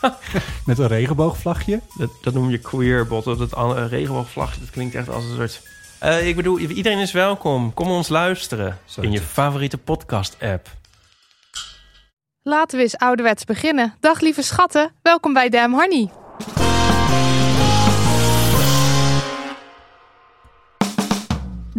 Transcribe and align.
met 0.66 0.78
een 0.78 0.86
regenboogvlagje. 0.86 1.80
Dat, 1.96 2.10
dat 2.22 2.34
noem 2.34 2.50
je 2.50 2.58
queerbot. 2.58 3.24
Dat 3.24 3.56
uh, 3.56 3.84
regenboogvlagje, 3.88 4.60
dat 4.60 4.70
klinkt 4.70 4.94
echt 4.94 5.08
als 5.08 5.24
een 5.24 5.36
soort... 5.36 5.62
Eh, 5.98 6.28
ik 6.28 6.36
bedoel, 6.36 6.58
iedereen 6.58 6.98
is 6.98 7.12
welkom. 7.12 7.74
Kom 7.74 7.90
ons 7.90 8.08
luisteren 8.08 8.78
Zo 8.84 9.00
in 9.00 9.12
je 9.12 9.20
favoriete 9.20 9.78
podcast-app. 9.78 10.68
Laten 12.42 12.76
we 12.76 12.82
eens 12.82 12.96
ouderwets 12.96 13.44
beginnen. 13.44 13.94
Dag 14.00 14.20
lieve 14.20 14.42
schatten, 14.42 14.92
welkom 15.02 15.32
bij 15.32 15.48
Damn 15.48 15.74
Honey. 15.74 16.19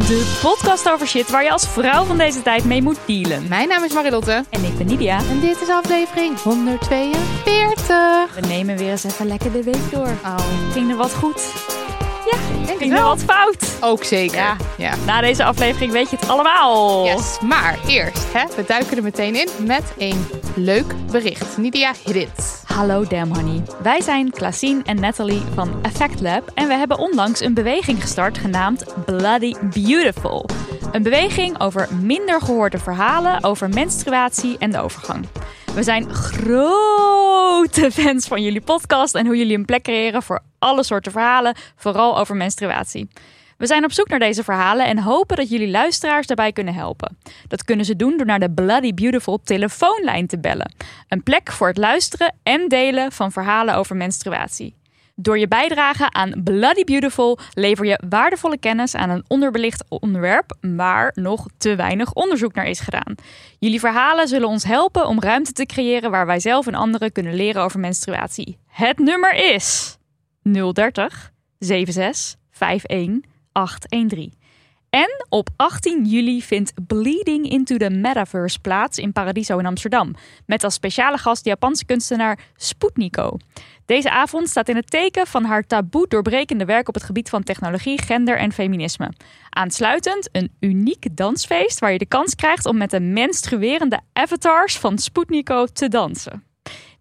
De 0.06 0.38
podcast 0.42 0.90
over 0.90 1.06
shit 1.06 1.30
waar 1.30 1.44
je 1.44 1.50
als 1.50 1.68
vrouw 1.68 2.04
van 2.04 2.18
deze 2.18 2.42
tijd 2.42 2.64
mee 2.64 2.82
moet 2.82 2.98
dealen. 3.06 3.48
Mijn 3.48 3.68
naam 3.68 3.84
is 3.84 3.92
Marilotte 3.92 4.44
En 4.50 4.64
ik 4.64 4.78
ben 4.78 4.86
Nidia. 4.86 5.18
en 5.18 5.40
dit 5.40 5.60
is 5.60 5.68
aflevering 5.68 6.40
142. 6.40 8.34
We 8.34 8.46
nemen 8.46 8.76
weer 8.76 8.90
eens 8.90 9.04
even 9.04 9.26
lekker 9.26 9.52
de 9.52 9.62
week 9.62 9.90
door. 9.90 10.08
Oh, 10.24 10.36
Ging 10.72 10.90
er 10.90 10.96
wat 10.96 11.12
goed? 11.14 11.42
Denk 12.30 12.68
het 12.68 12.78
Ging 12.78 12.92
er 12.92 12.98
wel. 12.98 13.08
wat 13.08 13.22
fout? 13.22 13.66
Ook 13.80 14.04
zeker. 14.04 14.36
Ja. 14.36 14.56
ja. 14.78 14.94
Na 15.06 15.20
deze 15.20 15.44
aflevering 15.44 15.92
weet 15.92 16.10
je 16.10 16.16
het 16.16 16.28
allemaal. 16.28 17.04
Yes, 17.04 17.38
maar 17.40 17.78
eerst, 17.86 18.32
hè, 18.32 18.44
we 18.56 18.64
duiken 18.66 18.96
er 18.96 19.02
meteen 19.02 19.34
in 19.34 19.48
met 19.66 19.82
een 19.98 20.26
leuk 20.54 20.94
bericht. 21.10 21.56
Nidia, 21.56 21.92
hit 22.04 22.16
it. 22.16 22.62
Hallo 22.64 23.04
Damn 23.06 23.34
Honey. 23.34 23.62
Wij 23.82 24.00
zijn 24.00 24.30
Klasien 24.30 24.82
en 24.84 25.00
Natalie 25.00 25.42
van 25.54 25.78
Effect 25.82 26.20
Lab 26.20 26.50
en 26.54 26.68
we 26.68 26.74
hebben 26.74 26.98
onlangs 26.98 27.40
een 27.40 27.54
beweging 27.54 28.00
gestart 28.00 28.38
genaamd 28.38 28.84
Bloody 29.06 29.54
Beautiful. 29.60 30.48
Een 30.92 31.02
beweging 31.02 31.60
over 31.60 31.88
minder 32.00 32.40
gehoorde 32.40 32.78
verhalen 32.78 33.44
over 33.44 33.68
menstruatie 33.68 34.56
en 34.58 34.70
de 34.70 34.80
overgang. 34.80 35.26
We 35.74 35.82
zijn 35.82 36.14
grote 36.14 37.90
fans 37.92 38.26
van 38.26 38.42
jullie 38.42 38.60
podcast 38.60 39.14
en 39.14 39.26
hoe 39.26 39.36
jullie 39.36 39.56
een 39.56 39.64
plek 39.64 39.82
creëren 39.82 40.22
voor 40.22 40.40
alle 40.58 40.82
soorten 40.82 41.12
verhalen, 41.12 41.56
vooral 41.76 42.18
over 42.18 42.36
menstruatie. 42.36 43.08
We 43.56 43.66
zijn 43.66 43.84
op 43.84 43.92
zoek 43.92 44.08
naar 44.08 44.18
deze 44.18 44.44
verhalen 44.44 44.86
en 44.86 44.98
hopen 44.98 45.36
dat 45.36 45.50
jullie 45.50 45.70
luisteraars 45.70 46.26
daarbij 46.26 46.52
kunnen 46.52 46.74
helpen. 46.74 47.18
Dat 47.48 47.64
kunnen 47.64 47.84
ze 47.84 47.96
doen 47.96 48.16
door 48.16 48.26
naar 48.26 48.40
de 48.40 48.50
Bloody 48.50 48.94
Beautiful 48.94 49.40
telefoonlijn 49.44 50.26
te 50.26 50.38
bellen. 50.38 50.74
Een 51.08 51.22
plek 51.22 51.52
voor 51.52 51.68
het 51.68 51.76
luisteren 51.76 52.34
en 52.42 52.68
delen 52.68 53.12
van 53.12 53.32
verhalen 53.32 53.74
over 53.74 53.96
menstruatie. 53.96 54.74
Door 55.22 55.38
je 55.38 55.48
bijdrage 55.48 56.10
aan 56.10 56.42
Bloody 56.44 56.84
Beautiful 56.84 57.38
lever 57.54 57.86
je 57.86 58.00
waardevolle 58.08 58.58
kennis 58.58 58.94
aan 58.94 59.10
een 59.10 59.24
onderbelicht 59.28 59.84
onderwerp 59.88 60.56
waar 60.60 61.12
nog 61.14 61.46
te 61.58 61.76
weinig 61.76 62.12
onderzoek 62.12 62.54
naar 62.54 62.66
is 62.66 62.80
gedaan. 62.80 63.14
Jullie 63.58 63.80
verhalen 63.80 64.28
zullen 64.28 64.48
ons 64.48 64.64
helpen 64.64 65.06
om 65.06 65.20
ruimte 65.20 65.52
te 65.52 65.66
creëren 65.66 66.10
waar 66.10 66.26
wij 66.26 66.40
zelf 66.40 66.66
en 66.66 66.74
anderen 66.74 67.12
kunnen 67.12 67.34
leren 67.34 67.62
over 67.62 67.80
menstruatie. 67.80 68.58
Het 68.66 68.98
nummer 68.98 69.34
is 69.34 69.96
030 70.42 71.32
76 71.58 72.36
51 72.58 73.30
813. 73.52 74.40
En 74.92 75.26
op 75.28 75.48
18 75.56 76.04
juli 76.04 76.42
vindt 76.42 76.72
Bleeding 76.86 77.50
into 77.50 77.76
the 77.76 77.90
Metaverse 77.90 78.60
plaats 78.60 78.98
in 78.98 79.12
Paradiso 79.12 79.58
in 79.58 79.66
Amsterdam. 79.66 80.14
Met 80.46 80.64
als 80.64 80.74
speciale 80.74 81.18
gast 81.18 81.44
de 81.44 81.48
Japanse 81.48 81.84
kunstenaar 81.84 82.38
Sputniko. 82.56 83.36
Deze 83.92 84.10
avond 84.10 84.48
staat 84.48 84.68
in 84.68 84.76
het 84.76 84.90
teken 84.90 85.26
van 85.26 85.44
haar 85.44 85.66
taboe 85.66 86.08
doorbrekende 86.08 86.64
werk 86.64 86.88
op 86.88 86.94
het 86.94 87.02
gebied 87.02 87.28
van 87.28 87.42
technologie, 87.42 88.02
gender 88.02 88.38
en 88.38 88.52
feminisme. 88.52 89.12
Aansluitend 89.50 90.28
een 90.32 90.52
uniek 90.60 91.16
dansfeest 91.16 91.78
waar 91.78 91.92
je 91.92 91.98
de 91.98 92.06
kans 92.06 92.34
krijgt 92.34 92.66
om 92.66 92.76
met 92.76 92.90
de 92.90 93.00
menstruerende 93.00 94.00
avatars 94.12 94.78
van 94.78 94.98
Sputniko 94.98 95.66
te 95.66 95.88
dansen. 95.88 96.51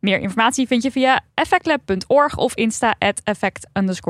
Meer 0.01 0.19
informatie 0.19 0.67
vind 0.67 0.83
je 0.83 0.91
via 0.91 1.19
effectlab.org 1.33 2.37
of 2.37 2.55
insta 2.55 2.95
at 2.99 3.21
effect 3.23 3.67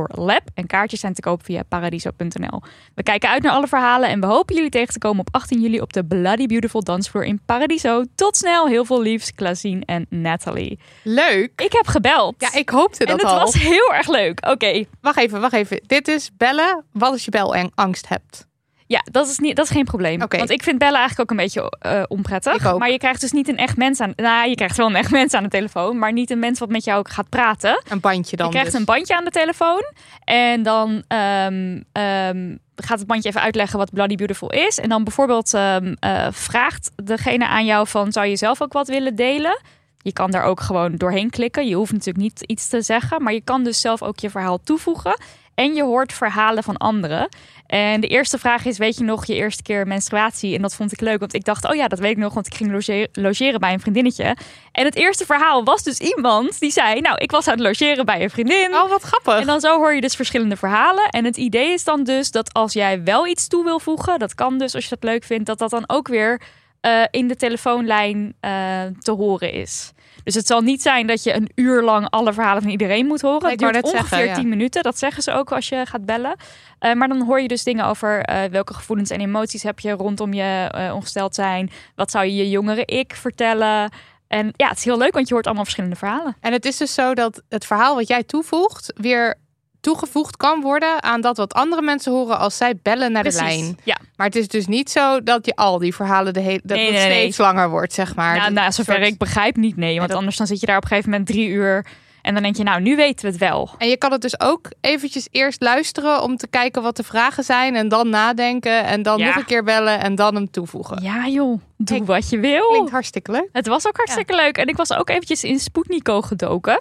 lab. 0.07 0.41
En 0.53 0.67
kaartjes 0.67 0.99
zijn 0.99 1.13
te 1.13 1.21
koop 1.21 1.43
via 1.43 1.63
paradiso.nl. 1.63 2.61
We 2.95 3.03
kijken 3.03 3.29
uit 3.29 3.43
naar 3.43 3.51
alle 3.51 3.67
verhalen 3.67 4.09
en 4.09 4.19
we 4.19 4.25
hopen 4.25 4.55
jullie 4.55 4.69
tegen 4.69 4.93
te 4.93 4.99
komen 4.99 5.19
op 5.19 5.27
18 5.31 5.61
juli 5.61 5.81
op 5.81 5.93
de 5.93 6.05
Bloody 6.05 6.45
Beautiful 6.45 6.83
dansvloer 6.83 7.23
in 7.25 7.41
Paradiso. 7.45 8.03
Tot 8.15 8.37
snel, 8.37 8.67
heel 8.67 8.85
veel 8.85 9.01
liefs, 9.01 9.33
Klasien 9.33 9.85
en 9.85 10.05
Natalie. 10.09 10.79
Leuk. 11.03 11.61
Ik 11.61 11.71
heb 11.71 11.87
gebeld. 11.87 12.35
Ja, 12.37 12.53
ik 12.53 12.69
hoopte 12.69 13.05
en 13.05 13.17
dat 13.17 13.21
het 13.21 13.31
al. 13.31 13.39
was 13.39 13.53
heel 13.53 13.93
erg 13.93 14.07
leuk. 14.07 14.47
Oké, 14.47 14.85
Wacht 15.01 15.17
even, 15.17 15.41
wacht 15.41 15.53
even. 15.53 15.81
Dit 15.87 16.07
is 16.07 16.29
bellen 16.37 16.85
wat 16.91 17.11
als 17.11 17.25
je 17.25 17.31
belangst 17.31 18.07
hebt. 18.07 18.49
Ja, 18.91 19.01
dat 19.11 19.27
is, 19.27 19.39
niet, 19.39 19.55
dat 19.55 19.65
is 19.65 19.71
geen 19.71 19.83
probleem. 19.83 20.19
Want 20.19 20.49
ik 20.49 20.63
vind 20.63 20.77
bellen 20.77 20.99
eigenlijk 20.99 21.31
ook 21.31 21.37
een 21.37 21.43
beetje 21.43 21.77
eh, 21.79 22.03
onprettig. 22.07 22.77
Maar 22.77 22.91
je 22.91 22.97
krijgt 22.97 23.21
dus 23.21 23.31
niet 23.31 23.47
een 23.47 23.57
echt 23.57 23.77
mens 23.77 23.99
aan... 23.99 24.13
Nou, 24.15 24.49
je 24.49 24.55
krijgt 24.55 24.77
wel 24.77 24.87
een 24.87 24.95
echt 24.95 25.11
mens 25.21 25.33
aan 25.33 25.43
de 25.43 25.49
telefoon, 25.49 25.97
maar 25.97 26.13
niet 26.13 26.31
een 26.31 26.39
mens 26.39 26.59
wat 26.59 26.69
met 26.69 26.83
jou 26.83 26.99
ook 26.99 27.09
gaat 27.09 27.29
praten. 27.29 27.81
Een 27.89 27.99
bandje 27.99 28.35
dan 28.35 28.45
Je 28.45 28.51
krijgt 28.51 28.71
dus. 28.71 28.79
een 28.79 28.85
bandje 28.85 29.15
aan 29.15 29.23
de 29.23 29.31
telefoon. 29.31 29.83
En 30.23 30.63
dan 30.63 31.03
ehm, 31.07 31.81
ehm, 31.91 32.55
gaat 32.75 32.99
het 32.99 33.07
bandje 33.07 33.29
even 33.29 33.41
uitleggen 33.41 33.79
wat 33.79 33.93
Bloody 33.93 34.15
Beautiful 34.15 34.51
is. 34.51 34.79
En 34.79 34.89
dan 34.89 35.03
bijvoorbeeld 35.03 35.53
ehm, 35.53 35.95
eh, 35.99 36.27
vraagt 36.31 36.91
degene 36.95 37.47
aan 37.47 37.65
jou 37.65 37.87
van... 37.87 38.11
zou 38.11 38.25
je 38.25 38.35
zelf 38.35 38.61
ook 38.61 38.73
wat 38.73 38.87
willen 38.87 39.15
delen? 39.15 39.61
Je 39.97 40.13
kan 40.13 40.31
daar 40.31 40.43
ook 40.43 40.59
gewoon 40.59 40.95
doorheen 40.95 41.29
klikken. 41.29 41.67
Je 41.67 41.75
hoeft 41.75 41.91
natuurlijk 41.91 42.23
niet 42.23 42.41
iets 42.41 42.67
te 42.67 42.81
zeggen. 42.81 43.23
Maar 43.23 43.33
je 43.33 43.41
kan 43.41 43.63
dus 43.63 43.81
zelf 43.81 44.01
ook 44.01 44.19
je 44.19 44.29
verhaal 44.29 44.59
toevoegen. 44.63 45.17
En 45.55 45.73
je 45.73 45.83
hoort 45.83 46.13
verhalen 46.13 46.63
van 46.63 46.77
anderen. 46.77 47.29
En 47.67 48.01
de 48.01 48.07
eerste 48.07 48.37
vraag 48.37 48.65
is, 48.65 48.77
weet 48.77 48.97
je 48.97 49.03
nog 49.03 49.25
je 49.25 49.35
eerste 49.35 49.63
keer 49.63 49.87
menstruatie? 49.87 50.55
En 50.55 50.61
dat 50.61 50.75
vond 50.75 50.91
ik 50.91 51.01
leuk, 51.01 51.19
want 51.19 51.33
ik 51.33 51.45
dacht, 51.45 51.69
oh 51.69 51.75
ja, 51.75 51.87
dat 51.87 51.99
weet 51.99 52.11
ik 52.11 52.17
nog, 52.17 52.33
want 52.33 52.47
ik 52.47 52.53
ging 52.53 52.71
loge- 52.71 53.07
logeren 53.13 53.59
bij 53.59 53.73
een 53.73 53.79
vriendinnetje. 53.79 54.35
En 54.71 54.85
het 54.85 54.95
eerste 54.95 55.25
verhaal 55.25 55.63
was 55.63 55.83
dus 55.83 55.99
iemand 55.99 56.59
die 56.59 56.71
zei, 56.71 57.01
nou, 57.01 57.17
ik 57.17 57.31
was 57.31 57.47
aan 57.47 57.53
het 57.53 57.63
logeren 57.63 58.05
bij 58.05 58.23
een 58.23 58.29
vriendin. 58.29 58.75
Oh, 58.75 58.89
wat 58.89 59.01
grappig. 59.01 59.39
En 59.39 59.45
dan 59.45 59.59
zo 59.59 59.77
hoor 59.77 59.93
je 59.93 60.01
dus 60.01 60.15
verschillende 60.15 60.55
verhalen. 60.57 61.09
En 61.09 61.25
het 61.25 61.37
idee 61.37 61.73
is 61.73 61.83
dan 61.83 62.03
dus 62.03 62.31
dat 62.31 62.53
als 62.53 62.73
jij 62.73 63.03
wel 63.03 63.27
iets 63.27 63.47
toe 63.47 63.63
wil 63.63 63.79
voegen, 63.79 64.19
dat 64.19 64.35
kan 64.35 64.57
dus 64.57 64.75
als 64.75 64.83
je 64.83 64.89
dat 64.99 65.03
leuk 65.09 65.23
vindt, 65.23 65.45
dat 65.45 65.59
dat 65.59 65.69
dan 65.69 65.83
ook 65.87 66.07
weer 66.07 66.41
eh, 66.81 67.03
in 67.11 67.27
de 67.27 67.35
telefoonlijn 67.35 68.35
eh, 68.39 68.51
te 68.99 69.11
horen 69.11 69.51
is. 69.53 69.91
Dus 70.23 70.35
het 70.35 70.47
zal 70.47 70.61
niet 70.61 70.81
zijn 70.81 71.07
dat 71.07 71.23
je 71.23 71.33
een 71.33 71.49
uur 71.55 71.83
lang 71.83 72.09
alle 72.09 72.33
verhalen 72.33 72.61
van 72.61 72.71
iedereen 72.71 73.05
moet 73.05 73.21
horen. 73.21 73.51
Ik 73.51 73.59
Het 73.59 73.59
duurt 73.59 73.83
ongeveer 73.83 74.07
zeggen, 74.07 74.27
ja. 74.27 74.35
10 74.35 74.49
minuten. 74.49 74.83
Dat 74.83 74.97
zeggen 74.97 75.23
ze 75.23 75.31
ook 75.31 75.51
als 75.51 75.69
je 75.69 75.85
gaat 75.85 76.05
bellen. 76.05 76.35
Eh, 76.79 76.93
maar 76.93 77.07
dan 77.07 77.21
hoor 77.21 77.41
je 77.41 77.47
dus 77.47 77.63
dingen 77.63 77.85
over 77.85 78.21
eh, 78.21 78.43
welke 78.43 78.73
gevoelens 78.73 79.09
en 79.09 79.19
emoties 79.19 79.63
heb 79.63 79.79
je 79.79 79.91
rondom 79.91 80.33
je 80.33 80.69
eh, 80.71 80.93
ongesteld 80.95 81.35
zijn. 81.35 81.71
Wat 81.95 82.11
zou 82.11 82.25
je 82.25 82.35
je 82.35 82.49
jongere 82.49 82.85
ik 82.85 83.15
vertellen? 83.15 83.91
En 84.27 84.53
ja, 84.55 84.67
het 84.67 84.77
is 84.77 84.83
heel 84.83 84.97
leuk, 84.97 85.13
want 85.13 85.27
je 85.27 85.33
hoort 85.33 85.45
allemaal 85.45 85.63
verschillende 85.63 85.95
verhalen. 85.95 86.35
En 86.39 86.51
het 86.51 86.65
is 86.65 86.77
dus 86.77 86.93
zo 86.93 87.13
dat 87.13 87.41
het 87.49 87.65
verhaal 87.65 87.95
wat 87.95 88.07
jij 88.07 88.23
toevoegt 88.23 88.93
weer 88.95 89.35
toegevoegd 89.81 90.37
kan 90.37 90.61
worden 90.61 91.03
aan 91.03 91.21
dat 91.21 91.37
wat 91.37 91.53
andere 91.53 91.81
mensen 91.81 92.11
horen 92.11 92.37
als 92.39 92.57
zij 92.57 92.79
bellen 92.81 93.11
naar 93.11 93.23
de 93.23 93.31
lijn. 93.31 93.77
Ja, 93.83 93.97
Maar 94.15 94.27
het 94.27 94.35
is 94.35 94.47
dus 94.47 94.67
niet 94.67 94.89
zo 94.89 95.23
dat 95.23 95.45
je 95.45 95.55
al 95.55 95.77
die 95.79 95.95
verhalen 95.95 96.33
de 96.33 96.39
hele 96.39 96.61
dat 96.63 96.77
Nee, 96.77 96.85
het 96.85 96.93
nee. 96.95 97.01
steeds 97.19 97.37
langer 97.37 97.69
wordt, 97.69 97.93
zeg 97.93 98.15
maar. 98.15 98.37
nou, 98.37 98.51
nou, 98.53 98.71
zover 98.71 98.93
soort- 98.95 99.07
ik 99.07 99.17
begrijp 99.17 99.55
niet, 99.55 99.75
nee. 99.77 99.97
Want 99.97 100.09
dat- 100.09 100.17
anders 100.17 100.37
dan 100.37 100.47
zit 100.47 100.59
je 100.59 100.65
daar 100.65 100.77
op 100.77 100.81
een 100.83 100.87
gegeven 100.89 101.09
moment 101.09 101.27
drie 101.29 101.47
uur. 101.47 101.85
En 102.21 102.33
dan 102.33 102.43
denk 102.43 102.55
je, 102.55 102.63
nou, 102.63 102.81
nu 102.81 102.95
weten 102.95 103.25
we 103.25 103.31
het 103.31 103.39
wel. 103.39 103.69
En 103.77 103.87
je 103.87 103.97
kan 103.97 104.11
het 104.11 104.21
dus 104.21 104.39
ook 104.39 104.69
eventjes 104.81 105.27
eerst 105.31 105.61
luisteren 105.61 106.21
om 106.23 106.37
te 106.37 106.47
kijken 106.47 106.81
wat 106.81 106.95
de 106.95 107.03
vragen 107.03 107.43
zijn 107.43 107.75
en 107.75 107.87
dan 107.89 108.09
nadenken 108.09 108.83
en 108.85 109.01
dan 109.01 109.17
Ja. 109.17 109.25
nog 109.25 109.35
een 109.35 109.45
keer 109.45 109.63
bellen 109.63 109.99
en 109.99 110.15
dan 110.15 110.35
hem 110.35 110.51
toevoegen. 110.51 111.03
Ja 111.03 111.27
joh, 111.27 111.61
doe 111.77 112.05
wat 112.05 112.29
je 112.29 112.39
wil. 112.39 112.67
Klinkt 112.69 112.91
hartstikke 112.91 113.31
leuk. 113.31 113.49
Het 113.51 113.67
was 113.67 113.87
ook 113.87 113.97
hartstikke 113.97 114.35
leuk. 114.35 114.57
En 114.57 114.67
ik 114.67 114.75
was 114.77 114.93
ook 114.93 115.09
eventjes 115.09 115.43
in 115.43 115.59
Sputniko 115.59 116.21
gedoken. 116.21 116.79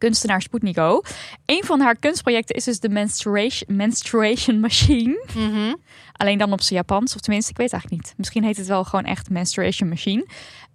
Kunstenaar 0.00 0.42
Sputniko. 0.42 1.02
Een 1.46 1.64
van 1.64 1.80
haar 1.80 1.96
kunstprojecten 1.96 2.56
is 2.56 2.64
dus 2.64 2.80
de 2.80 2.88
menstruation, 2.88 3.76
menstruation 3.76 4.60
machine. 4.60 5.26
Mhm. 5.36 5.74
Alleen 6.12 6.38
dan 6.38 6.52
op 6.52 6.60
zijn 6.60 6.78
Japans. 6.78 7.14
Of 7.14 7.20
tenminste, 7.20 7.50
ik 7.50 7.56
weet 7.56 7.72
eigenlijk 7.72 8.02
niet. 8.02 8.14
Misschien 8.16 8.44
heet 8.44 8.56
het 8.56 8.66
wel 8.66 8.84
gewoon 8.84 9.04
echt 9.04 9.30
menstruation 9.30 9.88
machine. 9.88 10.26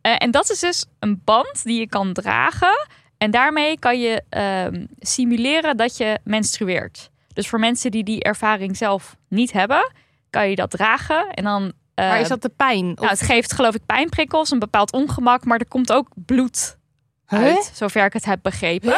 Eh, 0.02 0.16
en 0.18 0.32
dat 0.32 0.50
is 0.50 0.60
dus 0.60 0.86
een 1.00 1.22
band 1.24 1.64
die 1.64 1.80
je 1.80 1.88
kan 1.88 2.14
dragen. 2.14 2.88
En 3.18 3.32
daarmee 3.32 3.80
kan 3.80 4.00
je 4.00 4.24
ehm, 4.30 4.86
simuleren 5.00 5.78
dat 5.78 5.98
je 5.98 6.20
menstrueert. 6.24 7.10
Dus 7.34 7.48
voor 7.48 7.60
mensen 7.60 7.92
die 7.92 8.04
die 8.04 8.24
ervaring 8.24 8.78
zelf 8.78 9.16
niet 9.30 9.52
hebben, 9.52 9.92
kan 10.30 10.50
je 10.50 10.56
dat 10.56 10.72
dragen. 10.72 11.30
En 11.30 11.44
dan. 11.44 11.74
Maar 11.96 12.16
eh, 12.16 12.20
is 12.22 12.28
dat 12.28 12.42
de 12.42 12.50
pijn? 12.50 12.90
Of- 12.90 12.96
nou, 12.96 13.10
het 13.10 13.22
geeft 13.22 13.54
geloof 13.54 13.76
ik 13.76 13.86
pijnprikkels, 13.86 14.52
een 14.52 14.60
bepaald 14.60 14.92
ongemak, 14.92 15.46
maar 15.46 15.60
er 15.60 15.68
komt 15.68 15.92
ook 15.92 16.08
bloed 16.16 16.78
uit, 17.26 17.72
zover 17.74 18.06
ik 18.06 18.14
het 18.14 18.26
heb 18.26 18.40
begrepen. 18.42 18.94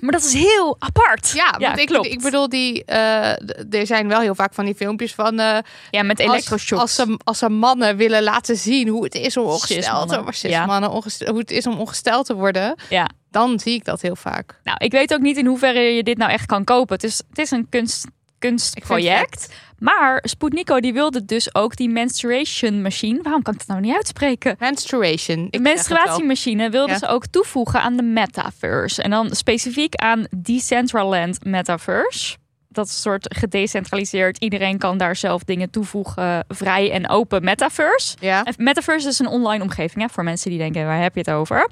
Maar 0.00 0.12
dat 0.12 0.22
is 0.24 0.32
heel 0.32 0.76
apart. 0.78 1.30
Ja, 1.30 1.54
want 1.58 1.78
ik, 1.78 1.86
klopt. 1.86 2.06
ik 2.06 2.20
bedoel, 2.22 2.48
die, 2.48 2.84
eh, 2.84 3.74
er 3.74 3.86
zijn 3.86 4.08
wel 4.08 4.20
heel 4.20 4.34
vaak 4.34 4.54
van 4.54 4.64
die 4.64 4.74
filmpjes 4.74 5.14
van... 5.14 5.38
eh, 5.38 5.58
ja, 5.90 6.02
met 6.02 6.18
elektroshocks. 6.18 6.82
als, 6.82 6.94
ze, 6.94 7.18
als 7.24 7.38
ze 7.38 7.48
mannen 7.48 7.96
willen 7.96 8.22
laten 8.22 8.56
zien 8.56 8.88
hoe 8.88 9.04
het 9.04 9.14
is 9.14 9.36
om 9.36 9.44
ongesteld 9.44 9.68
te 9.68 9.82
Cismannen. 9.82 10.16
worden. 10.16 10.34
Cismannen, 10.34 10.90
ongest- 10.90 11.26
hoe 11.26 11.38
het 11.38 11.50
is 11.50 11.66
om 11.66 11.78
ongesteld 11.78 12.26
te 12.26 12.34
worden. 12.34 12.74
Ja. 12.88 13.08
Dan 13.30 13.60
zie 13.60 13.74
ik 13.74 13.84
dat 13.84 14.00
heel 14.00 14.16
vaak. 14.16 14.60
Nou, 14.64 14.76
ik 14.80 14.92
weet 14.92 15.12
ook 15.14 15.20
niet 15.20 15.36
in 15.36 15.46
hoeverre 15.46 15.80
je 15.80 16.02
dit 16.02 16.18
nou 16.18 16.30
echt 16.30 16.46
kan 16.46 16.64
kopen. 16.64 16.94
Het 16.94 17.04
is, 17.04 17.22
het 17.28 17.38
is 17.38 17.50
een 17.50 17.66
kunst, 17.68 18.06
kunstproject. 18.40 19.52
Maar 19.78 20.22
Sputnico 20.24 20.80
die 20.80 20.92
wilde 20.92 21.24
dus 21.24 21.54
ook 21.54 21.76
die 21.76 21.88
menstruation 21.88 22.82
machine. 22.82 23.22
Waarom 23.22 23.42
kan 23.42 23.54
ik 23.54 23.60
het 23.60 23.68
nou 23.68 23.80
niet 23.80 23.94
uitspreken? 23.94 24.56
Menstruation. 24.58 25.44
Ik 25.44 25.52
De 25.52 25.58
menstruatiemachine 25.58 26.70
wilden 26.70 26.94
Ja. 26.94 26.98
ze 26.98 27.06
ook 27.06 27.26
toevoegen 27.26 27.80
aan 27.82 27.96
de 27.96 28.02
metaverse. 28.02 29.02
En 29.02 29.10
dan 29.10 29.34
specifiek 29.34 29.94
aan 29.94 30.26
Decentraland 30.36 31.44
Metaverse. 31.44 32.36
Dat 32.68 32.86
is 32.86 32.92
een 32.92 32.98
soort 33.00 33.34
gedecentraliseerd. 33.38 34.38
Iedereen 34.38 34.78
kan 34.78 34.98
daar 34.98 35.16
zelf 35.16 35.44
dingen 35.44 35.70
toevoegen. 35.70 36.44
Vrij 36.48 36.90
en 36.92 37.08
open 37.08 37.44
metaverse. 37.44 38.16
Ja. 38.20 38.42
En 38.44 38.54
Metaverse 38.56 39.08
is 39.08 39.18
een 39.18 39.26
online 39.26 39.62
omgeving 39.62 40.02
hè, 40.02 40.08
voor 40.12 40.24
mensen 40.24 40.50
die 40.50 40.58
denken, 40.58 40.84
waar 40.86 41.02
heb 41.02 41.14
je 41.14 41.20
het 41.20 41.30
over? 41.30 41.70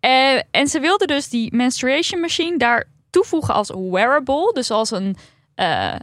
Eh, 0.00 0.34
en 0.50 0.66
ze 0.68 0.80
wilden 0.80 1.06
dus 1.06 1.28
die 1.28 1.54
menstruation 1.56 2.20
machine 2.20 2.58
daar 2.58 2.84
toevoegen 3.10 3.54
als 3.54 3.72
wearable. 3.90 4.50
Dus 4.52 4.70
als 4.70 4.90
een, 4.90 5.16
eh, 5.54 5.94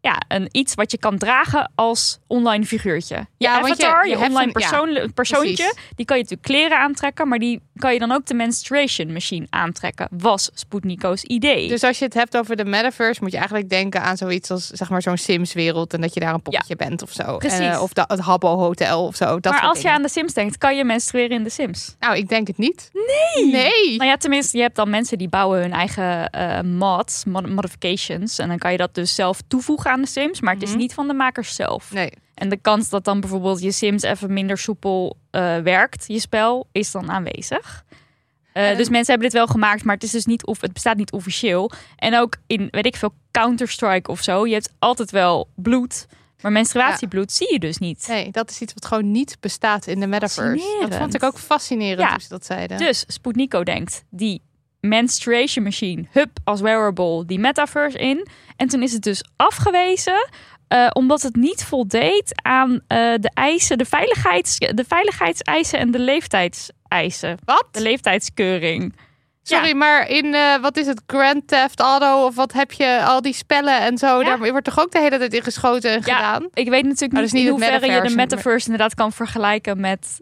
ja, 0.00 0.20
een 0.28 0.48
iets 0.52 0.74
wat 0.74 0.90
je 0.90 0.98
kan 0.98 1.18
dragen 1.18 1.72
als 1.74 2.18
online 2.26 2.64
figuurtje. 2.64 3.16
Je 3.16 3.24
Ja, 3.36 3.60
want 3.60 3.76
je- 3.76 3.84
avatar, 3.86 4.08
je 4.08 4.18
online 4.18 4.46
ja, 4.46 4.52
persoon, 4.52 5.12
persoontje, 5.14 5.54
precies. 5.54 5.90
die 5.94 6.04
kan 6.06 6.16
je 6.16 6.22
natuurlijk 6.22 6.48
kleren 6.48 6.78
aantrekken. 6.78 7.28
Maar 7.28 7.38
die 7.38 7.60
kan 7.76 7.92
je 7.92 7.98
dan 7.98 8.12
ook 8.12 8.26
de 8.26 8.34
menstruation 8.34 9.12
machine 9.12 9.46
aantrekken. 9.50 10.08
Was 10.10 10.50
Sputnico's 10.54 11.22
idee. 11.22 11.68
Dus 11.68 11.82
als 11.82 11.98
je 11.98 12.04
het 12.04 12.14
hebt 12.14 12.36
over 12.36 12.56
de 12.56 12.64
metaverse, 12.64 13.20
moet 13.22 13.30
je 13.30 13.36
eigenlijk 13.36 13.68
denken 13.68 14.02
aan 14.02 14.16
zoiets 14.16 14.50
als 14.50 14.66
zeg 14.66 14.90
maar 14.90 15.02
zo'n 15.02 15.16
Sims-wereld 15.16 15.94
en 15.94 16.00
dat 16.00 16.14
je 16.14 16.20
daar 16.20 16.34
een 16.34 16.42
poppetje 16.42 16.76
bent 16.76 17.02
of 17.02 17.12
zo. 17.12 17.36
Precies. 17.36 17.58
Eh, 17.58 17.82
of 17.82 17.92
da- 17.92 18.04
het 18.08 18.20
Habbo 18.20 18.56
Hotel 18.56 19.06
of 19.06 19.16
zo. 19.16 19.40
Dat 19.40 19.52
maar 19.52 19.60
als 19.62 19.80
je 19.80 19.90
aan 19.90 20.02
de 20.02 20.08
Sims 20.08 20.32
denkt, 20.34 20.58
kan 20.58 20.76
je 20.76 20.84
menstrueren 20.84 21.36
in 21.36 21.42
de 21.44 21.50
Sims? 21.50 21.96
Nou, 22.00 22.16
ik 22.16 22.28
denk 22.28 22.46
het 22.46 22.58
niet. 22.58 22.90
Nee. 22.92 23.52
Nee. 23.52 23.96
Nou 23.96 24.10
ja, 24.10 24.16
tenminste, 24.16 24.56
je 24.56 24.62
hebt 24.62 24.76
dan 24.76 24.90
mensen 24.90 25.18
die 25.18 25.28
bouwen 25.28 25.60
hun 25.60 25.72
eigen 25.72 26.30
eh, 26.30 26.60
mods, 26.60 27.24
mod- 27.24 27.48
modifications. 27.48 28.38
En 28.38 28.48
dan 28.48 28.58
kan 28.58 28.72
je 28.72 28.78
dat 28.78 28.94
dus 28.94 29.14
zelf 29.14 29.38
toevoegen 29.48 29.90
aan 29.90 30.00
de 30.00 30.08
Sims. 30.08 30.40
Maar 30.40 30.54
het 30.54 30.62
is 30.62 30.68
Mhm. 30.68 30.78
niet 30.78 30.94
van 30.94 31.06
de 31.08 31.14
makers 31.14 31.54
zelf. 31.54 31.92
Nee. 31.92 32.12
En 32.42 32.48
de 32.48 32.56
kans 32.56 32.88
dat 32.88 33.04
dan 33.04 33.20
bijvoorbeeld 33.20 33.60
je 33.60 33.72
Sims 33.72 34.02
even 34.02 34.32
minder 34.32 34.58
soepel 34.58 35.16
eh, 35.30 35.56
werkt, 35.58 36.04
je 36.06 36.18
spel, 36.20 36.66
is 36.72 36.90
dan 36.90 37.10
aanwezig. 37.10 37.84
Eh, 38.52 38.70
En- 38.70 38.76
Dus 38.76 38.88
mensen 38.88 39.10
hebben 39.12 39.30
dit 39.30 39.38
wel 39.38 39.46
gemaakt, 39.46 39.84
maar 39.84 39.94
het, 39.94 40.04
is 40.04 40.10
dus 40.10 40.24
niet, 40.24 40.46
of, 40.46 40.60
het 40.60 40.72
bestaat 40.72 40.96
niet 40.96 41.12
officieel. 41.12 41.70
En 41.96 42.18
ook 42.18 42.36
in, 42.46 42.68
weet 42.70 42.86
ik 42.86 42.96
veel, 42.96 43.14
Counter-Strike 43.30 44.10
of 44.10 44.22
zo. 44.22 44.46
Je 44.46 44.52
hebt 44.52 44.72
altijd 44.78 45.10
wel 45.10 45.48
bloed. 45.54 46.06
Maar 46.40 46.52
menstruatiebloed 46.52 47.32
zie 47.32 47.52
je 47.52 47.58
dus 47.58 47.78
niet. 47.78 48.04
Nee, 48.08 48.30
dat 48.30 48.50
is 48.50 48.60
iets 48.60 48.72
wat 48.74 48.84
gewoon 48.86 49.10
niet 49.10 49.36
bestaat 49.40 49.86
in 49.86 50.00
de 50.00 50.06
metaverse. 50.06 50.76
Dat 50.80 50.94
vond 50.94 51.14
ik 51.14 51.22
ook 51.22 51.38
fascinerend 51.38 52.00
Ja. 52.00 52.10
hoe 52.10 52.20
ze 52.20 52.28
dat 52.28 52.44
zeiden. 52.46 52.78
Dus 52.78 53.04
Sputnico 53.06 53.62
denkt, 53.62 54.04
die 54.10 54.42
menstruation 54.80 55.64
machine, 55.64 56.04
hup, 56.10 56.38
als 56.44 56.60
wearable, 56.60 57.24
die 57.26 57.38
metaverse 57.38 57.98
in. 57.98 58.26
En 58.56 58.68
toen 58.68 58.82
is 58.82 58.92
het 58.92 59.02
dus 59.02 59.24
afgewezen, 59.36 60.28
eh, 60.72 60.86
omdat 60.92 61.22
het 61.22 61.36
niet 61.36 61.64
voldeed 61.64 62.32
aan 62.42 62.80
eh, 62.86 62.98
de 63.20 63.30
eisen, 63.34 63.78
de, 63.78 63.84
veiligheids, 63.84 64.58
de 64.58 64.84
veiligheidseisen 64.88 65.78
en 65.78 65.90
de 65.90 65.98
leeftijdseisen. 65.98 67.38
Wat? 67.44 67.66
De 67.70 67.80
leeftijdskeuring. 67.82 68.96
Sorry, 69.42 69.68
Ja. 69.68 69.74
maar 69.74 70.08
in, 70.08 70.34
eh, 70.34 70.56
wat 70.60 70.76
is 70.76 70.86
het, 70.86 71.02
Grand 71.06 71.48
Theft 71.48 71.80
Auto 71.80 72.24
of 72.26 72.34
wat 72.34 72.52
heb 72.52 72.72
je, 72.72 73.02
al 73.04 73.22
die 73.22 73.34
spellen 73.34 73.80
en 73.80 73.98
zo, 73.98 74.18
Ja. 74.18 74.24
daar 74.24 74.50
wordt 74.50 74.64
toch 74.64 74.80
ook 74.80 74.90
de 74.92 74.98
hele 74.98 75.18
tijd 75.18 75.34
in 75.34 75.42
geschoten 75.42 75.90
en 75.90 76.02
Ja. 76.04 76.16
gedaan? 76.16 76.48
Ik 76.52 76.68
weet 76.68 76.82
natuurlijk 76.84 77.12
Maar 77.12 77.22
niet, 77.22 77.32
in 77.32 77.40
het 77.40 77.48
hoeverre 77.50 77.86
je 77.92 78.08
de 78.08 78.14
metaverse, 78.14 78.48
maar- 78.48 78.60
inderdaad 78.78 78.94
kan 78.94 79.12
vergelijken 79.12 79.80
met, 79.80 80.20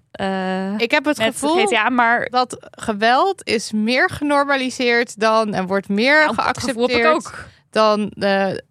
Ik 0.76 0.90
heb 0.90 1.04
het 1.04 1.20
gevoel 1.22 1.66
GTA, 1.66 1.88
maar 1.90 2.26
dat 2.28 2.68
geweld 2.70 3.46
is 3.48 3.72
meer 3.72 4.10
genormaliseerd 4.10 5.20
dan 5.20 5.54
en 5.54 5.66
wordt 5.66 5.88
meer 5.88 6.20
nou, 6.24 6.34
geaccepteerd 6.34 7.06
ook. 7.14 7.44
dan 7.70 8.12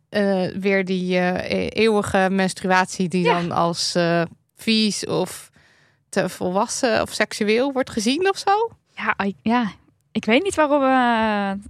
eh, 0.10 0.48
weer 0.60 0.86
die 0.86 1.18
eh, 1.18 1.60
e- 1.60 1.68
eeuwige 1.68 2.28
menstruatie 2.32 3.08
die 3.10 3.24
Ja. 3.24 3.34
dan 3.42 3.52
als 3.52 3.96
eh, 3.96 4.22
vies 4.56 5.06
of 5.06 5.50
te 6.10 6.30
volwassen 6.30 7.02
of 7.02 7.14
seksueel 7.14 7.72
wordt 7.72 7.90
gezien 7.90 8.30
of 8.30 8.38
zo. 8.38 8.70
Ja, 8.96 9.26
ik- 9.26 9.36
ja, 9.42 9.72
ik 10.12 10.26
weet 10.26 10.44
niet 10.44 10.56
waarom. 10.56 11.62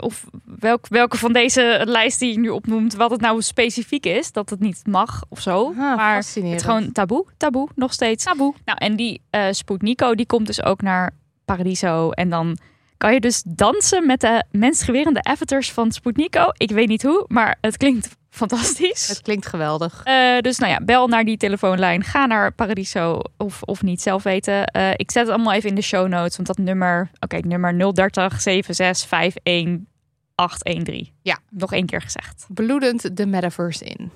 of 0.00 0.24
welk, 0.44 0.88
welke 0.88 1.16
van 1.18 1.32
deze 1.32 1.80
lijst 1.84 2.18
die 2.18 2.32
je 2.32 2.38
nu 2.38 2.48
opnoemt, 2.48 2.94
wat 2.94 3.10
het 3.10 3.20
nou 3.20 3.42
specifiek 3.42 4.06
is, 4.06 4.32
dat 4.32 4.50
het 4.50 4.60
niet 4.60 4.86
mag 4.86 5.22
of 5.28 5.40
zo. 5.40 5.66
Ah, 5.78 5.96
maar 5.96 6.16
het 6.16 6.36
is 6.36 6.62
gewoon 6.62 6.92
taboe, 6.92 7.24
taboe, 7.36 7.68
nog 7.74 7.92
steeds. 7.92 8.24
taboe. 8.24 8.54
Nou, 8.64 8.78
en 8.78 8.96
die 8.96 9.20
eh 9.30 9.46
Sputnico, 9.50 10.14
die 10.14 10.26
komt 10.26 10.46
dus 10.46 10.62
ook 10.62 10.82
naar 10.82 11.10
Paradiso. 11.44 12.10
En 12.10 12.30
dan 12.30 12.58
kan 13.04 13.12
je 13.12 13.20
dus 13.20 13.42
dansen 13.46 14.06
met 14.06 14.20
de 14.20 14.44
mensgewerende 14.50 15.22
avatars 15.22 15.72
van 15.72 15.92
Sputnico. 15.92 16.48
Ik 16.52 16.70
weet 16.70 16.88
niet 16.88 17.02
hoe, 17.02 17.24
maar 17.28 17.58
het 17.60 17.76
klinkt 17.76 18.16
fantastisch. 18.30 19.08
Het 19.08 19.22
klinkt 19.22 19.46
geweldig. 19.46 20.00
Eh, 20.04 20.38
dus 20.38 20.58
nou 20.58 20.72
ja, 20.72 20.80
bel 20.80 21.08
naar 21.08 21.24
die 21.24 21.36
telefoonlijn. 21.36 22.04
Ga 22.04 22.26
naar 22.26 22.52
Paradiso 22.52 23.20
of, 23.36 23.62
of 23.62 23.82
niet 23.82 24.02
zelf 24.02 24.22
weten. 24.22 24.66
Eh, 24.66 24.90
ik 24.90 25.10
zet 25.10 25.26
het 25.26 25.34
allemaal 25.34 25.52
even 25.52 25.68
in 25.68 25.74
de 25.74 25.82
show 25.82 26.08
notes. 26.08 26.36
Want 26.36 26.48
dat 26.48 26.58
nummer, 26.58 27.10
oké, 27.20 27.38
nummer 27.38 27.94
030 27.94 28.40
76 28.40 29.10
51 29.42 29.92
813. 30.34 31.08
Ja. 31.22 31.38
Nog 31.50 31.72
één 31.72 31.86
keer 31.86 32.02
gezegd. 32.02 32.46
Bloedend 32.48 33.16
de 33.16 33.26
metaverse 33.26 33.84
in. 33.84 34.10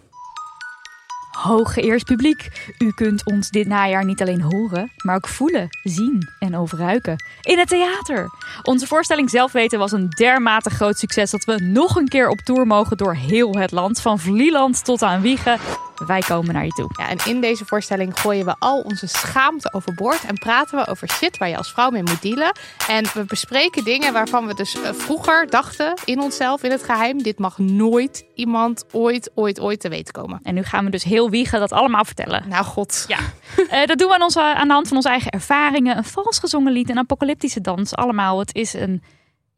Hooggeëerd 1.43 2.05
publiek, 2.05 2.73
u 2.79 2.93
kunt 2.93 3.25
ons 3.25 3.51
dit 3.51 3.67
najaar 3.67 4.05
niet 4.05 4.21
alleen 4.21 4.41
horen, 4.41 4.91
maar 4.97 5.17
ook 5.17 5.29
voelen, 5.29 5.69
zien 5.83 6.29
en 6.39 6.57
overruiken. 6.57 7.25
In 7.43 7.59
het 7.59 7.69
theater. 7.69 8.31
Onze 8.63 8.87
voorstelling 8.87 9.31
Zelf 9.31 9.53
Weten 9.53 9.79
was 9.79 9.93
een 9.93 10.09
dermate 10.09 10.71
groot 10.71 10.99
succes 10.99 11.31
dat 11.31 11.45
we 11.45 11.61
nog 11.63 11.97
een 11.97 12.09
keer 12.09 12.29
op 12.29 12.39
tour 12.39 12.67
mogen 12.67 12.97
door 12.97 13.15
heel 13.15 13.57
het 13.57 13.73
land. 13.73 14.01
Van 14.01 14.19
Vlieland 14.19 14.85
tot 14.85 15.03
aan 15.03 15.21
Wiegen. 15.21 15.59
Wij 16.07 16.21
komen 16.21 16.55
naar 16.55 16.65
je 16.65 16.71
toe. 16.71 16.91
Ja, 16.99 17.09
en 17.09 17.19
in 17.25 17.41
deze 17.41 17.65
voorstelling 17.65 18.21
gooien 18.21 18.45
we 18.45 18.55
al 18.59 18.81
onze 18.81 19.07
schaamte 19.07 19.73
overboord 19.73 20.25
en 20.25 20.35
praten 20.35 20.79
we 20.79 20.87
over 20.87 21.11
shit 21.11 21.39
waar 21.39 21.49
je 21.49 21.57
als 21.57 21.73
vrouw 21.73 21.91
mee 21.91 22.03
moet 22.03 22.23
dealen. 22.23 22.53
En 22.89 23.05
we 23.15 23.25
bespreken 23.25 23.85
dingen 23.85 24.13
waarvan 24.13 24.47
we 24.47 24.55
dus 24.55 24.81
eh, 24.81 24.93
vroeger 24.93 25.51
dachten 25.51 25.95
in 26.05 26.21
onszelf, 26.21 26.63
in 26.63 26.71
het 26.71 26.83
geheim, 26.83 27.23
dit 27.23 27.39
mag 27.39 27.59
nooit 27.59 28.25
iemand 28.35 28.85
ooit, 28.93 29.31
ooit, 29.35 29.61
ooit 29.61 29.81
te 29.81 29.89
weten 29.89 30.13
komen. 30.13 30.41
En 30.43 30.55
nu 30.55 30.63
gaan 30.63 30.85
we 30.85 30.91
dus 30.91 31.05
heel 31.05 31.31
Wiegen 31.31 31.61
dat 31.61 31.73
allemaal 31.73 32.05
vertellen. 32.05 32.45
Nou 32.49 32.65
god. 32.65 33.05
Ja, 33.09 33.19
Eh, 33.69 33.87
dat 33.87 33.99
doen 33.99 34.09
we 34.09 34.15
aan, 34.15 34.23
onze, 34.23 34.41
aan 34.41 34.67
de 34.69 34.75
hand 34.75 34.89
van 34.89 34.97
onze 34.97 35.09
eigen 35.09 35.31
ervaringen. 35.31 35.97
Een 35.97 36.05
vals 36.05 36.39
gezongen 36.39 36.73
lied, 36.73 36.91
een 36.91 36.99
apocalyptische 36.99 37.61
dans. 37.61 37.95
Allemaal. 37.95 38.39
Het 38.39 38.55
is 38.55 38.73
een, 38.73 39.03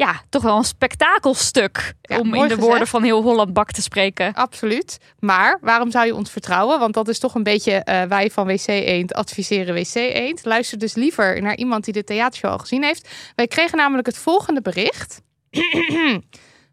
ja, 0.00 0.22
toch 0.28 0.42
wel 0.42 0.56
een 0.56 0.64
spektakelstuk. 0.64 1.94
Ja, 2.02 2.18
om 2.18 2.26
in 2.26 2.32
de 2.32 2.40
gezegd. 2.40 2.60
woorden 2.60 2.86
van 2.86 3.02
heel 3.02 3.22
Holland 3.22 3.52
Bak 3.52 3.70
te 3.70 3.82
spreken. 3.82 4.34
Absoluut. 4.34 4.98
Maar 5.18 5.58
waarom 5.60 5.90
zou 5.90 6.06
je 6.06 6.14
ons 6.14 6.30
vertrouwen? 6.30 6.78
Want 6.78 6.94
dat 6.94 7.08
is 7.08 7.18
toch 7.18 7.34
een 7.34 7.42
beetje 7.42 7.72
eh, 7.72 8.02
wij 8.02 8.30
van 8.30 8.46
WC 8.46 8.66
Eend 8.66 9.14
adviseren 9.14 9.74
WC 9.74 9.94
Eend. 9.94 10.44
Luister 10.44 10.78
dus 10.78 10.94
liever 10.94 11.42
naar 11.42 11.56
iemand 11.56 11.84
die 11.84 11.92
de 11.92 12.04
theatershow 12.04 12.50
al 12.50 12.58
gezien 12.58 12.82
heeft. 12.82 13.08
Wij 13.34 13.46
kregen 13.46 13.78
namelijk 13.78 14.06
het 14.06 14.18
volgende 14.18 14.62
bericht. 14.62 15.20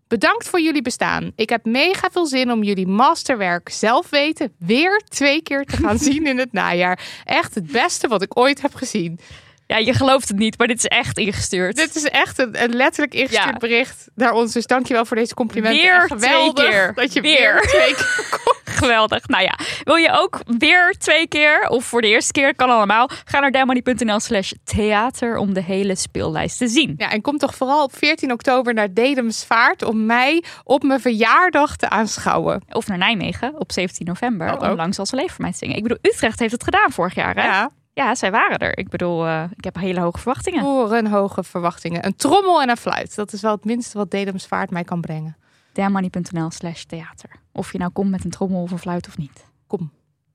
Bedankt 0.08 0.48
voor 0.48 0.62
jullie 0.62 0.82
bestaan. 0.82 1.32
Ik 1.36 1.50
heb 1.50 1.66
mega 1.66 2.10
veel 2.12 2.26
zin 2.26 2.52
om 2.52 2.64
jullie 2.64 2.88
masterwerk 2.88 3.70
zelf 3.70 4.10
weten 4.10 4.54
weer 4.60 5.02
twee 5.10 5.42
keer 5.42 5.66
te 5.66 5.78
gaan 5.78 6.00
zien 6.10 6.28
in 6.28 6.38
het 6.38 6.54
najaar. 6.54 7.22
Echt 7.26 7.56
het 7.56 7.72
beste 7.72 8.08
wat 8.08 8.22
ik 8.22 8.38
ooit 8.38 8.62
heb 8.62 8.76
gezien. 8.76 9.20
Ja, 9.68 9.78
je 9.78 9.94
gelooft 9.94 10.28
het 10.28 10.38
niet, 10.38 10.58
maar 10.58 10.68
dit 10.68 10.78
is 10.78 10.86
echt 10.86 11.18
ingestuurd. 11.18 11.76
Dit 11.76 11.96
is 11.96 12.04
echt 12.04 12.40
een, 12.40 12.64
een 12.64 12.76
letterlijk 12.76 13.14
ingestuurd 13.14 13.46
Ja. 13.52 13.58
bericht 13.58 14.08
naar 14.16 14.32
ons. 14.32 14.54
Dus 14.54 14.66
dankjewel 14.66 15.06
voor 15.06 15.18
deze 15.18 15.34
complimenten. 15.34 15.82
Weer 15.82 16.02
En 16.02 16.08
geweldig 16.08 16.54
twee 16.54 16.70
keer. 16.70 16.92
Dat 16.96 17.14
je 17.14 17.22
Weer. 17.22 17.38
weer 17.38 17.62
twee 17.62 17.96
keer 17.96 18.56
Geweldig. 18.78 19.28
Nou 19.28 19.44
ja, 19.44 19.60
wil 19.84 19.96
je 19.96 20.12
ook 20.12 20.40
weer 20.58 20.96
twee 21.00 21.28
keer 21.28 21.68
of 21.70 21.86
voor 21.86 22.02
de 22.02 22.08
eerste 22.08 22.32
keer, 22.32 22.56
kan 22.56 22.70
allemaal. 22.70 23.10
Ga 23.26 23.40
naar 23.40 23.52
demoney.nl 23.52 24.20
slash 24.20 24.52
theater 24.64 25.38
om 25.38 25.54
de 25.54 25.62
hele 25.62 25.96
speellijst 25.96 26.58
te 26.58 26.68
zien. 26.68 26.94
Ja, 26.98 27.12
en 27.12 27.22
kom 27.22 27.38
toch 27.38 27.56
vooral 27.56 27.84
op 27.84 27.96
14 27.98 28.32
oktober 28.32 28.74
naar 28.74 28.94
Dedemsvaart 28.94 29.84
om 29.84 30.06
mij 30.06 30.44
op 30.64 30.84
mijn 30.84 31.00
verjaardag 31.02 31.76
te 31.76 31.90
aanschouwen. 31.90 32.62
Of 32.70 32.88
naar 32.88 32.98
Nijmegen 32.98 33.60
op 33.60 33.72
17 33.72 34.06
november 34.06 34.48
Dat 34.48 34.62
om 34.62 34.68
ook. 34.68 34.78
Lang 34.78 34.96
zal 34.96 35.06
ze 35.06 35.16
leven 35.16 35.32
voor 35.32 35.42
mij 35.42 35.52
te 35.52 35.58
zingen. 35.58 35.76
Ik 35.76 35.84
bedoel, 35.84 35.98
Utrecht 36.02 36.40
heeft 36.40 36.52
het 36.52 36.64
gedaan 36.64 36.92
vorig 36.92 37.16
jaar. 37.16 37.36
Hè? 37.36 37.44
Ja, 37.44 37.70
Ja, 37.98 38.16
zij 38.16 38.32
waren 38.32 38.58
er. 38.58 38.78
Ik 38.78 38.90
bedoel, 38.90 39.26
eh, 39.26 39.44
ik 39.56 39.64
heb 39.64 39.76
hele 39.76 40.00
hoge 40.00 40.18
verwachtingen. 40.18 40.62
torenhoge 40.62 41.44
verwachtingen. 41.44 42.06
Een 42.06 42.16
trommel 42.16 42.62
en 42.62 42.70
een 42.70 42.78
fluit. 42.78 43.16
Dat 43.16 43.34
is 43.34 43.42
wel 43.42 43.52
het 43.52 43.66
minste 43.66 43.98
wat 43.98 44.12
Dedemsvaart 44.12 44.70
mij 44.70 44.84
kan 44.84 45.02
brengen. 45.02 45.38
Demoney.nl 45.72 46.52
slash 46.52 46.84
theater. 46.84 47.30
Of 47.52 47.72
je 47.72 47.78
nou 47.78 47.92
komt 47.92 48.10
met 48.10 48.24
een 48.24 48.30
trommel 48.30 48.62
of 48.62 48.72
een 48.72 48.80
fluit 48.80 49.08
of 49.08 49.18
niet. 49.18 49.46
Kom. 49.68 49.92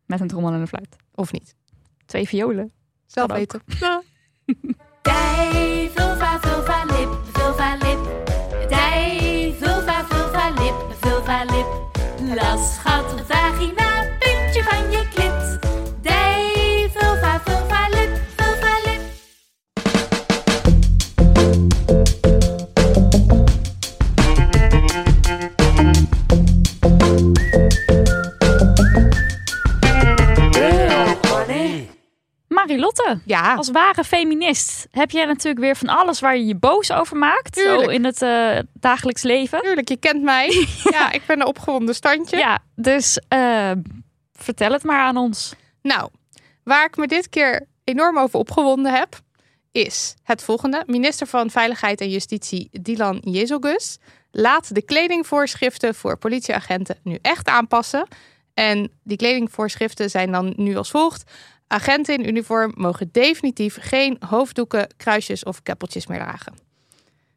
Met 0.07 0.21
een 0.21 0.29
trommel 0.29 0.53
en 0.53 0.61
een 0.61 0.69
fluit. 0.69 0.97
Of 1.15 1.33
niet. 1.33 1.55
Twee 2.07 2.29
violen. 2.29 2.73
Zelf 3.07 3.33
weten. 3.33 3.63
Marilotte, 32.73 33.21
Ja, 33.25 33.55
als 33.55 33.71
ware 33.71 34.05
feminist 34.05 34.87
heb 34.91 35.11
jij 35.11 35.25
natuurlijk 35.25 35.65
weer 35.65 35.77
van 35.77 35.89
alles 35.89 36.21
waar 36.21 36.37
je 36.37 36.47
je 36.47 36.57
boos 36.57 36.93
over 36.93 37.17
maakt. 37.17 37.57
Zo 37.57 37.63
Tuurlijk. 37.63 37.91
in 37.91 38.05
het 38.05 38.23
eh, 38.23 38.59
dagelijks 38.73 39.23
leven. 39.23 39.61
tuurlijk, 39.63 39.89
je 39.89 39.97
kent 39.97 40.23
mij. 40.23 40.67
ja, 40.91 41.13
ik 41.13 41.23
ben 41.27 41.41
een 41.41 41.47
opgewonden 41.47 41.95
standje. 41.95 42.37
Ja, 42.37 42.59
dus 42.75 43.21
eh, 43.29 43.71
vertel 44.33 44.73
het 44.73 44.83
maar 44.83 45.01
aan 45.01 45.17
ons. 45.17 45.55
Nou, 45.83 46.11
waar 46.65 46.85
ik 46.85 46.97
me 46.97 47.07
dit 47.07 47.29
keer 47.29 47.67
enorm 47.85 48.19
over 48.19 48.39
opgewonden 48.39 48.93
heb, 48.93 49.21
is 49.73 50.15
het 50.23 50.43
volgende. 50.43 50.83
Minister 50.87 51.27
van 51.27 51.51
Veiligheid 51.51 52.01
en 52.01 52.11
Justitie 52.11 52.69
Dylan 52.81 53.21
Jezogus 53.25 53.99
laat 54.31 54.75
de 54.75 54.83
kledingvoorschriften 54.83 55.95
voor 55.95 56.17
politieagenten 56.17 56.97
nu 57.03 57.19
echt 57.23 57.49
aanpassen. 57.49 58.07
En 58.55 58.93
die 59.03 59.17
kledingvoorschriften 59.17 60.11
zijn 60.11 60.33
dan 60.33 60.53
nu 60.57 60.77
als 60.77 60.91
volgt. 60.91 61.31
Agenten 61.73 62.15
in 62.15 62.29
uniform 62.29 62.73
mogen 62.77 63.09
definitief 63.13 63.77
geen 63.81 64.17
hoofddoeken, 64.29 64.87
kruisjes 64.97 65.45
of 65.45 65.63
keppeltjes 65.63 66.07
meer 66.07 66.19
dragen. 66.19 66.55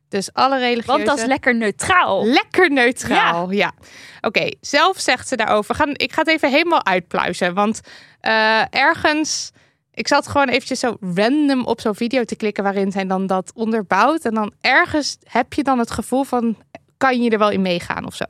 Dus 0.09 0.33
alle 0.33 0.57
religieuze... 0.57 0.91
Want 0.91 1.05
dat 1.05 1.17
is 1.17 1.25
lekker 1.25 1.55
neutraal. 1.55 2.25
Lekker 2.25 2.71
neutraal, 2.71 3.51
ja. 3.51 3.73
Oké, 4.21 4.51
zelf 4.61 4.99
zegt 4.99 5.27
ze 5.27 5.35
daarover. 5.35 5.75
Gaan, 5.75 5.89
ik 5.93 6.13
ga 6.13 6.19
het 6.19 6.29
even 6.29 6.49
helemaal 6.49 6.85
uitpluizen. 6.85 7.53
Want 7.53 7.81
eh, 8.19 8.61
ergens... 8.69 9.51
Ik 9.93 10.07
zat 10.07 10.27
gewoon 10.27 10.47
eventjes 10.47 10.79
zo 10.79 10.97
random 10.99 11.65
op 11.65 11.81
zo'n 11.81 11.95
video 11.95 12.23
te 12.23 12.35
klikken... 12.35 12.63
waarin 12.63 12.91
zij 12.91 13.05
dan 13.05 13.27
dat 13.27 13.51
onderbouwt. 13.53 14.25
En 14.25 14.33
dan 14.33 14.53
ergens 14.61 15.17
heb 15.23 15.53
je 15.53 15.63
dan 15.63 15.79
het 15.79 15.91
gevoel 15.91 16.23
van... 16.23 16.57
kan 16.97 17.21
je 17.21 17.29
er 17.29 17.39
wel 17.39 17.51
in 17.51 17.61
meegaan 17.61 18.05
of 18.05 18.15
zo. 18.15 18.25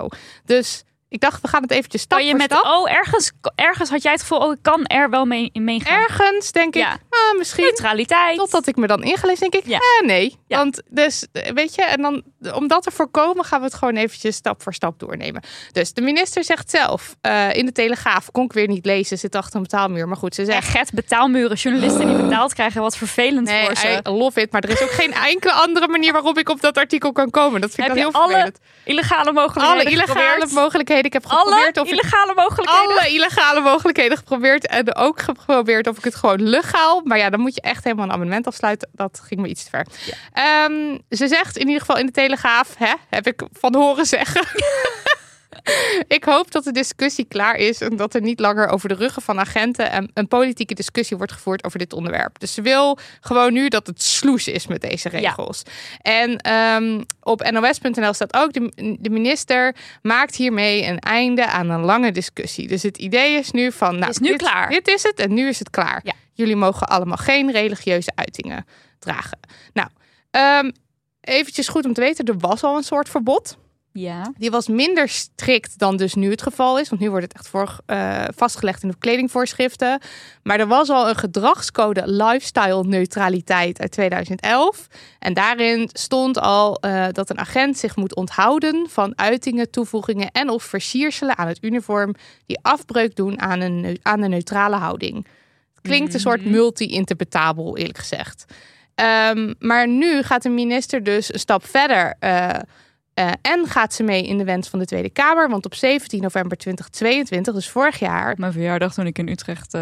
Dus 0.45 0.83
ik 1.15 1.21
dacht, 1.21 1.41
we 1.41 1.47
gaan 1.47 1.61
het 1.61 1.71
eventjes 1.71 2.01
stap 2.01 2.17
Kan 2.17 2.27
je 2.27 2.31
voor 2.33 2.39
met, 2.41 2.51
stap. 2.51 2.65
oh, 2.65 2.91
ergens, 2.91 3.31
ergens 3.55 3.89
had 3.89 4.01
jij 4.03 4.11
het 4.11 4.21
gevoel, 4.21 4.39
oh, 4.39 4.51
ik 4.51 4.59
kan 4.61 4.85
er 4.85 5.09
wel 5.09 5.25
mee 5.25 5.49
meegaan. 5.53 5.97
Ergens 6.01 6.51
denk 6.51 6.75
ik, 6.75 6.81
Ja. 6.81 6.91
ah, 7.09 7.37
misschien... 7.37 7.63
Neutraliteit. 7.63 8.37
Totdat 8.37 8.67
ik 8.67 8.75
me 8.75 8.87
dan 8.87 9.03
ingelezen, 9.03 9.49
denk 9.49 9.63
ik, 9.63 9.69
Ja. 9.71 9.77
eh, 9.99 10.07
nee. 10.07 10.35
Ja. 10.47 10.57
Want 10.57 10.81
dus, 10.89 11.25
weet 11.53 11.75
je, 11.75 11.81
en 11.83 12.01
dan, 12.01 12.23
om 12.53 12.67
dat 12.67 12.83
te 12.83 12.91
voorkomen, 12.91 13.45
gaan 13.45 13.59
we 13.59 13.65
het 13.65 13.73
gewoon 13.75 13.95
eventjes 13.95 14.35
stap 14.35 14.61
voor 14.63 14.73
stap 14.73 14.99
doornemen. 14.99 15.43
Dus 15.71 15.93
de 15.93 16.01
minister 16.01 16.43
zegt 16.43 16.69
zelf, 16.69 17.15
eh, 17.21 17.53
in 17.53 17.65
de 17.65 17.71
Telegraaf, 17.71 18.31
kon 18.31 18.45
ik 18.45 18.53
weer 18.53 18.67
niet 18.67 18.85
lezen, 18.85 19.17
zit 19.17 19.35
achter 19.35 19.55
een 19.55 19.61
betaalmuur. 19.61 20.07
Maar 20.07 20.17
goed, 20.17 20.35
ze 20.35 20.45
zegt, 20.45 20.67
get 20.67 20.91
betaalmuren, 20.93 21.57
journalisten 21.57 22.07
die 22.07 22.15
betaald 22.15 22.53
krijgen, 22.53 22.81
wat 22.81 22.97
vervelend 22.97 23.47
nee, 23.47 23.65
voor 23.65 23.75
ze. 23.75 24.01
I 24.07 24.09
love 24.09 24.41
it. 24.41 24.51
Maar 24.51 24.61
er 24.63 24.69
is 24.69 24.81
ook 24.81 24.91
geen 24.91 25.13
enkele 25.13 25.53
andere 25.53 25.87
manier 25.87 26.11
waarop 26.11 26.37
ik 26.37 26.49
op 26.49 26.61
dat 26.61 26.77
artikel 26.77 27.11
kan 27.11 27.29
komen. 27.29 27.61
Dat 27.61 27.71
vind 27.73 27.87
ik 27.87 27.93
dan 27.93 28.03
heel 28.03 28.11
alle 28.13 28.27
vervelend. 28.31 28.59
illegale 28.83 29.31
mogelijkheden 29.31 29.81
Alle 29.81 29.91
illegale 29.91 30.19
geprobeerd? 30.19 30.51
mogelijkheden. 30.51 31.04
Ik 31.05 31.13
heb 31.13 31.25
Alle 31.25 31.39
geprobeerd 31.39 31.77
of 31.77 31.87
ik 31.87 31.91
illegale 31.91 32.33
mogelijkheden? 32.35 32.89
alle 32.89 33.09
illegale 33.09 33.61
mogelijkheden 33.61 34.17
geprobeerd. 34.17 34.67
En 34.67 34.95
ook 34.95 35.21
geprobeerd 35.21 35.87
of 35.87 35.97
ik 35.97 36.03
het 36.03 36.15
gewoon 36.15 36.41
legaal. 36.49 37.01
Maar 37.03 37.17
ja, 37.17 37.29
dan 37.29 37.39
moet 37.39 37.55
je 37.55 37.61
echt 37.61 37.83
helemaal 37.83 38.05
een 38.05 38.11
abonnement 38.11 38.47
afsluiten. 38.47 38.89
Dat 38.93 39.21
ging 39.23 39.41
me 39.41 39.47
iets 39.47 39.63
te 39.63 39.69
ver. 39.69 39.85
Ehm, 40.33 40.97
ze 41.09 41.27
zegt 41.27 41.57
in 41.57 41.65
ieder 41.65 41.79
geval 41.79 41.97
in 41.97 42.05
de 42.05 42.11
Telegraaf, 42.11 42.75
hè, 42.77 42.93
heb 43.09 43.27
ik 43.27 43.41
van 43.51 43.75
horen 43.75 44.05
zeggen. 44.05 44.41
ik 46.07 46.23
hoop 46.23 46.51
dat 46.51 46.63
de 46.63 46.71
discussie 46.71 47.25
klaar 47.25 47.55
is 47.55 47.81
en 47.81 47.95
dat 47.95 48.13
er 48.13 48.21
niet 48.21 48.39
langer 48.39 48.67
over 48.67 48.89
de 48.89 48.95
ruggen 48.95 49.21
van 49.21 49.39
agenten 49.39 49.95
een, 49.95 50.11
een 50.13 50.27
politieke 50.27 50.73
discussie 50.73 51.17
wordt 51.17 51.31
gevoerd 51.31 51.63
over 51.63 51.79
dit 51.79 51.93
onderwerp. 51.93 52.39
Dus 52.39 52.53
ze 52.53 52.61
wil 52.61 52.97
gewoon 53.19 53.53
nu 53.53 53.67
dat 53.67 53.87
het 53.87 54.01
sloes 54.01 54.47
is 54.47 54.67
met 54.67 54.81
deze 54.81 55.09
regels. 55.09 55.63
En 56.01 56.37
ehm, 56.37 57.01
op 57.21 57.49
nos.nl 57.51 58.13
staat 58.13 58.33
ook, 58.35 58.53
de, 58.53 58.97
de 58.99 59.09
minister 59.09 59.75
maakt 60.01 60.35
hiermee 60.35 60.85
een 60.85 60.99
einde 60.99 61.45
aan 61.47 61.69
een 61.69 61.83
lange 61.83 62.11
discussie. 62.11 62.67
Dus 62.67 62.83
het 62.83 62.97
idee 62.97 63.37
is 63.37 63.51
nu 63.51 63.71
van, 63.71 63.97
nou, 63.97 64.09
Is 64.09 64.17
nu 64.17 64.27
dit, 64.27 64.37
klaar. 64.37 64.69
dit 64.69 64.87
is 64.87 65.03
het 65.03 65.19
en 65.19 65.33
nu 65.33 65.47
is 65.47 65.59
het 65.59 65.69
klaar. 65.69 66.01
Ja. 66.03 66.13
Jullie 66.33 66.55
mogen 66.55 66.87
allemaal 66.87 67.17
geen 67.17 67.51
religieuze 67.51 68.11
uitingen 68.15 68.65
dragen. 68.99 69.39
Nou, 69.73 69.89
ehm 70.31 70.71
eventjes 71.25 71.67
goed 71.67 71.85
om 71.85 71.93
te 71.93 72.01
weten, 72.01 72.25
er 72.25 72.37
was 72.37 72.63
al 72.63 72.75
een 72.77 72.83
soort 72.83 73.09
verbod. 73.09 73.57
Ja. 73.97 74.33
Die 74.37 74.51
was 74.51 74.67
minder 74.67 75.09
strikt 75.09 75.79
dan 75.79 75.97
dus 75.97 76.13
nu 76.13 76.29
het 76.29 76.41
geval 76.41 76.79
is. 76.79 76.89
Want 76.89 77.01
nu 77.01 77.09
wordt 77.09 77.25
het 77.25 77.33
echt 77.33 77.47
voor, 77.47 77.77
eh, 77.85 78.23
vastgelegd 78.35 78.83
in 78.83 78.89
de 78.89 78.95
kledingvoorschriften. 78.99 79.99
Maar 80.43 80.59
er 80.59 80.67
was 80.67 80.89
al 80.89 81.09
een 81.09 81.15
gedragscode 81.15 82.01
lifestyle 82.05 82.83
neutraliteit 82.83 83.79
uit 83.79 83.91
2011. 83.91 84.87
En 85.19 85.33
daarin 85.33 85.89
stond 85.93 86.39
al 86.39 86.75
eh, 86.79 87.07
dat 87.11 87.29
een 87.29 87.39
agent 87.39 87.77
zich 87.77 87.95
moet 87.95 88.15
onthouden 88.15 88.87
van 88.89 89.17
uitingen, 89.17 89.71
toevoegingen 89.71 90.31
en 90.31 90.49
of 90.49 90.63
versierselen 90.63 91.37
aan 91.37 91.47
het 91.47 91.63
uniform 91.63 92.15
die 92.45 92.59
afbreuk 92.61 93.15
doen 93.15 93.41
aan, 93.41 93.61
een, 93.61 93.99
aan 94.01 94.21
de 94.21 94.27
neutrale 94.27 94.75
houding. 94.75 95.27
Klinkt 95.81 96.13
een 96.13 96.19
soort 96.19 96.45
multi-interpretabel, 96.45 97.77
eerlijk 97.77 97.97
gezegd. 97.97 98.45
Ehm, 98.95 99.53
maar 99.59 99.87
nu 99.87 100.23
gaat 100.23 100.43
de 100.43 100.49
minister 100.49 101.03
dus 101.03 101.33
een 101.33 101.39
stap 101.39 101.65
verder. 101.65 102.15
eh, 102.19 102.49
eh, 103.15 103.27
en 103.41 103.67
gaat 103.67 103.93
ze 103.93 104.03
mee 104.03 104.23
in 104.27 104.37
de 104.37 104.43
wens 104.43 104.67
van 104.69 104.79
de 104.79 104.85
Tweede 104.85 105.09
Kamer. 105.09 105.49
Want 105.49 105.65
op 105.65 105.75
17 105.75 106.21
november 106.21 106.57
2022, 106.57 107.53
dus 107.53 107.69
vorig 107.69 107.99
jaar. 107.99 108.33
Mijn 108.37 108.51
verjaardag 108.51 108.93
toen 108.93 109.05
ik 109.07 109.17
in 109.17 109.27
Utrecht 109.29 109.73
uh, 109.73 109.81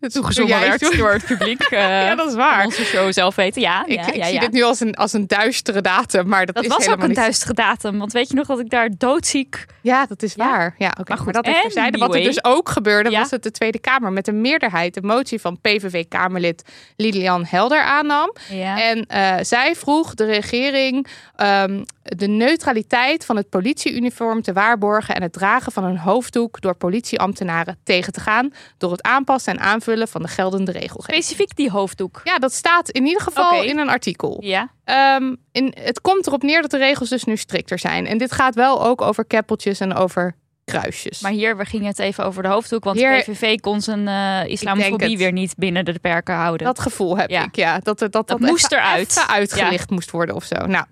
toegezongen 0.00 0.60
werd 0.60 0.96
door 0.98 1.12
het 1.12 1.24
publiek. 1.24 1.60
eh, 1.70 1.78
ja, 1.80 2.14
dat 2.14 2.28
is 2.28 2.34
waar. 2.34 2.64
Onze 2.64 2.84
show 2.84 3.12
zelf 3.12 3.34
weten. 3.34 3.62
Ja, 3.62 3.86
Ik, 3.86 3.94
ja, 3.94 4.06
ik 4.06 4.14
ja, 4.14 4.24
zie 4.24 4.34
ja. 4.34 4.40
dit 4.40 4.52
nu 4.52 4.62
als 4.62 4.80
een, 4.80 4.94
als 4.94 5.12
een 5.12 5.26
duistere 5.26 5.80
datum. 5.80 6.28
Maar 6.28 6.46
dat, 6.46 6.54
Dat 6.54 6.64
is 6.64 6.70
was 6.76 6.88
ook 6.88 7.02
een 7.02 7.06
niet- 7.08 7.16
duistere 7.16 7.52
datum. 7.54 7.98
Want 7.98 8.12
weet 8.12 8.28
je 8.28 8.34
nog 8.34 8.46
dat 8.46 8.58
ik 8.60 8.70
daar 8.70 8.88
doodziek... 8.98 9.64
Ja, 9.80 10.06
dat 10.06 10.22
is 10.22 10.34
Ja. 10.36 10.48
waar. 10.50 10.74
Ja, 10.78 10.88
oké. 10.98 11.02
Maar 11.08 11.16
goed, 11.18 11.32
Maar 11.32 11.42
dat 11.42 11.62
terzijde. 11.62 11.98
Wat 11.98 12.14
er 12.14 12.22
dus 12.22 12.44
ook 12.44 12.68
gebeurde, 12.68 13.10
Ja. 13.10 13.18
was 13.20 13.28
dat 13.30 13.42
de 13.42 13.50
Tweede 13.50 13.78
Kamer 13.78 14.12
met 14.12 14.28
een 14.28 14.40
meerderheid 14.40 14.94
de 14.94 15.02
motie 15.02 15.40
van 15.40 15.60
PVV-Kamerlid 15.60 16.62
Lilian 16.96 17.44
Helder 17.44 17.82
aannam. 17.82 18.32
Ja. 18.50 18.80
En 18.82 19.06
eh, 19.06 19.34
zij 19.40 19.74
vroeg 19.76 20.14
de 20.14 20.24
regering 20.24 21.06
ehm, 21.36 21.82
de 22.04 22.26
neutraliteit 22.26 23.24
van 23.24 23.36
het 23.36 23.48
politieuniform 23.48 24.42
te 24.42 24.52
waarborgen 24.52 25.14
en 25.14 25.22
het 25.22 25.32
dragen 25.32 25.72
van 25.72 25.84
een 25.84 25.98
hoofddoek 25.98 26.60
door 26.60 26.74
politieambtenaren 26.74 27.78
tegen 27.84 28.12
te 28.12 28.20
gaan 28.20 28.52
door 28.78 28.90
het 28.90 29.02
aanpassen 29.02 29.52
en 29.52 29.60
aanvullen 29.60 30.08
van 30.08 30.22
de 30.22 30.28
geldende 30.28 30.72
regelgeving. 30.72 31.24
Specifiek 31.24 31.56
die 31.56 31.70
hoofddoek. 31.70 32.20
Ja, 32.24 32.38
dat 32.38 32.52
staat 32.52 32.90
in 32.90 33.06
ieder 33.06 33.22
geval 33.22 33.62
in 33.62 33.78
een 33.78 33.88
artikel. 33.88 34.36
Ja. 34.40 34.70
Ehm, 34.84 35.34
in, 35.52 35.74
het 35.80 36.00
komt 36.00 36.26
erop 36.26 36.42
neer 36.42 36.60
dat 36.62 36.70
de 36.70 36.78
regels 36.78 37.08
dus 37.08 37.24
nu 37.24 37.36
strikter 37.36 37.78
zijn. 37.78 38.06
En 38.06 38.18
dit 38.18 38.32
gaat 38.32 38.54
wel 38.54 38.84
ook 38.84 39.00
over 39.00 39.24
keppeltjes 39.24 39.80
en 39.80 39.94
over 39.94 40.34
kruisjes. 40.64 41.20
Maar 41.20 41.30
hier 41.32 41.56
we 41.56 41.64
gingen 41.64 41.86
het 41.86 41.98
even 41.98 42.24
over 42.24 42.42
de 42.42 42.48
hoofddoek. 42.48 42.84
Want 42.84 42.96
Hier- 42.98 43.24
de 43.24 43.32
PVV 43.32 43.60
kon 43.60 43.80
zijn 43.80 44.04
denk 44.04 44.48
islamofobie 44.48 45.18
weer 45.18 45.32
niet 45.32 45.54
binnen 45.56 45.84
de 45.84 45.98
perken 45.98 46.34
houden. 46.34 46.66
Dat 46.66 46.80
gevoel 46.80 47.16
heb 47.16 47.30
Ja. 47.30 47.44
ik, 47.44 47.56
ja. 47.56 47.78
Dat 47.78 47.98
dat, 47.98 48.12
Dat 48.12 48.28
dat, 48.28 48.40
moest 48.40 48.64
even- 48.72 48.76
eruit. 48.84 49.10
even 49.10 49.28
uitgelicht 49.28 49.90
moest 49.90 50.10
worden 50.10 50.34
of 50.34 50.44
zo. 50.44 50.66
Nou, 50.66 50.84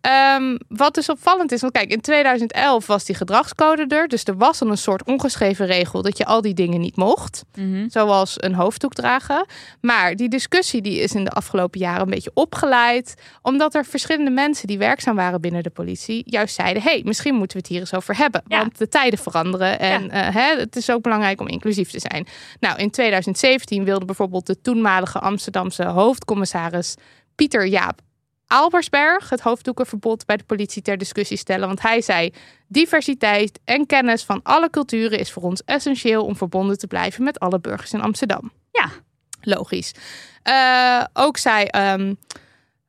ehm, 0.00 0.56
wat 0.68 0.94
dus 0.94 1.08
opvallend 1.08 1.52
is, 1.52 1.60
want 1.60 1.72
kijk, 1.72 1.90
in 1.92 2.00
2011 2.00 2.86
was 2.86 3.04
die 3.04 3.14
gedragscode 3.14 3.84
er. 3.88 4.08
Dus 4.08 4.24
er 4.24 4.36
was 4.36 4.60
al 4.62 4.68
een 4.70 4.76
soort 4.78 5.04
ongeschreven 5.04 5.66
regel 5.66 6.02
dat 6.02 6.18
je 6.18 6.24
al 6.24 6.40
die 6.40 6.54
dingen 6.54 6.80
niet 6.80 6.96
mocht. 6.96 7.44
Mhm. 7.54 7.88
Zoals 7.88 8.34
een 8.36 8.54
hoofddoek 8.54 8.94
dragen. 8.94 9.46
Maar 9.80 10.16
die 10.16 10.28
discussie 10.28 10.82
die 10.82 10.98
is 11.00 11.12
in 11.14 11.24
de 11.24 11.30
afgelopen 11.30 11.80
jaren 11.80 12.02
een 12.02 12.10
beetje 12.10 12.30
opgeleid. 12.34 13.14
Omdat 13.42 13.74
er 13.74 13.84
verschillende 13.84 14.30
mensen 14.30 14.66
die 14.66 14.78
werkzaam 14.78 15.16
waren 15.16 15.40
binnen 15.40 15.62
de 15.62 15.70
politie... 15.70 16.22
juist 16.26 16.54
zeiden, 16.54 16.82
hey, 16.82 17.02
misschien 17.04 17.34
moeten 17.34 17.56
we 17.56 17.62
het 17.62 17.72
hier 17.72 17.80
eens 17.80 17.94
over 17.94 18.16
hebben. 18.16 18.42
Ja. 18.46 18.58
Want 18.58 18.78
de 18.78 18.88
tijden 18.88 19.13
veranderen. 19.16 19.78
En 19.78 20.10
eh, 20.10 20.34
hè, 20.34 20.56
het 20.58 20.76
is 20.76 20.90
ook 20.90 21.02
belangrijk 21.02 21.40
om 21.40 21.48
inclusief 21.48 21.90
te 21.90 22.00
zijn. 22.00 22.26
Nou, 22.60 22.78
in 22.78 22.90
2017 22.90 23.84
wilde 23.84 24.04
bijvoorbeeld 24.04 24.46
de 24.46 24.60
toenmalige 24.60 25.18
Amsterdamse 25.18 25.84
hoofdcommissaris... 25.84 26.94
Pieter 27.34 27.66
Jaap 27.66 28.00
Albersberg 28.46 29.30
het 29.30 29.40
hoofddoekenverbod 29.40 30.26
bij 30.26 30.36
de 30.36 30.44
politie 30.44 30.82
ter 30.82 30.98
discussie 30.98 31.36
stellen. 31.36 31.66
Want 31.66 31.82
hij 31.82 32.00
zei: 32.00 32.32
diversiteit 32.68 33.60
en 33.64 33.86
kennis 33.86 34.24
van 34.24 34.40
alle 34.42 34.70
culturen 34.70 35.18
is 35.18 35.32
voor 35.32 35.42
ons 35.42 35.64
essentieel 35.64 36.24
om 36.24 36.36
verbonden 36.36 36.78
te 36.78 36.86
blijven 36.86 37.24
met 37.24 37.38
alle 37.38 37.60
burgers 37.60 37.92
in 37.92 38.00
Amsterdam. 38.00 38.52
Ja. 38.70 38.88
Logisch. 39.40 39.92
Eh, 40.42 41.04
ook 41.12 41.36
zei 41.36 41.64
ehm, 41.64 42.14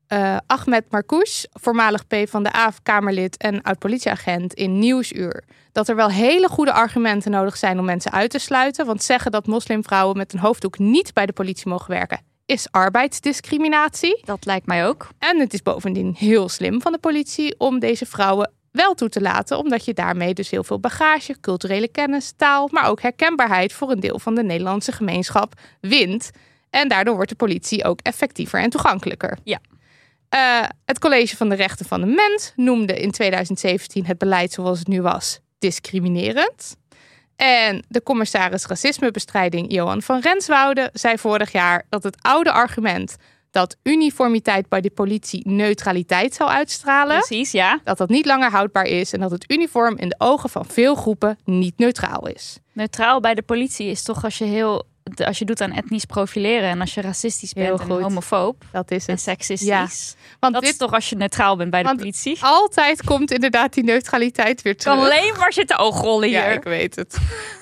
eh, 0.07 0.38
Ahmed 0.45 0.83
Marcouch, 0.89 1.45
voormalig 1.51 2.07
P 2.07 2.15
van 2.29 2.43
de 2.43 2.55
A-Kamerlid 2.55 3.38
en 3.38 3.62
oud-politieagent 3.62 4.53
in 4.53 4.79
Nieuwsuur, 4.79 5.43
dat 5.71 5.88
er 5.88 5.95
wel 5.95 6.09
hele 6.09 6.47
goede 6.47 6.74
argumenten 6.74 7.31
nodig 7.31 7.57
zijn 7.57 7.79
om 7.79 7.85
mensen 7.85 8.12
uit 8.12 8.29
te 8.29 8.39
sluiten. 8.39 8.85
Want 8.85 9.03
zeggen 9.03 9.31
dat 9.31 9.47
moslimvrouwen 9.47 10.17
met 10.17 10.33
een 10.33 10.39
hoofddoek 10.39 10.77
niet 10.77 11.13
bij 11.13 11.25
de 11.25 11.33
politie 11.33 11.69
mogen 11.69 11.89
werken, 11.91 12.21
is 12.45 12.67
arbeidsdiscriminatie. 12.71 14.21
Dat 14.25 14.45
lijkt 14.45 14.65
mij 14.65 14.88
ook. 14.88 15.07
En 15.19 15.39
het 15.39 15.53
is 15.53 15.62
bovendien 15.62 16.15
heel 16.17 16.50
slim 16.50 16.81
van 16.81 16.91
de 16.91 16.97
politie 16.97 17.55
om 17.57 17.79
deze 17.79 18.05
vrouwen 18.05 18.51
wel 18.71 18.93
toe 18.93 19.09
te 19.09 19.21
laten, 19.21 19.57
omdat 19.57 19.85
je 19.85 19.93
daarmee 19.93 20.33
dus 20.33 20.50
heel 20.50 20.63
veel 20.63 20.79
bagage, 20.79 21.39
culturele 21.41 21.88
kennis, 21.88 22.33
taal, 22.38 22.69
maar 22.71 22.89
ook 22.89 23.01
herkenbaarheid 23.01 23.74
voor 23.74 23.91
een 23.91 24.00
deel 24.00 24.19
van 24.19 24.35
de 24.35 24.43
Nederlandse 24.43 24.91
gemeenschap 24.91 25.53
wint. 25.79 26.31
En 26.69 26.88
daardoor 26.88 27.15
wordt 27.15 27.29
de 27.29 27.35
politie 27.35 27.85
ook 27.85 28.00
effectiever 28.01 28.59
en 28.59 28.69
toegankelijker. 28.69 29.38
Ja. 29.43 29.59
Eh, 30.29 30.63
het 30.86 31.00
College 31.00 31.36
van 31.38 31.50
de 31.50 31.55
Rechten 31.55 31.86
van 31.86 32.01
de 32.01 32.08
Mens 32.08 32.53
noemde 32.55 33.00
in 33.00 33.12
2017 33.12 34.05
het 34.05 34.17
beleid 34.17 34.51
zoals 34.51 34.79
het 34.79 34.88
nu 34.88 35.01
was 35.01 35.39
discriminerend. 35.60 36.75
En 37.36 37.86
de 37.88 38.03
commissaris 38.03 38.65
racismebestrijding 38.65 39.74
Johan 39.74 40.01
van 40.01 40.20
Renswoude 40.20 40.89
zei 40.94 41.17
vorig 41.17 41.51
jaar 41.51 41.86
dat 41.89 42.03
het 42.03 42.17
oude 42.22 42.51
argument 42.51 43.15
dat 43.55 43.77
uniformiteit 43.84 44.70
bij 44.70 44.82
de 44.82 44.89
politie 44.89 45.50
neutraliteit 45.50 46.34
zou 46.34 46.50
uitstralen, 46.50 47.17
Precies, 47.17 47.51
ja. 47.51 47.79
dat 47.84 47.98
dat 47.98 48.10
niet 48.10 48.25
langer 48.25 48.51
houdbaar 48.51 48.86
is 48.86 49.13
en 49.13 49.20
dat 49.20 49.32
het 49.32 49.51
uniform 49.51 49.98
in 49.98 50.10
de 50.10 50.15
ogen 50.17 50.50
van 50.50 50.65
veel 50.65 50.96
groepen 50.96 51.38
niet 51.44 51.77
neutraal 51.77 52.27
is. 52.27 52.60
Neutraal 52.74 53.20
bij 53.20 53.34
de 53.34 53.41
politie 53.41 53.88
is 53.88 54.03
toch 54.03 54.24
als 54.24 54.38
je 54.38 54.46
heel... 54.46 54.88
Als 55.25 55.39
je 55.39 55.45
doet 55.45 55.62
aan 55.62 55.71
etnisch 55.71 56.05
profileren 56.05 56.69
en 56.69 56.81
als 56.81 56.93
je 56.93 57.01
racistisch 57.01 57.53
bent 57.53 57.79
en 57.79 57.88
homofoob 57.89 58.63
Dat 58.71 58.91
is 58.91 59.05
en 59.05 59.13
het. 59.13 59.21
seksistisch. 59.24 59.67
Ja. 59.67 59.88
Want 60.39 60.53
Dat 60.53 60.62
dit 60.63 60.71
is 60.71 60.77
toch 60.77 60.91
als 60.93 61.09
je 61.09 61.15
neutraal 61.15 61.55
bent 61.57 61.69
bij 61.69 61.83
de 61.83 61.95
politie? 61.95 62.38
altijd 62.41 63.03
komt 63.03 63.31
inderdaad 63.31 63.74
die 63.74 63.83
neutraliteit 63.83 64.62
weer 64.62 64.77
terug. 64.77 64.95
kan 64.95 65.05
alleen 65.05 65.33
maar 65.38 65.53
zitten 65.53 65.77
oogrollen 65.79 66.27
hier. 66.29 66.38
Ja, 66.38 66.45
ik 66.45 66.63
weet 66.63 66.95
het. 66.95 67.17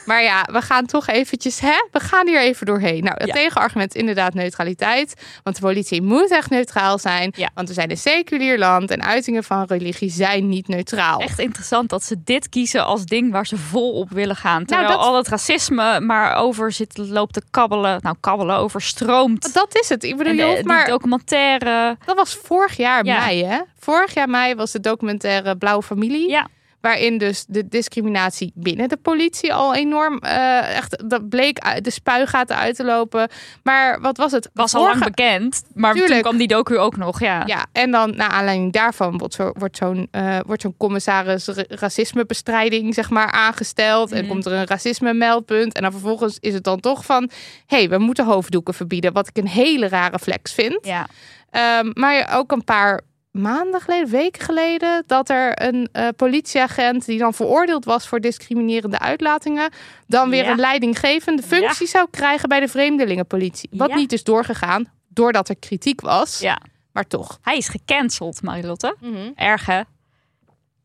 Maar 0.05 0.23
ja, 0.23 0.47
we 0.51 0.62
gaan 0.62 0.85
toch 0.85 1.07
eventjes, 1.07 1.59
hè? 1.59 1.88
We 1.91 2.00
gaan 2.00 2.27
hier 2.27 2.39
even 2.41 2.65
doorheen. 2.65 3.03
Nou, 3.03 3.15
het 3.17 3.27
Ja. 3.27 3.33
tegenargument 3.33 3.95
is 3.95 4.00
inderdaad 4.01 4.33
neutraliteit. 4.33 5.13
Want 5.43 5.55
de 5.55 5.62
politie 5.62 6.01
moet 6.01 6.31
echt 6.31 6.50
neutraal 6.50 7.00
zijn. 7.00 7.31
Ja. 7.35 7.50
Want 7.53 7.67
we 7.67 7.73
zijn 7.73 7.91
een 7.91 7.97
seculier 7.97 8.57
land 8.57 8.91
en 8.91 9.03
uitingen 9.03 9.43
van 9.43 9.63
religie 9.65 10.09
zijn 10.09 10.50
niet 10.50 10.67
neutraal. 10.67 11.19
Echt 11.19 11.39
interessant 11.39 11.89
dat 11.89 12.03
ze 12.03 12.15
dit 12.23 12.50
kiezen 12.50 12.85
als 12.85 13.05
ding 13.05 13.31
waar 13.31 13.45
ze 13.47 13.57
vol 13.57 13.91
op 13.93 14.09
willen 14.09 14.35
gaan. 14.35 14.65
Terwijl 14.65 14.88
Nou, 14.88 15.00
dat- 15.00 15.07
al 15.07 15.17
het 15.17 15.27
racisme 15.27 16.00
maar 16.00 16.35
over 16.35 16.71
zit, 16.71 16.97
loopt 16.97 17.33
te 17.34 17.42
kabbelen. 17.52 18.00
Nou, 18.02 18.16
kabbelen, 18.20 18.56
overstroomt. 18.58 19.54
Dat 19.54 19.75
is 19.82 19.90
het. 19.90 20.04
Ik 20.04 20.18
bedoel, 20.18 20.34
je 20.34 20.46
de- 20.46 20.56
die 20.56 20.66
maar... 20.66 20.88
documentaire. 20.88 21.98
Dat 22.06 22.16
was 22.16 22.36
vorig 22.44 22.78
jaar 22.78 23.06
Ja. 23.06 23.20
mei, 23.25 23.44
hè? 23.46 23.60
Vorig 23.80 24.13
jaar 24.13 24.30
mei 24.30 24.56
was 24.56 24.72
de 24.72 24.80
documentaire 24.80 25.58
Blauwe 25.58 25.84
Familie. 25.84 26.30
Ja, 26.30 26.48
Waarin 26.84 27.18
dus 27.18 27.46
de 27.48 27.68
discriminatie 27.68 28.52
binnen 28.56 28.90
de 28.90 28.98
politie 28.98 29.54
al 29.54 29.75
enorm... 29.75 30.18
eh, 30.18 30.75
echt, 30.75 31.10
dat 31.10 31.30
bleek 31.30 31.84
de 31.84 31.90
spuigaten 31.90 32.58
uit 32.58 32.75
te 32.75 32.84
lopen. 32.84 33.30
Maar 33.63 34.02
wat 34.02 34.18
was 34.18 34.32
het? 34.32 34.50
was 34.54 34.74
al 34.75 34.84
lang 34.84 35.04
bekend. 35.04 35.63
Maar 35.74 35.94
toen 35.94 36.22
kwam 36.22 36.38
die 36.38 36.48
docu 36.48 36.78
ook 36.78 36.98
nog, 36.98 37.20
ja. 37.20 37.44
Ja, 37.46 37.66
en 37.72 37.92
dan 37.92 38.16
naar 38.16 38.30
aanleiding 38.30 38.72
daarvan 38.74 39.18
wordt, 39.18 39.34
zo, 39.34 39.52
wordt 39.58 39.78
zo'n 39.78 40.08
eh, 40.12 40.40
wordt 40.46 40.62
zo'n 40.62 40.78
commissaris 40.78 41.48
ra- 41.48 41.63
racismebestrijding 41.68 42.94
zeg 42.94 43.10
maar 43.10 43.32
aangesteld. 43.32 44.12
En 44.12 44.20
Mhm. 44.20 44.28
komt 44.28 44.46
er 44.46 44.52
een 44.54 44.68
racisme 44.68 45.13
meldpunt. 45.13 45.74
En 45.74 45.82
dan 45.82 45.92
vervolgens 45.92 46.38
is 46.40 46.54
het 46.54 46.63
dan 46.63 46.80
toch 46.80 47.06
van... 47.06 47.30
hé, 47.66 47.78
hey, 47.78 47.90
we 47.90 47.98
moeten 47.98 48.25
hoofddoeken 48.25 48.74
verbieden. 48.74 49.13
Wat 49.13 49.28
ik 49.28 49.38
een 49.38 49.48
hele 49.48 49.88
rare 49.88 50.20
flex 50.20 50.54
vind. 50.54 50.86
Ja. 50.86 51.08
Ehm, 51.50 51.90
maar 51.94 52.30
ook 52.38 52.52
een 52.52 52.63
paar 52.63 53.02
maanden 53.34 53.82
geleden, 53.82 54.10
weken 54.10 54.42
geleden... 54.46 55.04
dat 55.08 55.30
er 55.30 55.62
een 55.68 55.90
eh, 55.92 56.08
politieagent 56.16 57.06
die 57.06 57.18
dan 57.20 57.34
veroordeeld 57.34 57.86
was... 57.86 58.08
voor 58.08 58.20
discriminerende 58.20 59.00
uitlatingen... 59.00 59.72
dan 60.08 60.30
weer 60.30 60.44
Ja. 60.44 60.52
een 60.52 60.60
leidinggevende 60.60 61.44
functie 61.44 61.88
zou 61.88 62.08
krijgen... 62.12 62.50
bij 62.50 62.60
de 62.60 62.68
vreemdelingenpolitie. 62.68 63.70
Wat 63.72 63.90
Ja. 63.90 63.96
niet 63.96 64.12
is 64.13 64.24
doorgegaan, 64.24 64.92
doordat 65.10 65.50
er 65.50 65.56
kritiek 65.58 66.02
was. 66.02 66.40
ja. 66.40 66.60
Maar 66.92 67.08
toch. 67.08 67.40
Hij 67.42 67.58
is 67.58 67.68
gecanceld, 67.68 68.42
Marilotte. 68.42 68.96
Erg, 69.36 69.66
hè? 69.66 69.82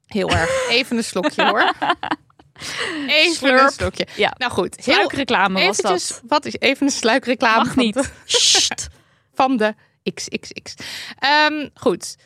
Heel 0.06 0.28
erg. 0.30 0.50
Even 0.70 0.96
een 0.96 1.04
slokje 1.04 1.44
hoor. 1.46 1.72
Even 3.08 3.34
Slurp. 3.34 3.60
een 3.60 3.70
slokje. 3.70 4.06
Ja. 4.16 4.34
Nou 4.38 4.52
goed, 4.52 4.76
heel 4.76 4.94
Sluikreclame 4.94 5.66
was 5.66 5.76
dat. 5.76 6.22
wat 6.26 6.44
is 6.44 6.54
even 6.58 6.86
een 6.86 6.92
sluikreclame 6.92 7.64
Mag 7.64 7.72
van 7.74 7.82
niet. 7.84 7.94
de, 7.94 8.04
Sst. 8.24 8.88
van 9.34 9.56
de 9.56 9.74
XXX. 10.14 10.74
Ehm, 11.18 11.68
goed. 11.74 12.16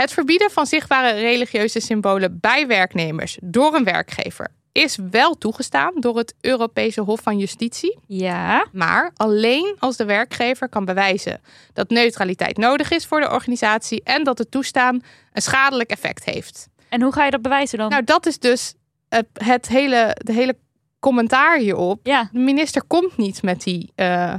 Het 0.00 0.12
verbieden 0.12 0.50
van 0.50 0.66
zichtbare 0.66 1.10
religieuze 1.10 1.80
symbolen 1.80 2.38
bij 2.40 2.66
werknemers 2.66 3.38
door 3.42 3.74
een 3.74 3.84
werkgever 3.84 4.48
is 4.72 4.98
wel 5.10 5.34
toegestaan 5.34 5.92
door 5.94 6.16
het 6.16 6.34
Europese 6.40 7.00
Hof 7.00 7.20
van 7.20 7.38
Justitie. 7.38 7.98
Ja. 8.06 8.66
Maar 8.72 9.10
alleen 9.16 9.76
als 9.78 9.96
de 9.96 10.04
werkgever 10.04 10.68
kan 10.68 10.84
bewijzen 10.84 11.40
dat 11.72 11.90
neutraliteit 11.90 12.56
nodig 12.56 12.90
is 12.90 13.06
voor 13.06 13.20
de 13.20 13.30
organisatie 13.30 14.02
en 14.02 14.24
dat 14.24 14.38
het 14.38 14.50
toestaan 14.50 15.02
een 15.32 15.42
schadelijk 15.42 15.90
effect 15.90 16.24
heeft. 16.24 16.68
En 16.88 17.02
hoe 17.02 17.12
ga 17.12 17.24
je 17.24 17.30
dat 17.30 17.42
bewijzen 17.42 17.78
dan? 17.78 17.90
Nou, 17.90 18.04
dat 18.04 18.26
is 18.26 18.38
dus 18.38 18.74
het, 19.08 19.26
het 19.32 19.68
hele, 19.68 20.16
de 20.24 20.32
hele 20.32 20.56
commentaar 21.00 21.58
hierop. 21.58 22.06
ja. 22.06 22.28
De 22.32 22.38
minister 22.38 22.82
komt 22.84 23.16
niet 23.16 23.42
met 23.42 23.62
die 23.62 23.92
eh, 23.94 24.34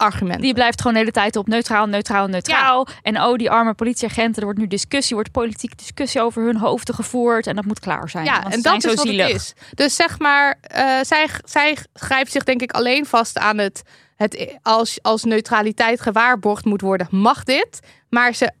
argumenten. 0.00 0.42
Die 0.42 0.54
blijft 0.54 0.78
gewoon 0.78 0.92
de 0.92 0.98
hele 0.98 1.12
tijd 1.12 1.36
op 1.36 1.46
neutraal, 1.46 1.86
neutraal, 1.86 2.26
neutraal. 2.26 2.86
En 3.02 3.22
oh, 3.22 3.36
die 3.36 3.50
arme 3.50 3.74
politieagenten, 3.74 4.36
er 4.36 4.44
wordt 4.44 4.58
nu 4.58 4.66
discussie, 4.66 5.14
wordt 5.14 5.30
politieke 5.30 5.76
discussie 5.76 6.20
over 6.20 6.42
hun 6.44 6.56
hoofden 6.56 6.94
gevoerd. 6.94 7.46
En 7.46 7.56
dat 7.56 7.64
moet 7.64 7.80
klaar 7.80 8.08
zijn. 8.08 8.24
ja, 8.24 8.50
en 8.50 8.62
dat 8.62 8.76
is 8.76 8.82
zo 8.82 8.94
wat 8.94 9.06
zielig. 9.06 9.26
het 9.26 9.36
is. 9.36 9.54
Dus 9.74 9.96
zeg 9.96 10.18
maar, 10.18 10.58
eh, 10.60 10.98
zij, 11.02 11.28
zij 11.44 11.76
grijpt 11.92 12.32
zich 12.32 12.44
denk 12.44 12.62
ik 12.62 12.72
alleen 12.72 13.06
vast 13.06 13.38
aan 13.38 13.58
het... 13.58 13.82
het 14.16 14.58
als, 14.62 14.98
als 15.02 15.24
neutraliteit 15.24 16.00
gewaarborgd 16.00 16.64
moet 16.64 16.80
worden, 16.80 17.06
mag 17.10 17.44
dit. 17.44 17.80
Maar 18.08 18.34
ze, 18.34 18.52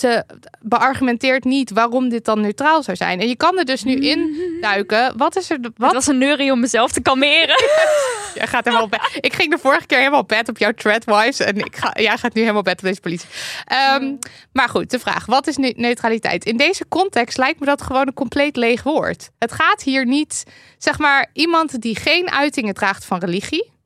ze 0.00 0.24
beargumenteert 0.60 1.44
niet 1.44 1.70
waarom 1.70 2.08
dit 2.08 2.24
dan 2.24 2.40
neutraal 2.40 2.82
zou 2.82 2.96
zijn. 2.96 3.20
En 3.20 3.28
je 3.28 3.36
kan 3.36 3.58
er 3.58 3.64
dus 3.64 3.84
nu 3.84 3.94
in 3.94 4.36
duiken. 4.60 5.16
Wat 5.16 5.36
is 5.36 5.50
er... 5.50 5.58
Het 5.60 5.72
Wat 5.76 5.92
was 5.92 6.06
een 6.06 6.18
neurie 6.18 6.52
om 6.52 6.60
mezelf 6.60 6.92
te 6.92 7.00
kalmeren. 7.00 7.56
Jij 8.34 8.46
gaat 8.46 8.64
helemaal. 8.64 8.88
Ik 9.20 9.32
ging 9.32 9.50
de 9.50 9.58
vorige 9.58 9.86
keer 9.86 9.98
helemaal 9.98 10.24
bed 10.24 10.48
op 10.48 10.58
jouw 10.58 10.72
threadwise. 10.72 11.44
En 11.44 11.56
ik 11.56 11.76
ga, 11.76 11.90
jij 11.94 12.18
gaat 12.18 12.34
nu 12.34 12.40
helemaal 12.40 12.62
bed 12.62 12.78
op 12.78 12.84
deze 12.84 13.00
politie. 13.00 13.28
Ehm, 13.64 14.14
maar 14.52 14.68
goed, 14.68 14.90
de 14.90 14.98
vraag. 14.98 15.26
Wat 15.26 15.46
is 15.46 15.56
ne- 15.56 15.74
neutraliteit? 15.76 16.44
In 16.44 16.56
deze 16.56 16.88
context 16.88 17.38
lijkt 17.38 17.60
me 17.60 17.66
dat 17.66 17.82
gewoon 17.82 18.06
een 18.06 18.14
compleet 18.14 18.56
leeg 18.56 18.82
woord. 18.82 19.30
Het 19.38 19.52
gaat 19.52 19.82
hier 19.82 20.06
niet... 20.06 20.44
Zeg 20.78 20.98
maar, 20.98 21.30
iemand 21.32 21.80
die 21.80 21.96
geen 21.96 22.30
uitingen 22.30 22.74
draagt 22.74 23.04
van 23.04 23.18
religie... 23.18 23.76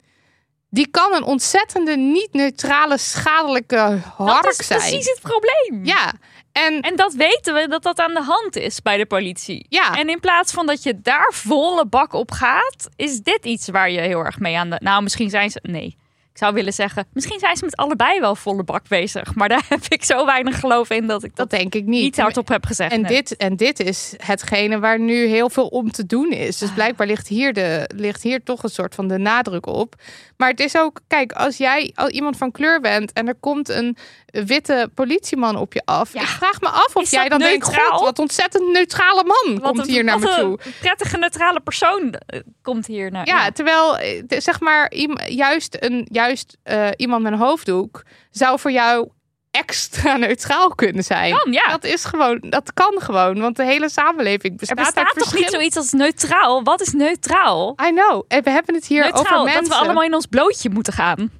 Die 0.74 0.88
kan 0.88 1.14
een 1.14 1.22
ontzettende 1.22 1.96
niet-neutrale, 1.96 2.98
schadelijke 2.98 4.00
dat 4.18 4.26
hark 4.26 4.46
is 4.46 4.66
zijn. 4.66 4.78
precies 4.78 5.06
het 5.06 5.20
probleem. 5.20 5.84
Ja, 5.84 6.12
en 6.52 6.80
En 6.80 6.96
dat 6.96 7.14
weten 7.14 7.54
we, 7.54 7.68
dat 7.68 7.82
dat 7.82 7.98
aan 7.98 8.14
de 8.14 8.22
hand 8.22 8.56
is 8.56 8.82
bij 8.82 8.96
de 8.96 9.06
politie. 9.06 9.66
Ja. 9.68 9.96
En 9.96 10.08
in 10.08 10.20
plaats 10.20 10.52
van 10.52 10.66
dat 10.66 10.82
je 10.82 11.00
daar 11.00 11.32
volle 11.34 11.86
bak 11.86 12.12
op 12.12 12.30
gaat, 12.30 12.88
is 12.96 13.20
dit 13.20 13.44
iets 13.44 13.68
waar 13.68 13.90
je 13.90 14.00
heel 14.00 14.24
erg 14.24 14.38
mee 14.38 14.58
aan 14.58 14.70
de... 14.70 14.76
Nou, 14.82 15.02
misschien 15.02 15.30
zijn 15.30 15.50
ze... 15.50 15.58
Nee. 15.62 15.96
Ik 16.32 16.38
zou 16.38 16.54
willen 16.54 16.72
zeggen, 16.72 17.06
misschien 17.12 17.38
zijn 17.38 17.56
ze 17.56 17.64
met 17.64 17.76
allebei 17.76 18.20
wel 18.20 18.34
volle 18.34 18.64
bak 18.64 18.88
bezig. 18.88 19.34
Maar 19.34 19.48
daar 19.48 19.64
heb 19.68 19.84
ik 19.88 20.04
zo 20.04 20.26
weinig 20.26 20.60
geloof 20.60 20.90
in 20.90 21.06
dat 21.06 21.24
ik 21.24 21.36
dat, 21.36 21.50
dat 21.50 21.60
denk 21.60 21.74
ik 21.74 21.84
niet. 21.84 22.02
niet 22.02 22.20
hardop 22.20 22.48
heb 22.48 22.66
gezegd. 22.66 22.92
En 22.92 23.02
dit, 23.02 23.36
en 23.36 23.56
dit 23.56 23.80
is 23.80 24.14
hetgene 24.16 24.78
waar 24.78 24.98
nu 24.98 25.26
heel 25.26 25.50
veel 25.50 25.66
om 25.66 25.90
te 25.90 26.06
doen 26.06 26.30
is. 26.30 26.54
Ah. 26.54 26.60
Dus 26.60 26.72
blijkbaar 26.72 27.06
ligt 27.06 27.28
hier, 27.28 27.52
de, 27.52 27.90
ligt 27.94 28.22
hier 28.22 28.42
toch 28.42 28.62
een 28.62 28.70
soort 28.70 28.94
van 28.94 29.08
de 29.08 29.18
nadruk 29.18 29.66
op. 29.66 29.94
Maar 30.36 30.50
het 30.50 30.60
is 30.60 30.76
ook, 30.76 31.00
kijk, 31.06 31.32
als 31.32 31.56
jij 31.56 31.92
al 31.94 32.10
iemand 32.10 32.36
van 32.36 32.50
kleur 32.50 32.80
bent 32.80 33.12
en 33.12 33.28
er 33.28 33.36
komt 33.40 33.68
een 33.68 33.96
witte 34.32 34.90
politieman 34.94 35.56
op 35.56 35.72
je 35.72 35.82
af. 35.84 36.12
Ja. 36.12 36.20
Ik 36.20 36.26
vraag 36.26 36.60
me 36.60 36.68
af 36.68 36.90
of 36.96 37.10
jij 37.10 37.28
dan 37.28 37.38
denkt, 37.38 37.64
god, 37.76 38.00
wat 38.00 38.18
ontzettend 38.18 38.72
neutrale 38.72 39.24
man 39.24 39.54
Wat 39.54 39.62
komt 39.62 39.78
een- 39.78 39.92
hier 39.92 40.04
naar 40.04 40.18
me 40.18 40.28
een 40.30 40.36
toe. 40.40 40.58
prettige 40.80 41.16
neutrale 41.18 41.60
persoon 41.60 42.14
eh, 42.26 42.40
komt 42.62 42.86
hier 42.86 43.10
naar. 43.10 43.26
Ja, 43.26 43.50
terwijl 43.50 43.98
eh, 43.98 44.22
zeg 44.28 44.60
maar 44.60 44.94
juist, 45.28 45.76
een, 45.80 46.06
juist 46.10 46.56
eh, 46.62 46.88
iemand 46.96 47.22
met 47.22 47.32
een 47.32 47.38
hoofddoek 47.38 48.02
zou 48.30 48.58
voor 48.58 48.70
jou 48.70 49.08
extra 49.50 50.16
neutraal 50.26 50.68
kunnen 50.74 51.04
zijn. 51.04 51.36
Kan, 51.36 51.52
ja. 51.52 51.68
Dat 51.68 51.84
is 51.84 52.04
gewoon, 52.04 52.38
dat 52.40 52.72
kan 52.72 52.94
gewoon, 53.00 53.40
want 53.40 53.56
de 53.56 53.64
hele 53.64 53.88
samenleving 53.88 54.52
er 54.52 54.58
bestaat, 54.58 54.76
bestaat 54.76 55.04
uit 55.04 55.18
toch 55.18 55.34
niet 55.34 55.50
zoiets 55.50 55.76
als 55.76 55.92
neutraal? 55.92 56.62
Wat 56.62 56.80
is 56.80 56.92
neutraal? 56.92 57.76
I 57.86 57.90
know. 57.90 58.22
En 58.28 58.42
we 58.42 58.50
hebben 58.50 58.74
het 58.74 58.86
hier 58.86 59.02
neutraal, 59.02 59.22
over 59.24 59.44
mensen. 59.44 59.62
dat 59.64 59.78
we 59.78 59.84
allemaal 59.84 60.02
in 60.02 60.14
ons 60.14 60.26
blootje 60.26 60.70
moeten 60.70 60.92
gaan. 60.92 61.30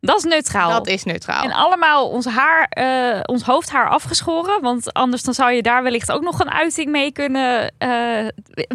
Dat 0.00 0.16
is 0.16 0.24
neutraal. 0.24 0.70
Dat 0.70 0.86
is 0.86 1.04
neutraal. 1.04 1.42
En 1.44 1.52
allemaal 1.52 2.08
ons 2.08 2.26
haar, 2.26 2.66
eh, 2.68 3.20
ons 3.22 3.42
hoofdhaar 3.42 3.88
afgeschoren. 3.88 4.60
Want 4.62 4.92
anders 4.92 5.22
dan 5.22 5.34
zou 5.34 5.52
je 5.52 5.62
daar 5.62 5.82
wellicht 5.82 6.12
ook 6.12 6.22
nog 6.22 6.40
een 6.40 6.50
uiting 6.50 6.90
mee 6.90 7.12
kunnen. 7.12 7.74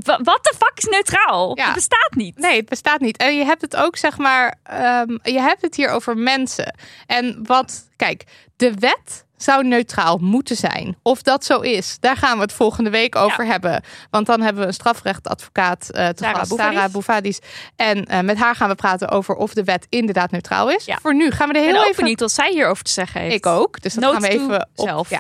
wa- 0.03 0.19
wat 0.23 0.39
de 0.43 0.53
fuck 0.57 0.71
is 0.75 0.83
neutraal? 0.85 1.57
Ja. 1.57 1.65
Het 1.65 1.73
bestaat 1.73 2.13
niet. 2.15 2.37
Nee, 2.37 2.57
het 2.57 2.69
bestaat 2.69 2.99
niet. 2.99 3.17
En 3.17 3.37
je 3.37 3.45
hebt 3.45 3.61
het 3.61 3.75
ook, 3.75 3.97
zeg 3.97 4.17
maar, 4.17 4.55
ehm, 4.63 5.17
je 5.23 5.39
hebt 5.39 5.61
het 5.61 5.75
hier 5.75 5.89
over 5.89 6.17
mensen. 6.17 6.75
En 7.07 7.39
wat, 7.43 7.89
kijk, 7.95 8.23
de 8.57 8.73
wet 8.79 9.24
zou 9.37 9.67
neutraal 9.67 10.17
moeten 10.17 10.55
zijn. 10.55 10.97
Of 11.01 11.21
dat 11.21 11.45
zo 11.45 11.59
is, 11.59 11.97
daar 11.99 12.17
gaan 12.17 12.35
we 12.35 12.41
het 12.41 12.53
volgende 12.53 12.89
week 12.89 13.15
over 13.15 13.45
hebben. 13.45 13.83
Want 14.09 14.25
dan 14.25 14.41
hebben 14.41 14.61
we 14.61 14.67
een 14.67 14.73
strafrechtadvocaat, 14.73 15.89
eh 15.89 16.07
te 16.07 16.13
Sarah 16.23 16.35
gast, 16.37 16.49
Bouvadis. 16.49 16.75
Sarah 16.75 16.91
Bouvadis. 16.91 17.39
En 17.75 18.05
eh, 18.05 18.19
met 18.21 18.37
haar 18.37 18.55
gaan 18.55 18.69
we 18.69 18.75
praten 18.75 19.09
over 19.09 19.35
of 19.35 19.53
de 19.53 19.63
wet 19.63 19.85
inderdaad 19.89 20.31
neutraal 20.31 20.69
is. 20.69 20.85
Ja. 20.85 20.97
Voor 21.01 21.15
nu 21.15 21.31
gaan 21.31 21.47
we 21.47 21.53
er 21.53 21.63
Ik 21.67 21.69
heel 21.73 21.83
even... 21.83 21.95
benieuwd 21.95 22.19
wat 22.19 22.31
zij 22.31 22.51
hierover 22.51 22.83
te 22.83 22.91
zeggen 22.91 23.21
heeft. 23.21 23.35
Ik 23.35 23.45
ook. 23.45 23.81
Dus 23.81 23.93
dat 23.93 24.03
Note 24.03 24.13
gaan 24.13 24.29
we 24.29 24.43
even 24.43 24.67
op. 24.75 24.87
self. 24.87 25.09
Ja. 25.09 25.19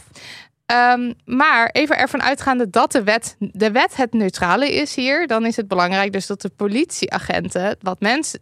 Ehm, 0.65 1.13
maar 1.25 1.69
even 1.71 1.97
ervan 1.97 2.21
uitgaande 2.21 2.69
dat 2.69 2.91
de 2.91 3.03
wet, 3.03 3.35
de 3.39 3.71
wet 3.71 3.95
het 3.95 4.13
neutrale 4.13 4.73
is 4.73 4.95
hier, 4.95 5.27
dan 5.27 5.45
is 5.45 5.55
het 5.55 5.67
belangrijk 5.67 6.11
dus 6.11 6.27
dat 6.27 6.41
de 6.41 6.49
politieagenten, 6.49 7.77
wat 7.81 7.99
mensen, 7.99 8.39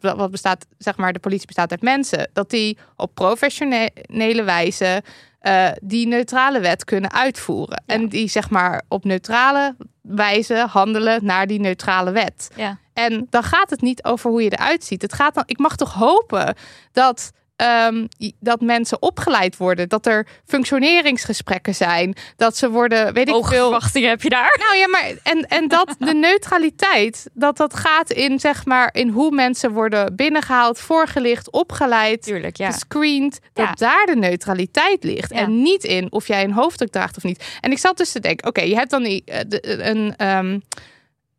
wat 0.00 0.30
bestaat, 0.30 0.66
zeg 0.78 0.96
maar, 0.96 1.12
de 1.12 1.18
politie 1.18 1.46
bestaat 1.46 1.70
uit 1.70 1.82
mensen, 1.82 2.30
dat 2.32 2.50
die 2.50 2.78
op 2.96 3.14
professionele 3.14 4.42
wijze 4.42 5.02
eh, 5.38 5.68
die 5.82 6.06
neutrale 6.06 6.60
wet 6.60 6.84
kunnen 6.84 7.12
uitvoeren. 7.12 7.82
En 7.86 8.08
die 8.08 8.28
zeg 8.28 8.50
maar 8.50 8.82
op 8.88 9.04
neutrale 9.04 9.76
wijze 10.00 10.66
handelen 10.70 11.24
naar 11.24 11.46
die 11.46 11.60
neutrale 11.60 12.10
wet. 12.10 12.50
Ja. 12.56 12.78
En 12.92 13.26
dan 13.30 13.42
gaat 13.42 13.70
het 13.70 13.80
niet 13.80 14.04
over 14.04 14.30
hoe 14.30 14.42
je 14.42 14.50
eruit 14.50 14.84
ziet. 14.84 15.02
Het 15.02 15.12
gaat 15.12 15.34
dan, 15.34 15.42
ik 15.46 15.58
mag 15.58 15.76
toch 15.76 15.92
hopen 15.92 16.54
dat, 16.92 17.32
ehm, 17.56 18.06
dat 18.40 18.60
mensen 18.60 19.02
opgeleid 19.02 19.56
worden. 19.56 19.88
Dat 19.88 20.06
er 20.06 20.26
functioneringsgesprekken 20.44 21.74
zijn. 21.74 22.14
Dat 22.36 22.56
ze 22.56 22.70
worden, 22.70 23.12
weet 23.14 23.28
ik 23.28 23.34
Hoge 23.34 23.48
veel. 23.54 23.62
verwachtingen 23.62 24.08
heb 24.08 24.22
je 24.22 24.28
daar? 24.28 24.56
Nou 24.58 24.76
ja, 24.76 24.88
maar 24.88 25.12
en, 25.22 25.46
en 25.48 25.68
dat 25.68 25.96
de 25.98 26.14
neutraliteit, 26.28 27.30
dat 27.32 27.56
dat 27.56 27.74
gaat 27.76 28.10
in 28.10 28.40
zeg 28.40 28.64
maar 28.64 28.88
in 28.94 29.08
hoe 29.08 29.30
mensen 29.30 29.72
worden 29.72 30.16
binnengehaald, 30.16 30.80
voorgelicht, 30.80 31.50
opgeleid, 31.50 32.22
Tuurlijk, 32.22 32.56
ja. 32.56 32.70
gescreend, 32.70 33.38
dat 33.52 33.66
Ja. 33.66 33.72
daar 33.72 34.06
de 34.06 34.16
neutraliteit 34.16 35.04
ligt. 35.04 35.32
Ja. 35.34 35.38
En 35.40 35.62
niet 35.62 35.84
in 35.84 36.12
of 36.12 36.26
jij 36.26 36.44
een 36.44 36.52
hoofddoek 36.52 36.88
draagt 36.90 37.16
of 37.16 37.22
niet. 37.22 37.58
En 37.60 37.70
ik 37.70 37.78
zat 37.78 37.96
dus 37.96 38.12
te 38.12 38.20
denken, 38.20 38.48
oké, 38.48 38.60
je 38.62 38.74
hebt 38.74 38.90
dan 38.90 39.02
die, 39.02 39.22
eh, 39.24 39.40
de- 39.48 39.84
een, 39.88 40.14
ehm, 40.16 40.58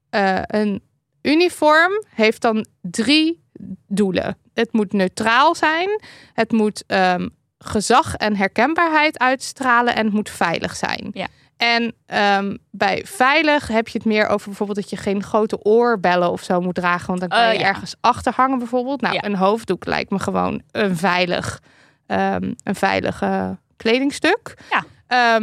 eh, 0.10 0.42
een 0.48 0.82
uniform 1.22 2.04
heeft 2.16 2.42
dan 2.42 2.66
drie 2.82 3.44
doelen. 3.88 4.38
Het 4.60 4.74
moet 4.74 4.94
neutraal 4.94 5.56
zijn, 5.56 6.02
het 6.34 6.52
moet 6.52 6.84
ehm, 6.88 7.28
gezag 7.60 8.16
en 8.16 8.36
herkenbaarheid 8.36 9.20
uitstralen 9.20 9.96
en 9.96 10.06
het 10.06 10.14
moet 10.14 10.30
veilig 10.30 10.76
zijn. 10.76 11.10
Ja. 11.14 11.28
En 11.58 11.94
ehm, 12.06 12.56
bij 12.72 13.02
veilig 13.06 13.68
heb 13.68 13.88
je 13.88 13.98
het 13.98 14.08
meer 14.08 14.28
over 14.28 14.48
bijvoorbeeld 14.48 14.78
dat 14.80 14.90
je 14.90 14.98
geen 14.98 15.24
grote 15.24 15.64
oorbellen 15.64 16.32
of 16.32 16.42
zo 16.44 16.62
moet 16.62 16.76
dragen, 16.76 17.08
want 17.08 17.20
dan 17.20 17.30
kan 17.30 17.48
Oh, 17.48 17.54
je 17.54 17.60
ja. 17.60 17.66
ergens 17.66 17.96
achter 18.02 18.34
hangen 18.36 18.58
bijvoorbeeld. 18.58 19.02
Nou, 19.02 19.14
Ja. 19.14 19.24
een 19.24 19.36
hoofddoek 19.36 19.86
lijkt 19.86 20.10
me 20.12 20.20
gewoon 20.20 20.62
een 20.72 20.98
veilig, 20.98 21.62
ehm, 22.08 22.54
een 22.64 22.76
veilige 22.76 23.58
kledingstuk. 23.78 24.54
Ja. 24.70 25.40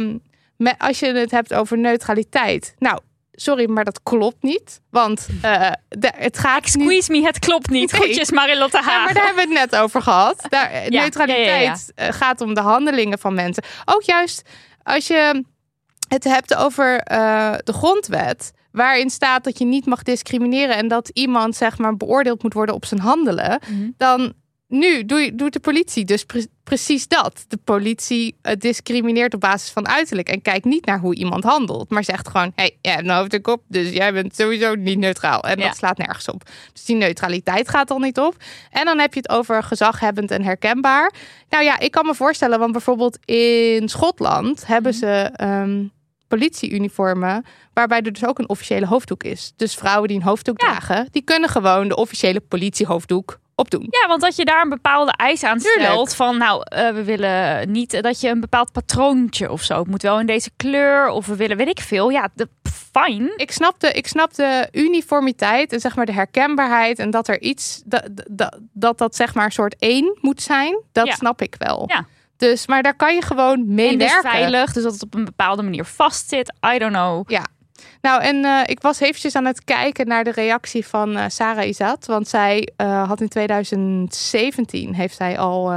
Met, 0.57 0.75
als 0.77 0.99
je 0.99 1.13
het 1.13 1.31
hebt 1.31 1.53
over 1.53 1.77
neutraliteit, 1.77 2.75
nou, 2.77 2.99
sorry, 3.35 3.69
maar 3.69 3.83
dat 3.85 3.99
klopt 4.03 4.43
niet, 4.43 4.81
want 4.89 5.27
eh, 5.41 5.71
de- 5.89 6.13
het 6.15 6.37
gaat 6.39 6.61
niet. 6.63 6.69
Squeeze 6.83 7.11
me, 7.11 7.21
het 7.21 7.39
klopt 7.39 7.69
niet. 7.69 7.91
Nee. 7.91 8.01
Groetjes 8.01 8.31
Marilotte 8.31 8.77
Ja, 8.77 8.83
Hagen. 8.83 9.03
maar 9.03 9.13
daar 9.13 9.25
hebben 9.25 9.47
we 9.47 9.59
het 9.59 9.71
net 9.71 9.79
over 9.81 10.01
gehad. 10.01 10.45
Daar, 10.49 10.71
ja, 10.91 11.01
neutraliteit 11.01 11.91
eh, 11.95 12.07
gaat 12.11 12.41
om 12.41 12.53
de 12.53 12.61
handelingen 12.61 13.19
van 13.19 13.33
mensen. 13.33 13.63
Ook 13.85 14.01
juist 14.03 14.49
als 14.83 15.07
je 15.07 15.43
het 16.07 16.23
hebt 16.23 16.55
over 16.55 16.97
eh, 16.99 17.53
de 17.63 17.73
grondwet, 17.73 18.51
waarin 18.71 19.09
staat 19.09 19.43
dat 19.43 19.57
je 19.57 19.65
niet 19.65 19.85
mag 19.85 20.03
discrimineren 20.03 20.75
en 20.75 20.87
dat 20.87 21.09
iemand 21.13 21.55
zeg 21.55 21.77
maar 21.77 21.97
beoordeeld 21.97 22.43
moet 22.43 22.53
worden 22.53 22.75
op 22.75 22.85
zijn 22.85 22.99
handelen, 23.01 23.59
Mhm. 23.69 23.89
dan 23.97 24.33
nu 24.77 25.05
doet 25.35 25.53
de 25.53 25.59
politie 25.59 26.05
dus 26.05 26.23
pre- 26.23 26.45
precies 26.63 27.07
dat. 27.07 27.45
De 27.47 27.57
politie 27.63 28.35
eh, 28.41 28.53
discrimineert 28.59 29.33
op 29.33 29.39
basis 29.39 29.69
van 29.69 29.87
uiterlijk 29.87 30.29
en 30.29 30.41
kijkt 30.41 30.65
niet 30.65 30.85
naar 30.85 30.99
hoe 30.99 31.15
iemand 31.15 31.43
handelt, 31.43 31.89
maar 31.89 32.03
zegt 32.03 32.27
gewoon: 32.29 32.51
hey, 32.55 32.77
jij 32.81 32.93
hebt 32.93 33.07
een 33.07 33.13
hoofddoek 33.15 33.47
op, 33.47 33.61
dus 33.67 33.89
jij 33.89 34.13
bent 34.13 34.35
sowieso 34.35 34.75
niet 34.75 34.97
neutraal. 34.97 35.41
En 35.43 35.59
Ja. 35.59 35.67
dat 35.67 35.77
slaat 35.77 35.97
nergens 35.97 36.29
op. 36.29 36.43
Dus 36.73 36.85
die 36.85 36.95
neutraliteit 36.95 37.69
gaat 37.69 37.91
al 37.91 37.99
niet 37.99 38.19
op. 38.19 38.35
En 38.71 38.85
dan 38.85 38.99
heb 38.99 39.13
je 39.13 39.19
het 39.19 39.29
over 39.29 39.63
gezaghebbend 39.63 40.31
en 40.31 40.43
herkenbaar. 40.43 41.13
Nou 41.49 41.63
ja, 41.63 41.79
ik 41.79 41.91
kan 41.91 42.05
me 42.05 42.15
voorstellen, 42.15 42.59
want 42.59 42.71
bijvoorbeeld 42.71 43.17
in 43.25 43.89
Schotland 43.89 44.67
hebben 44.67 44.91
Mhm. 44.91 44.99
ze 44.99 45.29
ehm, 45.35 45.83
politieuniformen, 46.27 47.45
waarbij 47.73 48.01
er 48.01 48.13
dus 48.13 48.25
ook 48.25 48.39
een 48.39 48.49
officiële 48.49 48.85
hoofddoek 48.85 49.23
is. 49.23 49.53
Dus 49.55 49.75
vrouwen 49.75 50.07
die 50.07 50.17
een 50.17 50.23
hoofddoek 50.23 50.61
Ja. 50.61 50.67
dragen, 50.67 51.07
die 51.11 51.21
kunnen 51.23 51.49
gewoon 51.49 51.87
de 51.87 51.95
officiële 51.95 52.39
politiehoofddoek 52.39 53.39
opdoen. 53.55 53.87
Ja, 53.89 54.07
want 54.07 54.21
dat 54.21 54.35
je 54.35 54.45
daar 54.45 54.61
een 54.61 54.69
bepaalde 54.69 55.11
eis 55.11 55.43
aan 55.43 55.57
Tuurlijk. 55.57 55.85
stelt. 55.85 56.15
Van 56.15 56.37
nou, 56.37 56.61
eh, 56.63 56.89
we 56.89 57.03
willen 57.03 57.71
niet 57.71 58.01
dat 58.03 58.21
je 58.21 58.29
een 58.29 58.39
bepaald 58.39 58.71
patroontje 58.71 59.51
of 59.51 59.61
zo. 59.61 59.77
Het 59.79 59.87
moet 59.87 60.01
wel 60.01 60.19
in 60.19 60.25
deze 60.25 60.49
kleur. 60.55 61.07
Of 61.09 61.25
we 61.25 61.35
willen, 61.35 61.57
weet 61.57 61.67
ik 61.67 61.79
veel. 61.79 62.09
Ja, 62.09 62.29
de, 62.35 62.47
fijn. 62.91 63.31
Ik 63.35 63.51
snap, 63.51 63.79
de, 63.79 63.91
ik 63.91 64.07
snap 64.07 64.33
de 64.33 64.67
uniformiteit 64.71 65.73
en 65.73 65.79
zeg 65.79 65.95
maar 65.95 66.05
de 66.05 66.13
herkenbaarheid 66.13 66.99
en 66.99 67.09
dat 67.11 67.27
er 67.27 67.41
iets 67.41 67.81
dat 67.85 68.09
dat, 68.31 68.59
dat, 68.73 68.97
dat 68.97 69.15
zeg 69.15 69.33
maar 69.33 69.45
een 69.45 69.51
soort 69.51 69.75
één 69.79 70.17
moet 70.21 70.41
zijn. 70.41 70.81
Dat 70.91 71.07
Ja. 71.07 71.13
snap 71.13 71.41
ik 71.41 71.55
wel. 71.57 71.83
Ja. 71.87 72.05
Dus, 72.37 72.67
maar 72.67 72.83
daar 72.83 72.95
kan 72.95 73.15
je 73.15 73.21
gewoon 73.21 73.73
mee 73.73 73.89
En 73.91 73.97
dus 73.97 74.17
veilig. 74.21 74.73
Dus 74.73 74.83
dat 74.83 74.93
het 74.93 75.03
op 75.03 75.13
een 75.13 75.25
bepaalde 75.25 75.61
manier 75.63 75.85
vastzit. 75.85 76.53
I 76.73 76.77
don't 76.77 76.93
know. 76.93 77.29
Nou, 78.05 78.21
en 78.21 78.45
eh, 78.45 78.61
ik 78.65 78.81
was 78.81 78.99
eventjes 78.99 79.35
aan 79.35 79.45
het 79.45 79.63
kijken 79.63 80.07
naar 80.07 80.23
de 80.23 80.31
reactie 80.31 80.85
van 80.85 81.17
eh, 81.17 81.25
Sarah 81.27 81.67
Izat. 81.67 82.05
Want 82.05 82.27
zij 82.27 82.69
eh, 82.75 83.07
had 83.07 83.21
in 83.21 83.27
2017 83.27 84.93
heeft 84.93 85.15
zij 85.15 85.39
al 85.39 85.73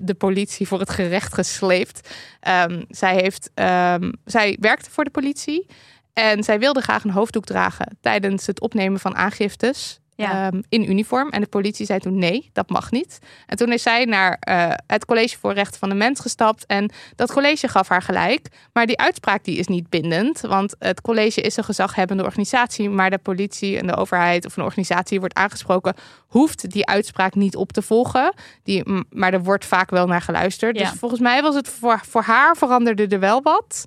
de 0.00 0.14
politie 0.14 0.66
voor 0.68 0.78
het 0.78 0.90
gerecht 0.90 1.34
gesleept. 1.34 2.14
Ehm, 2.40 2.82
zij, 2.88 3.14
heeft, 3.14 3.50
ehm, 3.54 4.12
zij 4.24 4.56
werkte 4.60 4.90
voor 4.90 5.04
de 5.04 5.10
politie. 5.10 5.66
En 6.12 6.42
zij 6.42 6.58
wilde 6.58 6.80
graag 6.80 7.04
een 7.04 7.10
hoofddoek 7.10 7.44
dragen 7.44 7.98
tijdens 8.00 8.46
het 8.46 8.60
opnemen 8.60 9.00
van 9.00 9.16
aangiftes. 9.16 10.00
Ja. 10.22 10.46
ehm, 10.46 10.60
in 10.68 10.90
uniform. 10.90 11.28
En 11.28 11.40
de 11.40 11.46
politie 11.46 11.86
zei 11.86 11.98
toen 11.98 12.18
nee, 12.18 12.50
dat 12.52 12.68
mag 12.68 12.90
niet. 12.90 13.18
En 13.46 13.56
toen 13.56 13.72
is 13.72 13.82
zij 13.82 14.04
naar 14.04 14.36
eh, 14.40 14.72
het 14.86 15.04
College 15.04 15.38
voor 15.38 15.52
Rechten 15.52 15.78
van 15.78 15.88
de 15.88 15.94
Mens 15.94 16.20
gestapt. 16.20 16.66
En 16.66 16.90
dat 17.16 17.32
college 17.32 17.68
gaf 17.68 17.88
haar 17.88 18.02
gelijk. 18.02 18.48
Maar 18.72 18.86
die 18.86 18.98
uitspraak 18.98 19.44
die 19.44 19.58
is 19.58 19.66
niet 19.66 19.88
bindend. 19.88 20.40
Want 20.40 20.74
het 20.78 21.00
college 21.00 21.40
is 21.40 21.56
een 21.56 21.64
gezaghebbende 21.64 22.24
organisatie. 22.24 22.90
Maar 22.90 23.10
de 23.10 23.18
politie 23.18 23.78
en 23.78 23.86
de 23.86 23.96
overheid 23.96 24.46
of 24.46 24.56
een 24.56 24.64
organisatie 24.64 25.18
wordt 25.18 25.34
aangesproken... 25.34 25.94
hoeft 26.26 26.70
die 26.70 26.86
uitspraak 26.86 27.34
niet 27.34 27.56
op 27.56 27.72
te 27.72 27.82
volgen. 27.82 28.34
Die, 28.62 29.04
maar 29.10 29.32
er 29.32 29.42
wordt 29.42 29.64
vaak 29.64 29.90
wel 29.90 30.06
naar 30.06 30.22
geluisterd. 30.22 30.78
Ja. 30.78 30.90
Dus 30.90 30.98
volgens 30.98 31.20
mij 31.20 31.42
was 31.42 31.54
het 31.54 31.68
voor, 31.68 32.00
voor 32.08 32.22
haar 32.22 32.56
veranderde 32.56 33.06
er 33.06 33.20
wel 33.20 33.42
wat. 33.42 33.86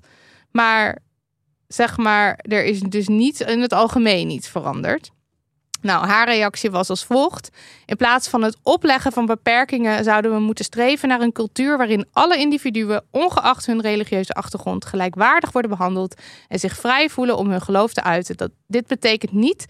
Maar 0.50 0.98
zeg 1.66 1.96
maar, 1.96 2.38
er 2.42 2.64
is 2.64 2.80
dus 2.80 3.08
niet 3.08 3.40
in 3.40 3.60
het 3.60 3.72
algemeen 3.72 4.30
iets 4.30 4.48
veranderd. 4.48 5.10
Nou, 5.82 6.06
haar 6.06 6.28
reactie 6.28 6.70
was 6.70 6.88
als 6.88 7.04
volgt. 7.04 7.50
In 7.86 7.96
plaats 7.96 8.28
van 8.28 8.42
het 8.42 8.56
opleggen 8.62 9.12
van 9.12 9.26
beperkingen 9.26 10.04
zouden 10.04 10.32
we 10.32 10.38
moeten 10.38 10.64
streven 10.64 11.08
naar 11.08 11.20
een 11.20 11.32
cultuur 11.32 11.76
waarin 11.76 12.06
alle 12.12 12.36
individuen, 12.36 13.04
ongeacht 13.10 13.66
hun 13.66 13.80
religieuze 13.80 14.32
achtergrond, 14.32 14.84
gelijkwaardig 14.84 15.52
worden 15.52 15.70
behandeld 15.70 16.20
en 16.48 16.58
zich 16.58 16.76
vrij 16.76 17.08
voelen 17.08 17.36
om 17.36 17.50
hun 17.50 17.60
geloof 17.60 17.92
te 17.92 18.02
uiten. 18.02 18.36
Dat, 18.36 18.50
dit 18.66 18.86
betekent 18.86 19.32
niet 19.32 19.66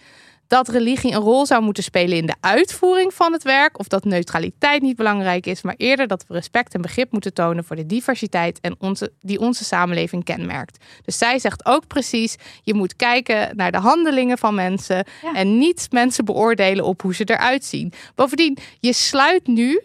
dat 0.53 0.69
religie 0.69 1.12
een 1.12 1.21
rol 1.21 1.47
zou 1.47 1.62
moeten 1.62 1.83
spelen 1.83 2.17
in 2.17 2.27
de 2.27 2.35
uitvoering 2.41 3.15
van 3.15 3.33
het 3.33 3.43
werk 3.43 3.79
of 3.79 3.88
dat 3.88 4.05
neutraliteit 4.05 4.83
niet 4.83 4.97
belangrijk 4.97 5.47
is, 5.47 5.62
maar 5.62 5.75
eerder 5.77 6.07
dat 6.07 6.25
we 6.29 6.35
respect 6.35 6.75
en 6.75 6.81
begrip 6.81 7.12
moeten 7.12 7.35
tonen 7.35 7.65
voor 7.65 7.77
de 7.77 7.87
diversiteit 7.87 8.61
en 8.61 8.75
onze, 8.79 9.12
die 9.21 9.38
onze 9.38 9.65
samenleving 9.65 10.25
kenmerkt. 10.25 10.85
Dus 11.05 11.19
zij 11.19 11.38
zegt 11.38 11.67
ook 11.67 11.87
precies, 11.87 12.37
je 12.62 12.75
moet 12.75 12.97
kijken 12.97 13.57
naar 13.57 13.73
de 13.73 13.79
handelingen 13.79 14.38
van 14.38 14.55
mensen 14.55 15.07
Ja. 15.23 15.35
en 15.35 15.59
niet 15.59 15.87
mensen 15.91 16.25
beoordelen 16.25 16.85
op 16.85 17.03
hoe 17.03 17.15
ze 17.15 17.25
eruit 17.25 17.65
zien. 17.65 17.93
Bovendien, 18.15 18.59
je 18.81 18.93
sluit 18.93 19.47
nu 19.47 19.83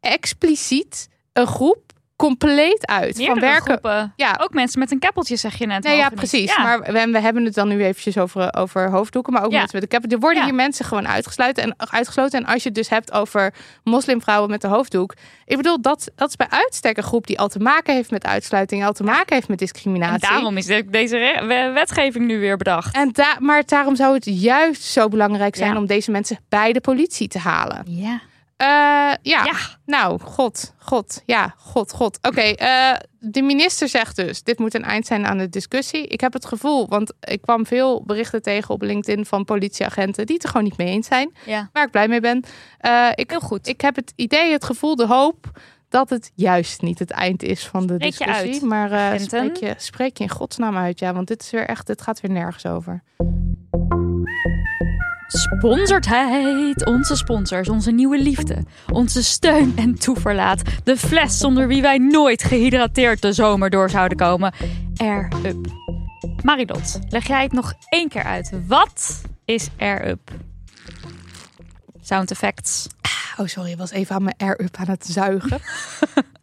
expliciet 0.00 1.08
een 1.32 1.46
groep 1.46 1.87
compleet 2.18 2.86
uit 2.86 3.24
van 3.24 3.40
werken. 3.40 3.62
groepen. 3.62 4.12
Ja, 4.16 4.36
Ook 4.40 4.52
mensen 4.52 4.78
met 4.78 4.90
een 4.92 4.98
keppeltje, 4.98 5.36
zeg 5.36 5.54
je 5.58 5.66
net. 5.66 5.82
Nee, 5.82 5.96
ja, 5.96 6.02
mogen 6.02 6.18
niet. 6.18 6.28
precies. 6.28 6.54
Ja. 6.56 6.62
Maar 6.62 6.80
we, 6.80 7.08
we 7.10 7.20
hebben 7.20 7.44
het 7.44 7.54
dan 7.54 7.68
nu 7.68 7.84
eventjes 7.84 8.18
over, 8.18 8.54
over 8.54 8.90
hoofddoeken, 8.90 9.32
maar 9.32 9.44
ook 9.44 9.50
Ja. 9.50 9.58
mensen 9.58 9.78
met 9.80 9.92
een 9.92 10.00
cap. 10.00 10.12
Er 10.12 10.18
worden 10.18 10.38
Ja. 10.38 10.44
hier 10.44 10.54
mensen 10.54 10.84
gewoon 10.84 11.08
uitgesloten 11.08 11.62
en, 11.62 11.74
uitgesloten. 11.90 12.38
En 12.40 12.46
als 12.46 12.62
je 12.62 12.68
het 12.68 12.74
dus 12.78 12.88
hebt 12.88 13.12
over 13.12 13.54
moslimvrouwen 13.84 14.50
met 14.50 14.60
de 14.60 14.66
hoofddoek. 14.68 15.14
Ik 15.46 15.56
bedoel, 15.56 15.80
dat, 15.80 16.10
dat 16.14 16.28
is 16.28 16.36
bij 16.36 16.46
uitstek 16.50 16.96
een 16.96 17.02
groep 17.02 17.26
die 17.26 17.38
al 17.38 17.48
te 17.48 17.58
maken 17.58 17.94
heeft 17.94 18.10
met 18.10 18.26
uitsluiting, 18.26 18.84
al 18.86 18.92
te 18.92 19.02
maken 19.04 19.34
heeft 19.34 19.48
met 19.48 19.60
En 19.60 19.66
discriminatie. 19.66 20.28
daarom 20.28 20.56
is 20.56 20.66
de- 20.66 20.84
deze 20.90 21.70
wetgeving 21.74 22.26
nu 22.26 22.38
weer 22.38 22.56
bedacht. 22.56 22.94
En 22.94 23.12
maar 23.38 23.62
daarom 23.66 23.96
zou 23.96 24.14
het 24.14 24.24
juist 24.24 24.82
zo 24.82 25.08
belangrijk 25.08 25.56
zijn 25.56 25.72
Ja. 25.72 25.78
om 25.78 25.86
deze 25.86 26.10
mensen 26.10 26.38
bij 26.48 26.72
de 26.72 26.80
politie 26.80 27.28
te 27.28 27.38
halen. 27.38 27.82
Ja. 27.86 28.20
Eh, 28.58 28.66
ja. 28.66 29.44
Ja. 29.44 29.52
nou, 29.86 30.20
god, 30.20 30.74
god, 30.78 31.22
ja, 31.26 31.54
god, 31.58 31.92
god. 31.92 32.18
Oké, 32.22 32.40
eh, 32.40 32.94
de 33.18 33.42
minister 33.42 33.88
zegt 33.88 34.16
dus, 34.16 34.42
dit 34.42 34.58
moet 34.58 34.74
een 34.74 34.84
eind 34.84 35.06
zijn 35.06 35.26
aan 35.26 35.38
de 35.38 35.48
discussie. 35.48 36.06
Ik 36.06 36.20
heb 36.20 36.32
het 36.32 36.44
gevoel, 36.46 36.88
want 36.88 37.12
ik 37.20 37.42
kwam 37.42 37.66
veel 37.66 38.02
berichten 38.06 38.42
tegen 38.42 38.74
op 38.74 38.82
LinkedIn 38.82 39.26
van 39.26 39.44
politieagenten 39.44 40.26
die 40.26 40.34
het 40.34 40.44
er 40.44 40.50
gewoon 40.50 40.64
niet 40.66 40.76
mee 40.76 40.88
eens 40.88 41.06
zijn. 41.06 41.32
ja. 41.44 41.68
Waar 41.72 41.84
ik 41.84 41.90
blij 41.90 42.08
mee 42.08 42.20
ben. 42.20 42.44
Eh, 42.78 43.08
ik, 43.14 43.30
Heel 43.30 43.40
goed. 43.40 43.66
ik 43.66 43.80
heb 43.80 43.96
het 43.96 44.12
idee, 44.16 44.52
het 44.52 44.64
gevoel, 44.64 44.96
de 44.96 45.06
hoop 45.06 45.50
dat 45.88 46.10
het 46.10 46.30
juist 46.34 46.82
niet 46.82 46.98
het 46.98 47.10
eind 47.10 47.42
is 47.42 47.66
van 47.66 47.86
de 47.86 47.94
Spreek 47.94 48.10
discussie. 48.10 48.52
uit, 48.52 48.62
maar 48.62 49.20
spreek, 49.20 49.56
je, 49.56 49.74
spreek 49.76 50.16
je 50.16 50.24
in 50.24 50.30
godsnaam 50.30 50.76
uit, 50.76 50.98
ja. 50.98 51.12
Want 51.14 51.26
dit 51.28 51.42
is 51.42 51.50
weer 51.50 51.66
echt, 51.66 51.86
dit 51.86 52.02
gaat 52.02 52.20
weer 52.20 52.30
nergens 52.30 52.66
over. 52.66 53.02
Sponsortijd. 55.28 56.84
Onze 56.86 57.16
sponsors, 57.16 57.68
onze 57.68 57.90
nieuwe 57.90 58.18
liefde. 58.18 58.64
Onze 58.92 59.22
steun 59.24 59.72
en 59.76 59.94
toeverlaat. 59.98 60.62
De 60.84 60.96
fles 60.96 61.38
zonder 61.38 61.66
wie 61.68 61.82
wij 61.82 61.98
nooit 61.98 62.42
gehydrateerd 62.42 63.22
de 63.22 63.32
zomer 63.32 63.70
door 63.70 63.90
zouden 63.90 64.16
komen. 64.18 64.52
Air 64.96 65.28
Up. 65.44 65.66
Marilot, 66.42 66.98
leg 67.08 67.26
jij 67.26 67.42
het 67.42 67.52
nog 67.52 67.72
één 67.88 68.08
keer 68.08 68.22
uit. 68.24 68.50
Wat 68.66 69.20
is 69.44 69.68
Air 69.78 70.08
Up? 70.08 70.30
Sound 72.00 72.30
effects. 72.30 72.86
Oh, 73.36 73.46
sorry, 73.46 73.70
ik 73.70 73.78
was 73.78 73.90
even 73.90 74.14
aan 74.14 74.22
mijn 74.22 74.36
air-up 74.38 74.76
aan 74.76 74.88
het 74.88 75.06
zuigen. 75.06 75.58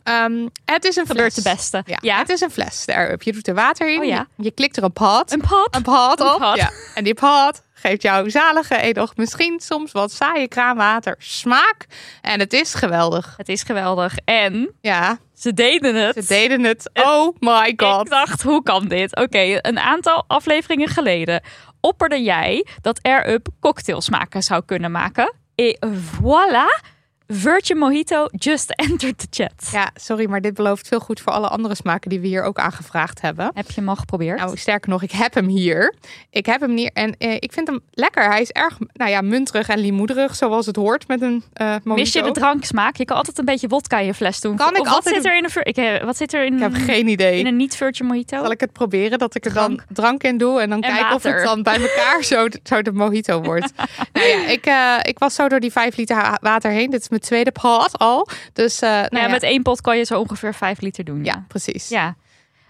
Ehm, 0.04 0.48
het 0.66 0.84
is 0.86 0.96
een 0.96 1.06
Gebeurt 1.06 1.34
fles. 1.34 1.44
de 1.44 1.50
beste. 1.50 1.82
Ja, 1.86 1.98
Ja. 2.02 2.18
het 2.18 2.30
is 2.30 2.42
een 2.42 2.52
fles, 2.52 2.86
de 2.86 2.96
air-up. 2.96 3.22
Je 3.22 3.34
doet 3.34 3.48
er 3.48 3.54
water 3.54 3.94
in, 3.94 4.00
Oh 4.00 4.06
ja. 4.06 4.28
je, 4.36 4.44
je 4.44 4.52
klikt 4.52 4.78
er 4.78 4.84
een 4.84 4.94
pot. 4.94 5.32
Een 5.34 5.42
pot. 5.42 5.68
Een 5.76 5.82
pot 5.82 6.20
Een 6.20 6.34
op. 6.34 6.56
Ja. 6.56 6.70
En 6.96 7.04
die 7.04 7.14
pot 7.14 7.64
geeft 7.86 8.02
jou 8.02 8.30
zalige, 8.30 8.78
enig, 8.78 9.16
misschien 9.16 9.60
soms 9.60 9.92
wat 9.92 10.12
saaie 10.12 10.48
kraanwater 10.48 11.16
smaak. 11.18 11.86
En 12.22 12.40
het 12.40 12.54
is 12.54 12.74
geweldig. 12.74 13.34
Het 13.38 13.50
is 13.50 13.64
geweldig. 13.64 14.16
En 14.26 14.74
Ja, 14.82 15.18
ze 15.34 15.54
deden 15.54 15.96
het. 15.96 16.16
ze 16.16 16.34
deden 16.34 16.64
het. 16.64 16.90
Oh 16.94 17.36
my 17.40 17.66
Ik 17.68 17.82
god. 17.82 18.10
dacht, 18.10 18.42
hoe 18.42 18.64
kan 18.64 18.88
dit? 18.88 19.16
Oké, 19.16 19.58
een 19.62 19.80
aantal 19.80 20.24
afleveringen 20.28 20.88
geleden 20.88 21.42
opperde 21.82 22.22
jij 22.24 22.66
dat 22.82 23.00
Air 23.02 23.30
Up 23.30 23.48
cocktailsmaken 23.60 24.44
zou 24.44 24.62
kunnen 24.66 24.92
maken. 24.92 25.34
Et 25.56 25.78
voilà, 26.22 26.94
Virgin 27.28 27.78
Mojito 27.78 28.26
just 28.32 28.72
entered 28.90 29.18
the 29.18 29.28
chat. 29.30 29.70
Ja, 29.72 29.90
sorry, 29.96 30.30
maar 30.30 30.42
dit 30.42 30.54
belooft 30.54 30.88
veel 30.88 31.00
goed 31.00 31.20
voor 31.22 31.32
alle 31.34 31.48
andere 31.48 31.76
smaken 31.76 32.10
die 32.10 32.20
we 32.20 32.28
hier 32.28 32.44
ook 32.44 32.58
aangevraagd 32.60 33.22
hebben. 33.22 33.52
Heb 33.54 33.68
je 33.68 33.74
hem 33.80 33.90
al 33.90 33.96
geprobeerd? 33.96 34.40
Nou, 34.40 34.58
sterker 34.58 34.90
nog, 34.90 35.02
ik 35.04 35.12
heb 35.12 35.34
hem 35.34 35.48
hier. 35.48 35.94
Ik 36.30 36.46
heb 36.46 36.62
hem 36.62 36.76
hier 36.78 36.90
en 36.94 37.16
eh, 37.18 37.34
ik 37.34 37.54
vind 37.54 37.68
hem 37.68 37.80
lekker. 37.92 38.24
Hij 38.30 38.42
is 38.42 38.50
erg, 38.52 38.78
nou 38.94 39.12
ja, 39.12 39.22
munterig 39.22 39.68
en 39.68 39.80
limoederig, 39.80 40.36
zoals 40.36 40.66
het 40.66 40.76
hoort 40.76 41.08
met 41.08 41.22
een 41.22 41.44
eh 41.54 41.68
mojito. 41.68 41.94
Mis 41.94 42.14
je 42.14 42.22
de 42.24 42.32
dranksmaak? 42.32 42.96
Je 42.96 43.06
kan 43.06 43.18
altijd 43.18 43.38
een 43.38 43.46
beetje 43.46 43.68
wodka 43.68 44.00
in 44.00 44.06
je 44.06 44.14
fles 44.14 44.42
doen. 44.42 44.56
Kan 44.56 44.76
ik 44.76 44.80
of 44.82 44.86
wat 44.86 44.96
altijd 44.96 45.16
zit 45.16 45.26
er 45.26 45.38
in 45.38 45.44
een, 45.44 45.52
ik, 45.64 45.78
eh, 45.78 46.04
wat 46.04 46.18
zit 46.18 46.34
er 46.34 46.46
in, 46.46 46.54
Ik 46.54 46.60
heb 46.60 46.74
geen 46.74 47.08
idee. 47.08 47.40
in 47.40 47.46
een 47.48 47.56
niet 47.56 47.76
Virgin 47.76 48.06
Mojito? 48.06 48.42
Zal 48.42 48.52
ik 48.52 48.60
het 48.60 48.72
proberen 48.72 49.20
dat 49.20 49.36
ik 49.36 49.46
er 49.46 49.54
dan 49.54 49.82
Drank. 49.90 50.24
in 50.24 50.38
doe 50.38 50.62
en 50.62 50.70
dan 50.70 50.82
En 50.82 50.90
kijken 50.94 51.16
of 51.16 51.24
water. 51.24 51.36
het 51.40 51.46
dan 51.46 51.64
bij 51.64 51.80
elkaar 51.82 52.24
zo, 52.24 52.48
zo 52.64 52.82
de 52.82 52.92
mojito 52.92 53.42
wordt. 53.42 53.72
nou 54.14 54.28
ja, 54.28 54.46
ik, 54.48 54.66
eh, 54.66 54.96
ik 55.02 55.20
was 55.20 55.36
zo 55.36 55.48
door 55.48 55.60
die 55.60 55.72
vijf 55.72 55.96
liter 55.98 56.16
ha- 56.16 56.38
water 56.42 56.72
heen. 56.72 56.90
Dit 56.90 57.02
is 57.02 57.10
mijn 57.16 57.28
tweede 57.28 57.52
pot 57.52 57.98
al. 57.98 58.28
Dus 58.54 58.82
eh, 58.82 58.90
nou 58.90 59.02
nou 59.02 59.16
ja, 59.16 59.28
ja, 59.28 59.34
met 59.34 59.44
één 59.44 59.62
pot 59.62 59.82
kan 59.82 59.98
je 59.98 60.04
zo 60.04 60.20
ongeveer 60.20 60.54
vijf 60.54 60.82
liter 60.82 61.04
doen. 61.04 61.24
ja, 61.24 61.46
precies. 61.48 61.90
Ja. 61.90 62.16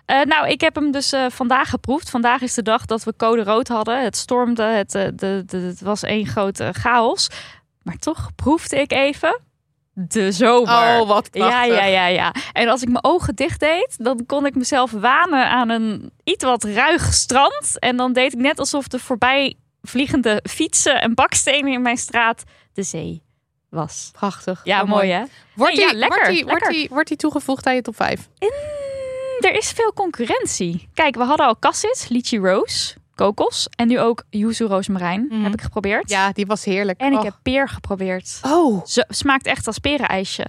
Eh, 0.06 0.22
nou, 0.22 0.48
ik 0.48 0.62
heb 0.62 0.76
hem 0.76 0.92
dus 0.92 1.12
eh, 1.12 1.26
vandaag 1.30 1.70
geproefd. 1.70 2.10
Vandaag 2.10 2.42
is 2.42 2.54
de 2.54 2.62
dag 2.62 2.86
dat 2.86 3.04
we 3.04 3.14
code 3.18 3.44
rood 3.44 3.68
hadden. 3.68 4.04
Het 4.04 4.18
stormde, 4.18 4.64
het, 4.64 4.92
de, 4.92 5.44
de, 5.46 5.58
het 5.58 5.82
was 5.82 6.04
één 6.04 6.28
grote 6.28 6.70
chaos. 6.74 7.30
Maar 7.84 7.98
toch 7.98 8.30
proefde 8.36 8.80
ik 8.80 8.92
even 8.92 9.40
de 9.94 10.32
zomer. 10.32 11.00
Oh, 11.00 11.08
wat 11.08 11.30
prachtig. 11.30 11.52
ja, 11.52 11.64
ja, 11.64 11.86
ja, 11.86 12.06
ja. 12.06 12.34
En 12.52 12.68
als 12.68 12.82
ik 12.82 12.88
mijn 12.88 13.04
ogen 13.04 13.36
dicht 13.36 13.60
deed, 13.60 13.96
dan 13.98 14.26
kon 14.26 14.46
ik 14.46 14.56
mezelf 14.56 14.92
wanen 14.92 15.50
aan 15.50 15.70
een 15.70 16.12
iets 16.24 16.44
wat 16.44 16.64
ruig 16.64 17.14
strand. 17.14 17.80
En 17.80 17.98
dan 17.98 18.14
deed 18.14 18.34
ik 18.34 18.40
net 18.40 18.60
alsof 18.60 18.88
de 18.88 19.00
voorbij 19.00 19.56
vliegende 19.82 20.44
fietsen 20.50 21.02
en 21.02 21.14
bakstenen 21.14 21.72
in 21.72 21.82
mijn 21.82 21.98
straat 21.98 22.44
de 22.74 22.84
zee 22.84 23.25
was. 23.76 24.10
Prachtig. 24.14 24.62
Ja, 24.64 24.84
mooi 24.84 25.10
hè? 25.12 25.24
Wordt 25.56 25.76
die, 25.76 25.86
ja, 25.86 25.94
lekker, 25.94 26.20
wordt, 26.20 26.34
die, 26.36 26.46
wordt, 26.46 26.70
die, 26.70 26.88
wordt 26.92 27.08
die 27.08 27.18
toegevoegd 27.18 27.66
aan 27.66 27.76
je 27.76 27.82
top 27.82 27.96
5? 27.96 28.30
Er 29.40 29.56
is 29.56 29.72
veel 29.72 29.94
concurrentie. 29.94 30.90
Kijk, 30.94 31.16
we 31.16 31.24
hadden 31.24 31.46
al 31.46 31.60
cassis, 31.60 32.08
lychee 32.08 32.40
rose, 32.40 32.96
kokos 33.16 33.68
en 33.76 33.88
nu 33.88 34.00
ook 34.00 34.24
yuzu 34.30 34.64
roosmarijn 34.66 35.26
Mhm. 35.30 35.44
heb 35.44 35.54
ik 35.54 35.62
geprobeerd. 35.62 36.10
Ja, 36.10 36.32
die 36.32 36.46
was 36.46 36.66
heerlijk. 36.66 37.00
En 37.00 37.14
ik 37.14 37.22
heb 37.22 37.34
peer 37.44 37.70
geprobeerd. 37.70 38.40
Oh. 38.42 38.86
Ze 38.86 39.06
smaakt 39.10 39.46
echt 39.46 39.68
als 39.68 39.80
perenijsje. 39.80 40.46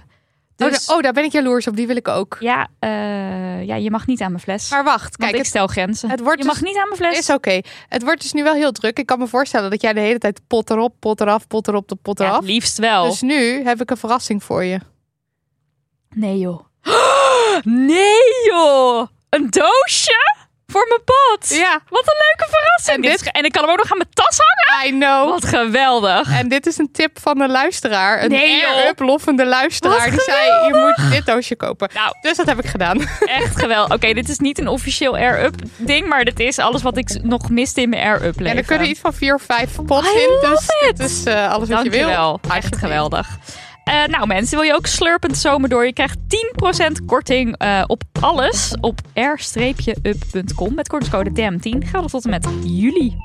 Oh, 0.57 0.69
Dus 0.69 0.89
oh, 0.89 1.01
daar 1.01 1.13
ben 1.13 1.23
ik 1.23 1.31
jaloers 1.31 1.67
op. 1.67 1.75
Die 1.75 1.87
wil 1.87 1.95
ik 1.95 2.07
ook. 2.07 2.37
ja, 2.39 2.67
eh, 2.79 3.63
ja, 3.63 3.75
je 3.75 3.91
mag 3.91 4.07
niet 4.07 4.21
aan 4.21 4.31
mijn 4.31 4.43
fles. 4.43 4.69
Maar 4.69 4.83
wacht, 4.83 5.17
kijk, 5.17 5.31
ik 5.31 5.37
het 5.37 5.47
stel 5.47 5.67
grenzen. 5.67 6.09
het 6.09 6.19
wordt 6.19 6.39
je 6.39 6.45
mag 6.45 6.59
dus- 6.59 6.67
niet 6.69 6.77
aan 6.77 6.87
mijn 6.87 6.99
fles. 6.99 7.17
is 7.17 7.29
oké. 7.29 7.61
Het 7.89 8.03
wordt 8.03 8.21
dus 8.21 8.33
nu 8.33 8.43
wel 8.43 8.53
heel 8.53 8.71
druk. 8.71 8.99
Ik 8.99 9.05
kan 9.05 9.19
me 9.19 9.27
voorstellen 9.27 9.69
dat 9.69 9.81
jij 9.81 9.93
de 9.93 9.99
hele 9.99 10.17
tijd 10.19 10.41
pot 10.47 10.69
erop, 10.69 10.93
pot 10.99 11.21
eraf, 11.21 11.47
pot 11.47 11.67
erop, 11.67 11.87
de 11.87 11.95
pot 11.95 12.19
ja, 12.19 12.25
eraf. 12.25 12.37
het 12.37 12.45
liefst 12.45 12.77
wel. 12.77 13.05
Dus 13.09 13.21
nu 13.21 13.63
heb 13.63 13.81
ik 13.81 13.89
een 13.91 13.97
verrassing 13.97 14.43
voor 14.43 14.63
je. 14.63 14.79
Nee 16.09 16.37
joh. 16.39 16.59
Nee 17.63 18.45
joh. 18.49 19.07
Een 19.29 19.49
doosje 19.49 20.36
voor 20.71 20.85
mijn 20.87 21.01
pot. 21.03 21.49
Ja, 21.49 21.79
Wat 21.89 22.01
een 22.07 22.21
leuke 22.27 22.51
verrassing. 22.55 22.95
En 23.05 23.11
Dit 23.11 23.31
en 23.31 23.45
ik 23.45 23.51
kan 23.51 23.61
hem 23.63 23.71
ook 23.71 23.77
nog 23.77 23.91
aan 23.91 23.97
mijn 23.97 24.09
tas 24.13 24.37
hangen. 24.37 24.87
I 24.87 24.99
know. 24.99 25.29
Wat 25.29 25.45
geweldig. 25.45 26.31
En 26.39 26.47
dit 26.49 26.65
is 26.65 26.77
een 26.77 26.91
tip 26.91 27.19
van 27.19 27.39
een 27.41 27.49
luisteraar. 27.51 28.23
Een 28.23 28.29
Nee, 28.29 28.65
air-up 28.65 28.99
loffende 28.99 29.45
luisteraar. 29.45 30.09
Die 30.09 30.21
zei, 30.21 30.45
je 30.67 30.93
moet 30.97 31.11
dit 31.11 31.25
doosje 31.25 31.55
kopen. 31.55 31.89
Nou, 31.93 32.13
Dus 32.21 32.37
dat 32.37 32.45
heb 32.45 32.59
ik 32.59 32.65
gedaan. 32.65 32.99
Echt 33.41 33.59
geweldig. 33.59 33.95
Oké, 33.95 34.13
dit 34.13 34.29
is 34.29 34.37
niet 34.37 34.59
een 34.59 34.67
officieel 34.67 35.15
air-up 35.17 35.55
ding, 35.77 36.07
maar 36.07 36.23
dit 36.25 36.39
is 36.39 36.59
alles 36.59 36.81
wat 36.81 36.97
ik 36.97 37.23
nog 37.23 37.49
miste 37.49 37.81
in 37.81 37.89
mijn 37.89 38.03
air-up 38.03 38.39
leven. 38.39 38.45
En 38.51 38.57
er 38.57 38.65
kunnen 38.65 38.89
iets 38.89 38.99
van 38.99 39.13
vier 39.13 39.33
of 39.33 39.41
vijf 39.41 39.69
pots 39.85 40.07
I 40.07 40.19
in. 40.19 40.49
Dus 40.49 40.61
it. 40.89 40.97
dit 40.97 41.09
is 41.09 41.23
eh, 41.23 41.51
alles 41.51 41.69
wat 41.69 41.83
je 41.83 41.89
wil. 41.89 41.99
Dankjewel. 41.99 42.39
Echt 42.55 42.77
geweldig. 42.77 43.27
Eh, 43.87 44.05
nou 44.05 44.27
mensen, 44.27 44.57
wil 44.57 44.67
je 44.67 44.73
ook 44.73 44.85
slurpend 44.85 45.37
zomer 45.37 45.69
door? 45.69 45.85
Je 45.85 45.93
krijgt 45.93 46.17
10% 46.27 47.05
korting 47.05 47.57
eh, 47.57 47.83
op 47.87 48.03
alles 48.21 48.75
op 48.81 48.99
air-up.com 49.13 50.73
met 50.75 50.87
kortingscode 50.87 51.29
DM10. 51.29 51.87
Geldt 51.87 52.11
tot 52.11 52.23
en 52.23 52.29
met 52.29 52.47
juli. 52.63 53.17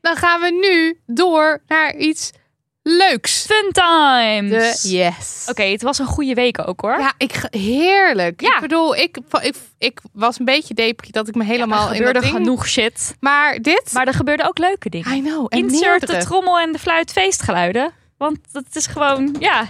Dan 0.00 0.16
gaan 0.16 0.40
we 0.40 0.50
nu 0.60 1.00
door 1.06 1.62
naar 1.66 1.96
iets 1.96 2.32
leuks. 2.88 3.46
Fun 3.46 3.72
times! 3.72 4.82
De 4.82 4.88
yes. 4.88 5.46
Oké, 5.48 5.62
het 5.62 5.82
was 5.82 5.98
een 5.98 6.06
goede 6.06 6.34
week 6.34 6.68
ook 6.68 6.80
hoor. 6.80 6.98
Ja, 6.98 7.12
ik, 7.18 7.46
heerlijk. 7.50 8.40
Ja. 8.40 8.54
Ik 8.54 8.60
bedoel, 8.60 8.96
ik, 8.96 9.18
ik, 9.40 9.54
ik 9.78 10.00
was 10.12 10.38
een 10.38 10.44
beetje 10.44 10.74
depri 10.74 11.10
dat 11.10 11.28
ik 11.28 11.34
me 11.34 11.44
helemaal 11.44 11.84
er 11.84 11.90
in 11.90 11.96
gebeurde 11.96 12.20
ding... 12.20 12.32
genoeg 12.32 12.68
shit. 12.68 13.16
Maar 13.20 13.62
dit... 13.62 13.90
Maar 13.92 14.06
er 14.06 14.14
gebeurden 14.14 14.46
ook 14.46 14.58
leuke 14.58 14.88
dingen. 14.88 15.16
I 15.16 15.22
know. 15.22 15.46
En 15.48 15.58
Insert 15.58 16.06
de 16.06 16.16
trommel 16.16 16.58
en 16.58 16.72
de 16.72 16.78
fluit 16.78 17.12
feestgeluiden. 17.12 17.92
Want 18.18 18.38
dat 18.52 18.64
is 18.72 18.86
gewoon, 18.86 19.36
ja. 19.38 19.68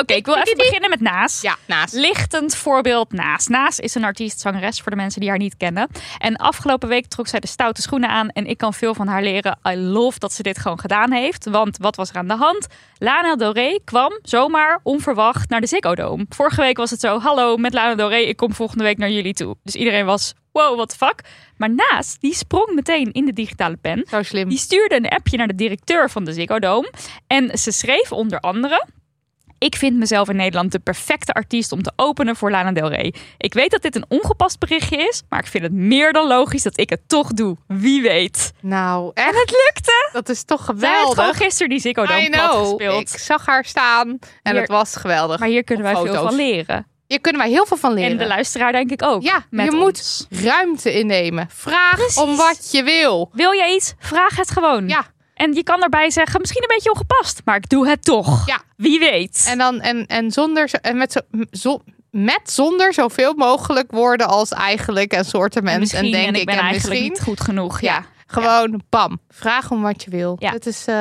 Oké, 0.00 0.14
ik 0.14 0.26
wil 0.26 0.34
even 0.34 0.56
beginnen 0.56 0.90
met 0.90 1.00
Naas. 1.00 1.40
Ja, 1.40 1.56
naast. 1.66 1.94
Lichtend 1.94 2.56
voorbeeld 2.56 3.12
Naas. 3.12 3.46
Naas 3.46 3.78
is 3.80 3.94
een 3.94 4.04
artiest, 4.04 4.40
zangeres 4.40 4.80
voor 4.80 4.90
de 4.90 4.96
mensen 4.96 5.20
die 5.20 5.28
haar 5.28 5.38
niet 5.38 5.56
kennen. 5.56 5.88
En 6.18 6.36
afgelopen 6.36 6.88
week 6.88 7.06
trok 7.06 7.26
zij 7.26 7.40
de 7.40 7.46
stoute 7.46 7.82
schoenen 7.82 8.08
aan. 8.08 8.28
En 8.28 8.46
ik 8.46 8.58
kan 8.58 8.74
veel 8.74 8.94
van 8.94 9.06
haar 9.06 9.22
leren. 9.22 9.58
I 9.68 9.76
love 9.76 10.18
dat 10.18 10.32
ze 10.32 10.42
dit 10.42 10.58
gewoon 10.58 10.80
gedaan 10.80 11.12
heeft. 11.12 11.44
Want 11.50 11.76
wat 11.78 11.96
was 11.96 12.10
er 12.10 12.16
aan 12.16 12.28
de 12.28 12.36
hand? 12.36 12.66
Lana 12.98 13.36
Del 13.36 13.52
Rey 13.52 13.80
kwam 13.84 14.18
zomaar 14.22 14.80
onverwacht 14.82 15.48
naar 15.48 15.60
de 15.60 15.66
Ziggo 15.66 15.94
Dome. 15.94 16.26
Vorige 16.28 16.60
week 16.60 16.76
was 16.76 16.90
het 16.90 17.00
zo, 17.00 17.18
hallo 17.18 17.56
met 17.56 17.72
Lana 17.72 17.94
Del 17.94 18.08
Rey. 18.08 18.24
Ik 18.24 18.36
kom 18.36 18.52
volgende 18.54 18.84
week 18.84 18.98
naar 18.98 19.10
jullie 19.10 19.34
toe. 19.34 19.56
Dus 19.62 19.74
iedereen 19.74 20.06
was, 20.06 20.34
wow, 20.54 20.74
what 20.76 20.88
the 20.88 20.96
fuck. 20.96 21.20
Maar 21.56 21.70
Naas, 21.74 22.18
die 22.20 22.34
sprong 22.34 22.74
meteen 22.74 23.12
in 23.12 23.24
de 23.24 23.32
digitale 23.32 23.76
pen. 23.76 24.04
Zo 24.08 24.22
slim. 24.22 24.48
Die 24.48 24.58
stuurde 24.58 24.94
een 24.96 25.08
appje 25.08 25.36
naar 25.36 25.46
de 25.46 25.54
directeur 25.54 26.10
van 26.10 26.24
de 26.24 26.32
Ziggo 26.32 26.58
Dome. 26.58 26.92
En 27.26 27.58
ze 27.58 27.70
schreef 27.72 28.12
onder 28.12 28.40
andere... 28.40 28.86
Ik 29.58 29.76
vind 29.76 29.96
mezelf 29.96 30.28
in 30.28 30.36
Nederland 30.36 30.72
de 30.72 30.78
perfecte 30.78 31.32
artiest 31.32 31.72
om 31.72 31.82
te 31.82 31.92
openen 31.96 32.36
voor 32.36 32.50
Lana 32.50 32.72
Del 32.72 32.88
Rey. 32.88 33.14
Ik 33.38 33.54
weet 33.54 33.70
dat 33.70 33.82
dit 33.82 33.96
een 33.96 34.04
ongepast 34.08 34.58
berichtje 34.58 34.96
is, 34.96 35.22
maar 35.28 35.38
ik 35.40 35.46
vind 35.46 35.64
het 35.64 35.72
meer 35.72 36.12
dan 36.12 36.26
logisch 36.26 36.62
dat 36.62 36.78
ik 36.80 36.90
het 36.90 37.00
toch 37.08 37.28
doe. 37.32 37.56
Wie 37.66 38.02
weet. 38.02 38.52
Nou, 38.60 39.10
En 39.14 39.26
het 39.26 39.50
lukte! 39.50 40.08
Dat 40.12 40.28
is 40.28 40.44
toch 40.44 40.64
Zij 40.64 40.74
heeft 40.74 40.84
geweldig. 40.86 41.14
gewoon 41.18 41.34
gisteren 41.34 41.68
die 41.68 41.78
Ziggo 41.80 42.06
Dome 42.06 42.32
gespeeld. 42.38 43.00
Ik 43.00 43.08
zag 43.20 43.46
haar 43.46 43.64
staan 43.64 44.08
en 44.42 44.52
Hier- 44.52 44.60
het 44.60 44.68
was 44.70 44.96
geweldig. 44.96 45.38
Maar 45.38 45.48
hier 45.48 45.64
kunnen 45.64 45.84
wij 45.84 45.94
veel 46.02 46.14
van 46.22 46.34
leren. 46.34 46.86
Hier 47.06 47.20
kunnen 47.20 47.40
wij 47.42 47.50
heel 47.50 47.66
veel 47.66 47.76
van 47.76 47.92
leren. 47.92 48.10
En 48.10 48.16
de 48.18 48.26
luisteraar 48.26 48.72
denk 48.72 48.90
ik 48.90 49.02
ook. 49.02 49.22
Ja, 49.22 49.44
je 49.50 49.60
ons. 49.62 49.74
moet 49.74 50.26
ruimte 50.42 50.92
innemen. 50.98 51.48
Vraag 51.52 51.94
Precies. 51.96 52.16
om 52.18 52.36
wat 52.36 52.68
je 52.72 52.82
wil. 52.82 53.30
Wil 53.32 53.52
je 53.52 53.74
iets? 53.74 53.94
Vraag 53.98 54.36
het 54.36 54.50
gewoon. 54.50 54.88
Ja. 54.88 55.04
En 55.34 55.52
je 55.52 55.62
kan 55.62 55.82
erbij 55.82 56.10
zeggen, 56.10 56.40
misschien 56.40 56.62
een 56.62 56.74
beetje 56.74 56.90
ongepast, 56.92 57.40
maar 57.44 57.56
ik 57.56 57.68
doe 57.68 57.88
het 57.88 58.04
toch. 58.04 58.46
Ja. 58.46 58.60
Wie 58.76 58.98
weet. 58.98 59.44
En, 59.48 59.58
dan, 59.58 59.80
en, 59.80 60.06
en, 60.06 60.30
zonder, 60.30 60.68
zo- 60.68 60.76
en 60.82 60.96
met, 60.96 61.12
zo, 61.12 61.20
zo, 61.52 61.82
met 62.10 62.40
zonder 62.44 62.92
zoveel 62.94 63.34
mogelijk 63.34 63.90
woorden 63.92 64.28
als 64.28 64.48
eigenlijk 64.50 65.12
en 65.12 65.24
soorten 65.24 65.66
En 65.66 65.78
mensen. 65.78 65.98
En 65.98 66.10
denk 66.10 66.26
en 66.26 66.34
ik 66.34 66.40
ik 66.40 66.46
ben 66.46 66.54
en 66.54 66.60
eigenlijk 66.60 66.90
misschien. 67.00 67.12
niet 67.12 67.22
goed 67.22 67.40
genoeg. 67.40 67.80
Ja. 67.80 67.92
Ja, 67.94 68.04
gewoon 68.26 68.82
bam. 68.88 69.18
Vraag 69.28 69.70
om 69.70 69.82
wat 69.82 70.02
je 70.04 70.10
wil. 70.10 70.36
Ja. 70.38 70.50
Het 70.50 70.66
is, 70.66 70.86
eh, 70.86 70.94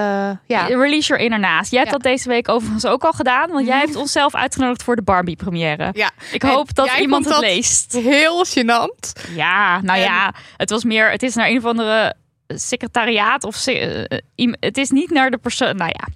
ja. 0.46 0.66
Release 0.68 1.08
your 1.08 1.24
inner 1.24 1.40
naast. 1.40 1.72
Jij 1.72 1.80
hebt 1.80 1.92
Ja. 1.92 1.98
dat 1.98 2.12
deze 2.12 2.30
week 2.30 2.50
overigens 2.50 2.86
ook 2.86 3.04
al 3.04 3.12
gedaan. 3.12 3.50
Want 3.50 3.68
jij 3.68 3.78
hebt 3.80 3.96
onszelf 3.96 4.36
uitgenodigd 4.36 4.84
voor 4.84 4.96
de 4.96 5.02
Barbie 5.02 5.36
première. 5.36 5.90
ja. 5.94 6.10
Ik 6.32 6.44
En 6.44 6.50
hoop 6.50 6.74
dat 6.76 6.98
iemand 7.00 7.26
het 7.26 7.34
dat 7.34 7.44
leest. 7.44 7.94
Heel 7.94 8.46
gênant. 8.46 9.32
Ja, 9.36 9.82
nou 9.82 9.98
En- 9.98 10.04
ja. 10.04 10.34
Het 10.58 10.70
was 10.70 10.84
meer, 10.84 11.10
het 11.12 11.24
is 11.24 11.36
naar 11.36 11.48
een 11.48 11.58
of 11.58 11.66
andere 11.66 12.16
secretariaat 12.48 13.44
of 13.44 13.56
se- 13.56 13.72
eh, 14.08 14.18
iem- 14.36 14.56
het 14.60 14.78
is 14.78 14.90
niet 14.90 15.10
naar 15.10 15.32
de 15.32 15.38
persoon. 15.38 15.76
Nou 15.76 15.92
ja, 15.94 16.08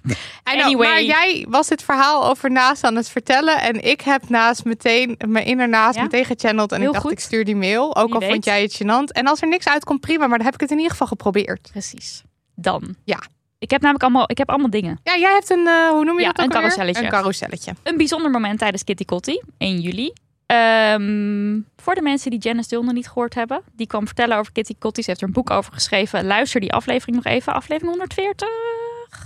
know, 0.42 0.64
Anyway. 0.64 0.88
Maar 0.88 1.02
jij 1.02 1.46
was 1.48 1.68
dit 1.68 1.82
verhaal 1.82 2.28
over 2.28 2.50
naast 2.50 2.84
aan 2.84 2.96
het 2.96 3.08
vertellen. 3.08 3.60
En 3.60 3.84
ik 3.84 4.00
heb 4.00 4.28
naast 4.28 4.64
meteen, 4.64 5.18
mijn 5.26 5.44
innernaast 5.44 5.96
Ja. 5.96 6.02
meteen 6.02 6.24
gechanneld. 6.24 6.72
En 6.72 6.78
Heel 6.78 6.86
ik 6.86 6.92
dacht, 6.92 7.04
goed. 7.04 7.12
ik 7.14 7.20
stuur 7.20 7.44
die 7.44 7.56
mail. 7.56 7.96
Ook 7.96 8.04
Wie 8.06 8.14
al 8.14 8.20
weet. 8.20 8.30
vond 8.30 8.44
jij 8.44 8.62
het 8.62 8.80
gênant. 8.82 9.12
En 9.12 9.26
als 9.26 9.40
er 9.42 9.48
niks 9.48 9.68
uitkomt, 9.68 10.00
prima. 10.00 10.26
Maar 10.26 10.36
dan 10.38 10.46
heb 10.46 10.54
ik 10.54 10.60
het 10.60 10.70
in 10.70 10.76
ieder 10.76 10.90
geval 10.92 11.06
geprobeerd. 11.06 11.68
precies. 11.72 12.22
Dan. 12.54 12.94
Ja. 13.04 13.18
Ik 13.58 13.70
heb 13.70 13.80
namelijk 13.80 14.04
allemaal, 14.04 14.30
ik 14.30 14.38
heb 14.38 14.48
allemaal 14.48 14.70
dingen. 14.70 15.00
Ja, 15.02 15.16
jij 15.16 15.32
hebt 15.32 15.50
een, 15.50 15.66
eh, 15.66 15.88
hoe 15.88 16.04
noem 16.04 16.16
je 16.18 16.22
Ja, 16.24 16.32
dat 16.32 16.38
ook 16.44 16.50
een 16.50 16.56
alweer? 16.56 16.70
carouselletje. 16.70 17.04
Een 17.04 17.10
carouselletje. 17.10 17.72
Een 17.82 17.96
bijzonder 17.96 18.30
moment 18.30 18.58
tijdens 18.58 18.84
Kitty 18.84 19.04
Kotti, 19.04 19.40
1 19.58 19.80
juli. 19.80 20.12
Ehm, 20.52 21.58
voor 21.76 21.94
de 21.94 22.02
mensen 22.02 22.30
die 22.30 22.38
Janice 22.40 22.68
Dill 22.68 22.80
nog 22.84 22.92
niet 22.94 23.06
gehoord 23.08 23.34
hebben, 23.34 23.62
die 23.72 23.86
kwam 23.86 24.06
vertellen 24.06 24.36
over 24.36 24.52
Kitty 24.52 24.74
Kotti. 24.78 25.02
Ze 25.02 25.08
heeft 25.10 25.20
er 25.22 25.26
een 25.26 25.32
boek 25.32 25.50
over 25.50 25.72
geschreven. 25.72 26.24
Luister 26.26 26.60
die 26.60 26.72
aflevering 26.72 27.16
nog 27.16 27.24
even. 27.34 27.52
Aflevering 27.54 27.90
140, 27.90 28.48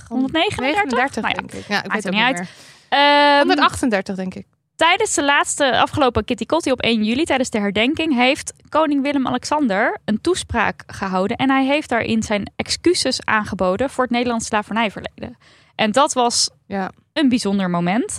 139. 0.09 0.59
39, 0.59 1.23
Nou 1.23 1.35
ja, 1.35 1.41
denk 1.41 1.53
ik. 1.53 1.69
Ja, 1.69 1.83
ik 1.83 1.89
maakt 1.89 1.93
weet 1.93 2.05
het 2.05 2.13
niet 2.13 2.23
niet 2.29 2.39
uit. 2.39 2.49
meer. 2.91 3.39
Ehm, 3.39 3.47
138, 3.47 4.17
denk 4.17 4.35
ik. 4.35 4.47
Tijdens 4.77 5.15
de 5.15 5.25
laatste 5.25 5.79
afgelopen 5.81 6.25
Kitty 6.25 6.47
Kotti 6.47 6.71
op 6.73 6.83
1 6.83 7.05
juli, 7.05 7.25
tijdens 7.25 7.51
de 7.51 7.59
herdenking, 7.61 8.15
heeft 8.15 8.53
koning 8.69 9.03
Willem-Alexander 9.03 9.99
een 10.05 10.21
toespraak 10.21 10.83
gehouden. 10.87 11.37
En 11.37 11.51
hij 11.51 11.65
heeft 11.65 11.89
daarin 11.89 12.23
zijn 12.23 12.53
excuses 12.57 13.25
aangeboden 13.25 13.91
voor 13.91 14.05
het 14.05 14.13
Nederlands 14.13 14.47
slavernijverleden. 14.47 15.37
En 15.75 15.93
dat 15.93 16.13
was 16.13 16.51
Ja. 16.67 16.91
een 17.13 17.29
bijzonder 17.29 17.71
moment. 17.71 18.19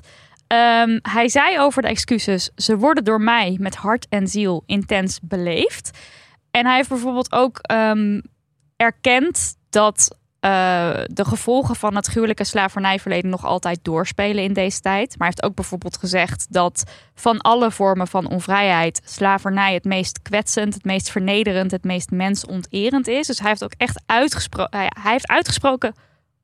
Ehm, 0.54 1.00
hij 1.02 1.30
zei 1.30 1.60
over 1.60 1.82
de 1.82 1.88
excuses: 1.88 2.50
ze 2.56 2.78
worden 2.78 3.04
door 3.04 3.22
mij 3.22 3.58
met 3.60 3.76
hart 3.76 4.08
en 4.10 4.28
ziel 4.28 4.64
intens 4.66 5.20
beleefd. 5.22 5.98
En 6.52 6.66
hij 6.66 6.76
heeft 6.76 6.90
bijvoorbeeld 6.90 7.32
ook 7.32 7.58
ehm, 7.62 8.22
erkend 8.76 9.56
dat 9.70 10.18
eh, 10.40 10.50
de 11.06 11.26
gevolgen 11.26 11.76
van 11.76 11.96
het 11.96 12.08
gruwelijke 12.08 12.44
slavernijverleden 12.44 13.30
nog 13.30 13.46
altijd 13.46 13.80
doorspelen 13.82 14.44
in 14.44 14.54
deze 14.54 14.80
tijd. 14.80 15.08
Maar 15.10 15.28
hij 15.28 15.28
heeft 15.28 15.44
ook 15.44 15.56
bijvoorbeeld 15.56 15.98
gezegd 15.98 16.46
dat 16.50 16.84
van 17.16 17.42
alle 17.42 17.72
vormen 17.72 18.08
van 18.08 18.30
onvrijheid 18.30 19.02
slavernij 19.06 19.74
het 19.74 19.84
meest 19.84 20.22
kwetsend, 20.22 20.74
het 20.74 20.84
meest 20.84 21.10
vernederend, 21.12 21.72
het 21.72 21.84
meest 21.84 22.12
mensonterend 22.12 23.08
is. 23.08 23.28
Dus 23.28 23.40
hij 23.40 23.50
heeft 23.50 23.64
ook 23.64 23.74
echt 23.78 24.02
uitgesproken, 24.06 24.78
hij 25.02 25.12
heeft 25.12 25.28
uitgesproken 25.28 25.94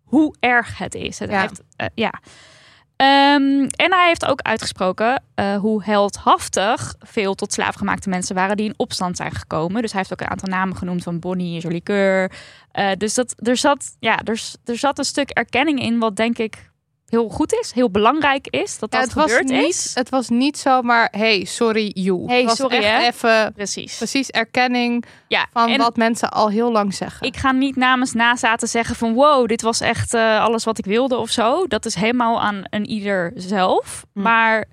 hoe 0.04 0.36
erg 0.40 0.78
het 0.78 0.96
is. 0.96 1.20
Het 1.20 1.30
Ja. 1.30 1.42
heeft, 1.42 1.62
eh, 1.76 1.88
ja. 1.96 2.14
Ehm, 3.00 3.68
en 3.76 3.94
hij 3.94 4.08
heeft 4.08 4.26
ook 4.26 4.42
uitgesproken 4.42 5.24
eh, 5.36 5.58
hoe 5.58 5.84
heldhaftig 5.84 6.96
veel 7.00 7.36
tot 7.36 7.54
slaafgemaakte 7.54 8.10
mensen 8.10 8.36
waren 8.36 8.58
die 8.58 8.66
in 8.66 8.74
opstand 8.78 9.18
zijn 9.18 9.32
gekomen. 9.32 9.82
Dus 9.82 9.92
hij 9.92 10.00
heeft 10.00 10.14
ook 10.14 10.22
een 10.22 10.30
aantal 10.30 10.50
namen 10.50 10.76
genoemd 10.76 11.04
van 11.04 11.20
Bonnie 11.20 11.54
en 11.56 11.60
Jolie. 11.60 12.30
Eh, 12.72 12.92
dus 12.98 13.14
dat, 13.14 13.36
er, 13.38 13.58
zat, 13.58 13.96
ja, 14.00 14.20
er 14.66 14.78
zat 14.78 14.98
een 14.98 15.04
stuk 15.04 15.30
erkenning 15.30 15.82
in 15.82 16.00
wat 16.00 16.16
denk 16.16 16.38
ik 16.38 16.69
heel 17.10 17.30
goed 17.30 17.54
is, 17.54 17.72
heel 17.72 17.90
belangrijk 17.90 18.48
is. 18.48 18.80
Dat 18.80 18.94
Ja, 18.94 19.00
dat 19.00 19.08
het, 19.08 19.18
was 19.18 19.40
niet, 19.42 19.52
is. 19.68 19.92
het 19.94 20.10
was 20.10 20.30
niet 20.30 20.58
zomaar, 20.58 21.08
hey, 21.12 21.46
sorry, 21.46 21.92
you. 21.94 22.24
Hey, 22.26 22.38
het 22.38 22.46
was 22.46 22.56
sorry, 22.58 22.76
echt 22.78 23.02
hè? 23.02 23.08
even 23.08 23.54
Precies. 23.54 23.98
precies 23.98 24.30
erkenning 24.30 25.06
Ja, 25.28 25.48
van 25.54 25.78
wat 25.78 25.96
mensen 25.98 26.32
al 26.32 26.50
heel 26.50 26.72
lang 26.72 26.94
zeggen. 26.94 27.28
ik 27.28 27.38
ga 27.38 27.52
niet 27.52 27.76
namens 27.76 28.14
nazaten 28.14 28.68
zeggen 28.68 28.96
van 28.96 29.14
wow, 29.14 29.48
dit 29.48 29.62
was 29.62 29.82
echt 29.82 30.14
eh, 30.14 30.40
alles 30.44 30.64
wat 30.64 30.78
ik 30.78 30.86
wilde 30.86 31.18
of 31.18 31.30
zo. 31.30 31.68
Dat 31.68 31.86
is 31.86 31.96
helemaal 31.96 32.42
aan 32.42 32.64
een 32.70 32.86
ieder 32.86 33.32
zelf. 33.36 34.06
Hm. 34.14 34.22
Maar 34.22 34.66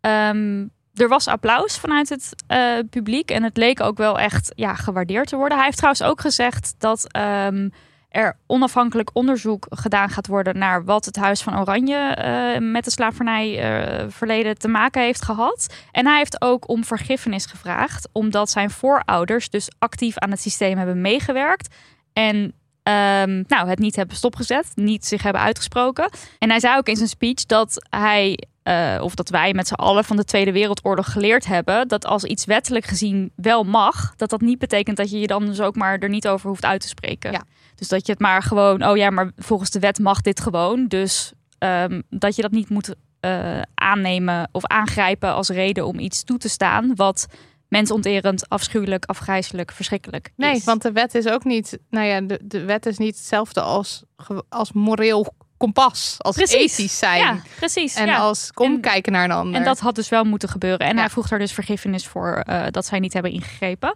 ehm, 0.00 0.66
er 0.94 1.08
was 1.08 1.26
applaus 1.26 1.78
vanuit 1.78 2.08
het 2.08 2.28
eh, 2.46 2.78
publiek 2.90 3.30
en 3.30 3.42
het 3.42 3.56
leek 3.56 3.80
ook 3.80 3.96
wel 3.96 4.18
echt 4.18 4.52
ja, 4.54 4.74
gewaardeerd 4.74 5.28
te 5.28 5.36
worden. 5.36 5.56
Hij 5.56 5.66
heeft 5.66 5.76
trouwens 5.78 6.04
ook 6.04 6.20
gezegd 6.20 6.74
dat 6.78 7.12
ehm, 7.12 7.68
er 8.12 8.36
onafhankelijk 8.46 9.10
onderzoek 9.12 9.66
gedaan 9.70 10.08
gaat 10.08 10.26
worden 10.26 10.58
naar 10.58 10.84
wat 10.84 11.04
het 11.04 11.16
Huis 11.16 11.42
van 11.42 11.58
Oranje 11.58 11.96
eh, 11.96 12.60
met 12.60 12.84
de 12.84 12.90
slavernijverleden 12.90 14.58
te 14.58 14.68
maken 14.68 15.02
heeft 15.02 15.24
gehad. 15.24 15.74
En 15.92 16.06
hij 16.06 16.18
heeft 16.18 16.42
ook 16.42 16.68
om 16.68 16.84
vergiffenis 16.84 17.46
gevraagd, 17.46 18.08
omdat 18.12 18.50
zijn 18.50 18.70
voorouders 18.70 19.50
dus 19.50 19.70
actief 19.78 20.18
aan 20.18 20.30
het 20.30 20.40
systeem 20.40 20.78
hebben 20.78 21.00
meegewerkt. 21.00 21.74
En 22.12 22.54
ehm, 22.82 23.42
nou, 23.46 23.68
het 23.68 23.78
niet 23.78 23.96
hebben 23.96 24.16
stopgezet, 24.16 24.72
niet 24.74 25.06
zich 25.06 25.22
hebben 25.22 25.42
uitgesproken. 25.42 26.10
En 26.38 26.50
hij 26.50 26.60
zei 26.60 26.76
ook 26.76 26.88
in 26.88 26.96
zijn 26.96 27.08
speech 27.08 27.46
dat 27.46 27.86
hij, 27.90 28.38
eh, 28.62 28.98
of 29.02 29.14
dat 29.14 29.28
wij 29.28 29.54
met 29.54 29.66
z'n 29.66 29.74
allen 29.74 30.04
van 30.04 30.16
de 30.16 30.24
Tweede 30.24 30.52
Wereldoorlog 30.52 31.12
geleerd 31.12 31.46
hebben, 31.46 31.88
dat 31.88 32.06
als 32.06 32.24
iets 32.24 32.44
wettelijk 32.44 32.84
gezien 32.84 33.32
wel 33.36 33.64
mag, 33.64 34.14
dat 34.16 34.30
dat 34.30 34.40
niet 34.40 34.58
betekent 34.58 34.96
dat 34.96 35.10
je 35.10 35.20
je 35.20 35.26
dan 35.26 35.46
dus 35.46 35.60
ook 35.60 35.76
maar 35.76 35.98
er 35.98 36.08
niet 36.08 36.28
over 36.28 36.48
hoeft 36.48 36.64
uit 36.64 36.80
te 36.80 36.88
spreken. 36.88 37.32
Ja. 37.32 37.42
Dus 37.74 37.88
dat 37.88 38.06
je 38.06 38.12
het 38.12 38.20
maar 38.20 38.42
gewoon, 38.42 38.84
oh 38.84 38.96
ja, 38.96 39.10
maar 39.10 39.30
volgens 39.36 39.70
de 39.70 39.78
wet 39.78 39.98
mag 39.98 40.20
dit 40.20 40.40
gewoon. 40.40 40.86
Dus 40.86 41.32
ehm, 41.58 42.00
dat 42.10 42.36
je 42.36 42.42
dat 42.42 42.50
niet 42.50 42.68
moet 42.68 42.94
eh, 43.20 43.60
aannemen 43.74 44.48
of 44.52 44.66
aangrijpen 44.66 45.34
als 45.34 45.48
reden 45.48 45.86
om 45.86 45.98
iets 45.98 46.24
toe 46.24 46.38
te 46.38 46.48
staan 46.48 46.94
wat 46.94 47.26
mensonterend, 47.72 48.48
afschuwelijk, 48.48 49.04
afgrijzelijk, 49.04 49.72
verschrikkelijk 49.72 50.32
nee, 50.36 50.54
is. 50.54 50.64
want 50.64 50.82
de 50.82 50.92
wet 50.92 51.14
is 51.14 51.26
ook 51.26 51.44
niet, 51.44 51.78
nou 51.90 52.06
ja, 52.06 52.20
de, 52.20 52.40
de 52.42 52.64
wet 52.64 52.86
is 52.86 52.98
niet 52.98 53.16
hetzelfde 53.16 53.60
als, 53.60 54.04
als 54.48 54.72
moreel 54.72 55.34
kompas, 55.62 56.14
als 56.18 56.36
Precies. 56.36 56.56
ethisch 56.78 56.98
zijn. 56.98 57.18
ja, 57.18 57.36
precies. 57.56 57.94
En 57.94 58.06
ja. 58.06 58.16
als 58.16 58.50
omkijken 58.54 59.12
naar 59.12 59.24
een 59.24 59.30
ander. 59.30 59.54
En 59.60 59.64
dat 59.64 59.78
had 59.78 59.94
dus 59.94 60.08
wel 60.08 60.24
moeten 60.24 60.48
gebeuren. 60.48 60.86
En 60.86 60.94
Ja. 60.94 61.00
hij 61.00 61.10
vroeg 61.10 61.28
daar 61.28 61.38
dus 61.38 61.52
vergiffenis 61.52 62.06
voor 62.06 62.42
eh, 62.46 62.62
dat 62.70 62.86
zij 62.86 62.98
niet 62.98 63.12
hebben 63.12 63.32
ingegrepen. 63.32 63.92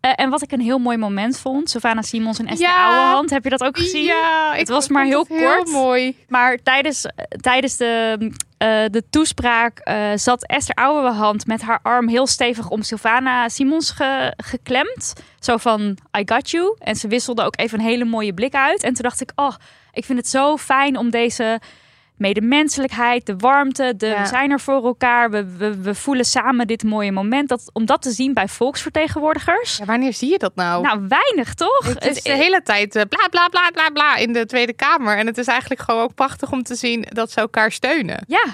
Eh, 0.00 0.12
en 0.14 0.30
wat 0.30 0.42
ik 0.42 0.52
een 0.52 0.60
heel 0.60 0.78
mooi 0.78 0.96
moment 0.96 1.38
vond, 1.38 1.70
Savannah 1.70 2.04
Simons 2.04 2.38
en 2.38 2.46
Esther 2.46 2.68
Ja. 2.68 2.86
Ouwehand, 2.86 3.30
heb 3.30 3.44
je 3.44 3.50
dat 3.50 3.64
ook 3.64 3.76
gezien? 3.78 4.04
Ja, 4.04 4.52
ik 4.52 4.58
Het 4.58 4.68
was 4.68 4.88
maar 4.88 5.04
heel 5.04 5.26
kort. 5.26 5.68
mooi. 5.68 6.16
Maar 6.28 6.58
tijdens, 6.62 7.04
eh, 7.04 7.12
tijdens 7.40 7.76
de, 7.76 8.30
de 8.90 9.02
toespraak 9.10 9.90
zat 10.14 10.46
Esther 10.46 10.74
Ouwehand 10.74 11.46
met 11.46 11.62
haar 11.62 11.78
arm 11.82 12.08
heel 12.08 12.26
stevig 12.26 12.68
om 12.70 12.82
Sylvana 12.82 13.48
Simons 13.48 13.90
ge- 13.90 14.32
geklemd. 14.36 15.12
Zo 15.38 15.56
van, 15.56 15.96
I 16.18 16.22
got 16.24 16.50
you. 16.50 16.76
En 16.78 16.96
ze 16.96 17.08
wisselde 17.08 17.42
ook 17.42 17.58
even 17.58 17.78
een 17.78 17.84
hele 17.84 18.04
mooie 18.04 18.34
blik 18.34 18.54
uit. 18.54 18.82
En 18.82 18.92
toen 18.94 19.02
dacht 19.02 19.20
ik, 19.20 19.32
oh, 19.34 19.54
ik 19.94 20.04
vind 20.04 20.18
het 20.18 20.28
zo 20.28 20.56
fijn 20.56 20.96
om 20.96 21.10
deze 21.10 21.60
medemenselijkheid, 22.16 23.26
de 23.26 23.36
warmte, 23.36 23.94
de, 23.96 24.06
Ja. 24.06 24.20
we 24.20 24.26
zijn 24.26 24.50
er 24.50 24.60
voor 24.60 24.84
elkaar. 24.84 25.30
We, 25.30 25.56
we, 25.56 25.80
we 25.80 25.94
voelen 25.94 26.24
samen 26.24 26.66
dit 26.66 26.82
mooie 26.82 27.12
moment. 27.12 27.48
Dat, 27.48 27.70
om 27.72 27.86
dat 27.86 28.02
te 28.02 28.10
zien 28.10 28.34
bij 28.34 28.48
volksvertegenwoordigers. 28.48 29.76
Ja, 29.76 29.84
wanneer 29.84 30.12
zie 30.12 30.30
je 30.30 30.38
dat 30.38 30.54
nou? 30.54 30.82
Nou, 30.82 31.06
weinig 31.08 31.54
toch? 31.54 31.86
het 31.86 32.06
is 32.06 32.22
de 32.22 32.32
hele 32.32 32.62
tijd 32.62 32.96
eh, 32.96 33.02
bla 33.08 33.28
bla 33.30 33.48
bla 33.48 33.70
bla 33.70 33.90
bla 33.90 34.16
in 34.16 34.32
de 34.32 34.46
Tweede 34.46 34.72
Kamer. 34.72 35.16
En 35.16 35.26
het 35.26 35.38
is 35.38 35.46
eigenlijk 35.46 35.80
gewoon 35.80 36.02
ook 36.02 36.14
prachtig 36.14 36.52
om 36.52 36.62
te 36.62 36.74
zien 36.74 37.06
dat 37.08 37.30
ze 37.30 37.40
elkaar 37.40 37.72
steunen. 37.72 38.24
Ja, 38.26 38.44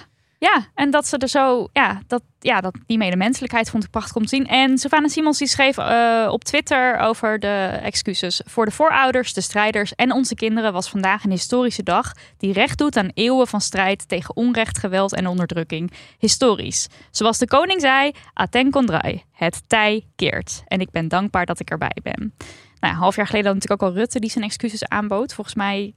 ja. 0.41 0.67
En 0.75 0.91
dat 0.91 1.07
ze 1.07 1.17
er 1.17 1.29
zo, 1.29 1.69
ja, 1.73 2.01
dat, 2.07 2.23
ja, 2.39 2.61
dat 2.61 2.75
die 2.87 2.99
medemenselijkheid 2.99 3.71
vond 3.71 3.85
ik 3.85 3.91
prachtig 3.91 4.17
om 4.17 4.23
te 4.23 4.29
zien. 4.29 4.47
En 4.47 4.79
Savannah 4.79 5.11
Simons 5.11 5.39
die 5.39 5.49
schreef 5.49 5.79
eh, 5.79 6.29
op 6.31 6.45
Twitter 6.45 6.99
over 6.99 7.39
de 7.39 7.79
excuses. 7.83 8.41
Voor 8.45 8.65
de 8.65 8.71
voorouders, 8.71 9.33
de 9.33 9.41
strijders 9.41 9.95
en 9.95 10.13
onze 10.13 10.35
kinderen 10.35 10.73
was 10.73 10.89
vandaag 10.89 11.25
een 11.25 11.31
historische 11.31 11.83
dag 11.83 12.13
die 12.37 12.53
recht 12.53 12.79
doet 12.79 12.97
aan 12.97 13.11
eeuwen 13.15 13.47
van 13.47 13.61
strijd 13.61 14.09
tegen 14.09 14.37
onrecht, 14.37 14.79
geweld 14.79 15.15
en 15.15 15.27
onderdrukking. 15.27 15.93
Historisch. 16.19 16.89
Zoals 17.11 17.39
de 17.39 17.47
koning 17.47 17.81
zei, 17.81 18.13
Aten 18.33 18.71
Kondrai, 18.71 19.23
het 19.33 19.63
tij 19.67 20.07
keert. 20.17 20.63
En 20.67 20.81
ik 20.81 20.91
ben 20.91 21.09
dankbaar 21.09 21.47
dat 21.47 21.61
ik 21.61 21.71
erbij 21.71 21.97
ben. 22.03 22.35
Nou, 22.81 22.95
half 22.95 23.17
jaar 23.17 23.27
geleden 23.27 23.47
had 23.47 23.55
natuurlijk 23.55 23.83
ook 23.83 23.89
al 23.89 23.95
Rutte 23.95 24.21
die 24.21 24.31
zijn 24.31 24.45
excuses 24.45 24.89
aanbood. 24.89 25.35
Volgens 25.35 25.57
mij 25.57 25.95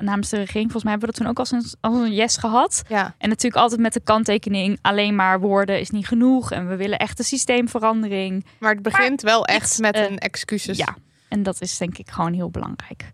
namens 0.00 0.28
de 0.28 0.36
regering. 0.36 0.70
Volgens 0.70 0.82
mij 0.82 0.92
hebben 0.92 1.08
we 1.08 1.14
dat 1.14 1.24
toen 1.24 1.30
ook 1.30 1.38
als 1.38 1.50
een, 1.50 1.78
als 1.80 1.94
een 1.94 2.14
yes 2.14 2.36
gehad. 2.36 2.82
Ja. 2.88 3.14
En 3.18 3.28
natuurlijk 3.28 3.62
altijd 3.62 3.80
met 3.80 3.92
de 3.92 4.00
kanttekening, 4.00 4.78
alleen 4.82 5.14
maar 5.14 5.40
woorden 5.40 5.80
is 5.80 5.90
niet 5.90 6.06
genoeg. 6.06 6.52
En 6.52 6.68
we 6.68 6.76
willen 6.76 6.98
echt 6.98 7.18
een 7.18 7.24
systeemverandering. 7.24 8.44
Maar 8.58 8.72
het 8.72 8.82
begint 8.82 9.22
wel 9.22 9.46
echt 9.46 9.66
iets, 9.66 9.78
met 9.78 9.94
eh, 9.94 10.10
een 10.10 10.18
excuses. 10.18 10.76
Ja, 10.76 10.96
en 11.28 11.42
dat 11.42 11.60
is 11.60 11.78
denk 11.78 11.98
ik 11.98 12.10
gewoon 12.10 12.32
heel 12.32 12.50
belangrijk. 12.50 13.10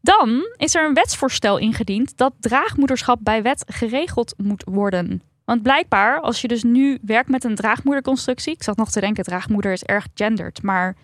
Dan 0.00 0.54
is 0.56 0.74
er 0.74 0.86
een 0.86 0.94
wetsvoorstel 0.94 1.58
ingediend 1.58 2.16
dat 2.16 2.32
draagmoederschap 2.40 3.18
bij 3.22 3.42
wet 3.42 3.64
geregeld 3.66 4.34
moet 4.36 4.64
worden. 4.66 5.22
Want 5.44 5.62
blijkbaar, 5.62 6.20
als 6.20 6.40
je 6.40 6.48
dus 6.48 6.62
nu 6.62 6.98
werkt 7.02 7.28
met 7.28 7.44
een 7.44 7.54
draagmoederconstructie... 7.54 8.52
Ik 8.52 8.62
zat 8.62 8.76
nog 8.76 8.90
te 8.90 9.00
denken, 9.00 9.24
draagmoeder 9.24 9.72
is 9.72 9.82
erg 9.82 10.06
gendered, 10.14 10.62
maar 10.62 10.96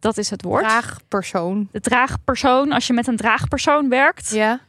dat 0.00 0.18
is 0.18 0.30
het 0.30 0.42
woord. 0.42 0.64
Draagpersoon. 0.64 1.68
De 1.72 1.80
draagpersoon, 1.80 2.72
als 2.72 2.86
je 2.86 2.92
met 2.92 3.06
een 3.06 3.16
draagpersoon 3.16 3.88
werkt... 3.88 4.30
Ja. 4.30 4.60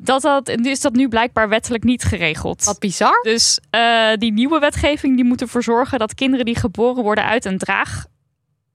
Dat, 0.00 0.22
dat, 0.22 0.48
is 0.48 0.80
dat 0.80 0.92
nu 0.92 1.08
blijkbaar 1.08 1.48
wettelijk 1.48 1.84
niet 1.84 2.02
geregeld. 2.02 2.64
Wat 2.64 2.78
bizar. 2.78 3.20
Dus 3.22 3.60
eh, 3.70 4.12
die 4.14 4.32
nieuwe 4.32 4.58
wetgeving 4.58 5.16
die 5.16 5.24
moet 5.24 5.40
ervoor 5.40 5.62
zorgen 5.62 5.98
dat 5.98 6.14
kinderen 6.14 6.44
die 6.44 6.56
geboren 6.56 7.02
worden 7.02 7.24
uit 7.24 7.44
een 7.44 7.58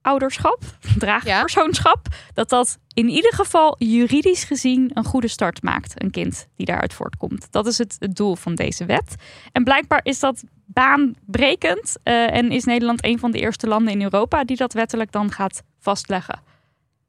draagouderschap, 0.04 0.58
draagpersoonschap, 0.98 2.06
dat 2.34 2.48
dat 2.48 2.78
in 2.94 3.08
ieder 3.08 3.34
geval 3.34 3.76
juridisch 3.78 4.44
gezien 4.44 4.90
een 4.94 5.04
goede 5.04 5.28
start 5.28 5.62
maakt. 5.62 6.02
Een 6.02 6.10
kind 6.10 6.48
die 6.56 6.66
daaruit 6.66 6.94
voortkomt. 6.94 7.46
Dat 7.50 7.66
is 7.66 7.78
het, 7.78 7.96
het 7.98 8.16
doel 8.16 8.36
van 8.36 8.54
deze 8.54 8.84
wet. 8.84 9.14
En 9.52 9.64
blijkbaar 9.64 10.00
is 10.02 10.20
dat 10.20 10.44
baanbrekend 10.66 11.96
eh, 12.02 12.34
en 12.34 12.50
is 12.50 12.64
Nederland 12.64 13.04
een 13.04 13.18
van 13.18 13.30
de 13.30 13.38
eerste 13.38 13.66
landen 13.66 13.92
in 13.92 14.02
Europa 14.02 14.44
die 14.44 14.56
dat 14.56 14.72
wettelijk 14.72 15.12
dan 15.12 15.32
gaat 15.32 15.62
vastleggen. 15.78 16.40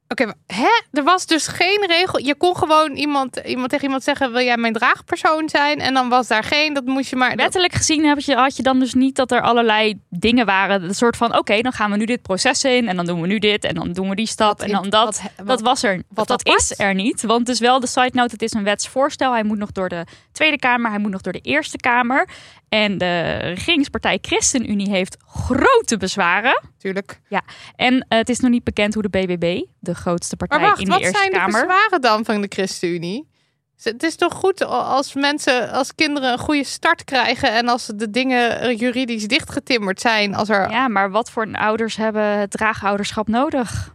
Oké, 0.08 0.32
hè? 0.46 0.82
Er 0.92 1.02
was 1.04 1.26
dus 1.26 1.46
geen 1.46 1.84
regel. 1.86 2.18
Je 2.18 2.34
kon 2.34 2.56
gewoon 2.56 2.90
iemand, 2.92 3.36
iemand 3.36 3.70
tegen 3.70 3.84
iemand 3.84 4.02
zeggen: 4.02 4.32
wil 4.32 4.44
jij 4.44 4.56
mijn 4.56 4.72
draagpersoon 4.72 5.48
zijn? 5.48 5.80
En 5.80 5.94
dan 5.94 6.08
was 6.08 6.26
daar 6.26 6.44
geen. 6.44 6.74
Dat 6.74 6.84
moest 6.84 7.10
je 7.10 7.16
maar. 7.16 7.36
Wettelijk 7.36 7.72
gezien 7.72 8.04
heb 8.04 8.18
je, 8.18 8.34
had 8.34 8.56
je 8.56 8.62
dan 8.62 8.78
dus 8.78 8.94
niet 8.94 9.16
dat 9.16 9.30
er 9.32 9.40
allerlei 9.40 10.00
dingen 10.10 10.46
waren. 10.46 10.82
Een 10.82 10.94
soort 10.94 11.16
van, 11.16 11.36
oké, 11.38 11.60
dan 11.60 11.72
gaan 11.72 11.90
we 11.90 11.96
nu 11.96 12.04
dit 12.04 12.22
proces 12.22 12.64
in. 12.64 12.88
En 12.88 12.96
dan 12.96 13.06
doen 13.06 13.20
we 13.20 13.26
nu 13.26 13.38
dit. 13.38 13.64
En 13.64 13.74
dan 13.74 13.92
doen 13.92 14.08
we 14.08 14.14
die 14.14 14.26
stap. 14.26 14.58
Wat 14.58 14.66
en 14.68 14.72
dan 14.74 14.84
in- 14.84 14.90
dat. 14.90 15.04
wat- 15.04 15.22
wat- 15.36 15.46
dat 15.46 15.60
was 15.60 15.82
er. 15.82 16.02
wat 16.08 16.28
dat 16.28 16.40
apart. 16.46 16.60
is 16.62 16.78
er 16.78 16.94
niet. 16.94 17.22
Want 17.22 17.38
het 17.40 17.48
is 17.48 17.60
wel 17.60 17.80
de 17.80 17.86
side 17.86 18.10
note, 18.12 18.32
het 18.32 18.42
is 18.42 18.52
een 18.52 18.64
wetsvoorstel. 18.64 19.32
Hij 19.32 19.44
moet 19.44 19.58
nog 19.58 19.72
door 19.72 19.88
de 19.88 20.04
Tweede 20.32 20.58
Kamer. 20.58 20.90
Hij 20.90 20.98
moet 21.00 21.10
nog 21.10 21.20
door 21.20 21.32
de 21.32 21.40
Eerste 21.40 21.76
Kamer. 21.76 22.28
En 22.68 22.98
de 22.98 23.36
regeringspartij 23.38 24.18
ChristenUnie 24.20 24.90
heeft 24.90 25.16
grote 25.26 25.96
bezwaren. 25.96 26.62
Natuurlijk. 26.62 27.20
En 27.76 28.06
eh, 28.08 28.18
het 28.18 28.28
is 28.28 28.40
nog 28.40 28.50
niet 28.50 28.64
bekend 28.64 28.94
hoe 28.94 29.02
de 29.02 29.08
BBB, 29.08 29.62
de 29.80 29.94
grootste 29.94 30.36
partij 30.36 30.60
wacht, 30.60 30.78
in 30.78 30.84
de 30.84 30.90
wat 30.90 31.00
Eerste 31.00 31.18
zijn 31.18 31.30
de 31.30 31.36
Kamer... 31.36 31.60
bezwaren 31.60 32.00
dan 32.00 32.24
van 32.24 32.40
de 32.40 32.46
ChristenUnie? 32.48 33.28
Het 33.82 34.02
is 34.02 34.16
toch 34.16 34.32
goed 34.32 34.64
als 34.64 35.14
mensen, 35.14 35.70
als 35.70 35.94
kinderen 35.94 36.32
een 36.32 36.38
goede 36.38 36.64
start 36.64 37.04
krijgen 37.04 37.52
en 37.52 37.68
als 37.68 37.86
de 37.94 38.10
dingen 38.10 38.76
juridisch 38.76 39.28
dichtgetimmerd 39.28 40.00
zijn, 40.00 40.34
als 40.34 40.48
er. 40.48 40.70
Ja, 40.70 40.88
maar 40.88 41.10
wat 41.10 41.30
voor 41.30 41.48
ouders 41.52 41.96
hebben 41.96 42.38
het 42.38 42.50
draagouderschap 42.50 43.28
nodig? 43.28 43.94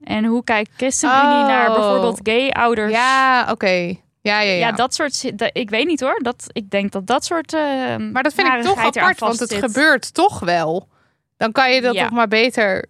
En 0.00 0.24
hoe 0.24 0.44
kijkt 0.44 0.70
ChristenUnie 0.76 1.20
Oh. 1.20 1.46
naar 1.46 1.72
bijvoorbeeld 1.72 2.20
gay-ouders? 2.22 2.92
Ja, 2.92 3.46
oké. 3.50 3.96
Ja, 4.22 4.40
ja, 4.40 4.50
ja. 4.52 4.58
Ja, 4.66 4.72
dat 4.72 4.94
soort. 4.94 5.38
dat- 5.38 5.50
Ik 5.52 5.70
weet 5.70 5.86
niet 5.86 6.00
hoor. 6.00 6.18
Dat, 6.22 6.44
ik 6.52 6.70
denk 6.70 6.92
dat 6.92 7.06
dat 7.06 7.24
soort. 7.24 7.52
eh, 7.54 7.96
maar 7.96 8.22
dat 8.22 8.34
vind 8.34 8.48
ik 8.48 8.62
toch 8.62 8.78
apart, 8.78 9.18
want 9.20 9.38
het 9.38 9.54
gebeurt 9.54 10.14
toch 10.14 10.40
wel. 10.40 10.88
Dan 11.36 11.52
kan 11.52 11.72
je 11.72 11.80
dat 11.80 11.94
Ja. 11.94 12.02
toch 12.02 12.12
maar 12.12 12.28
beter 12.28 12.86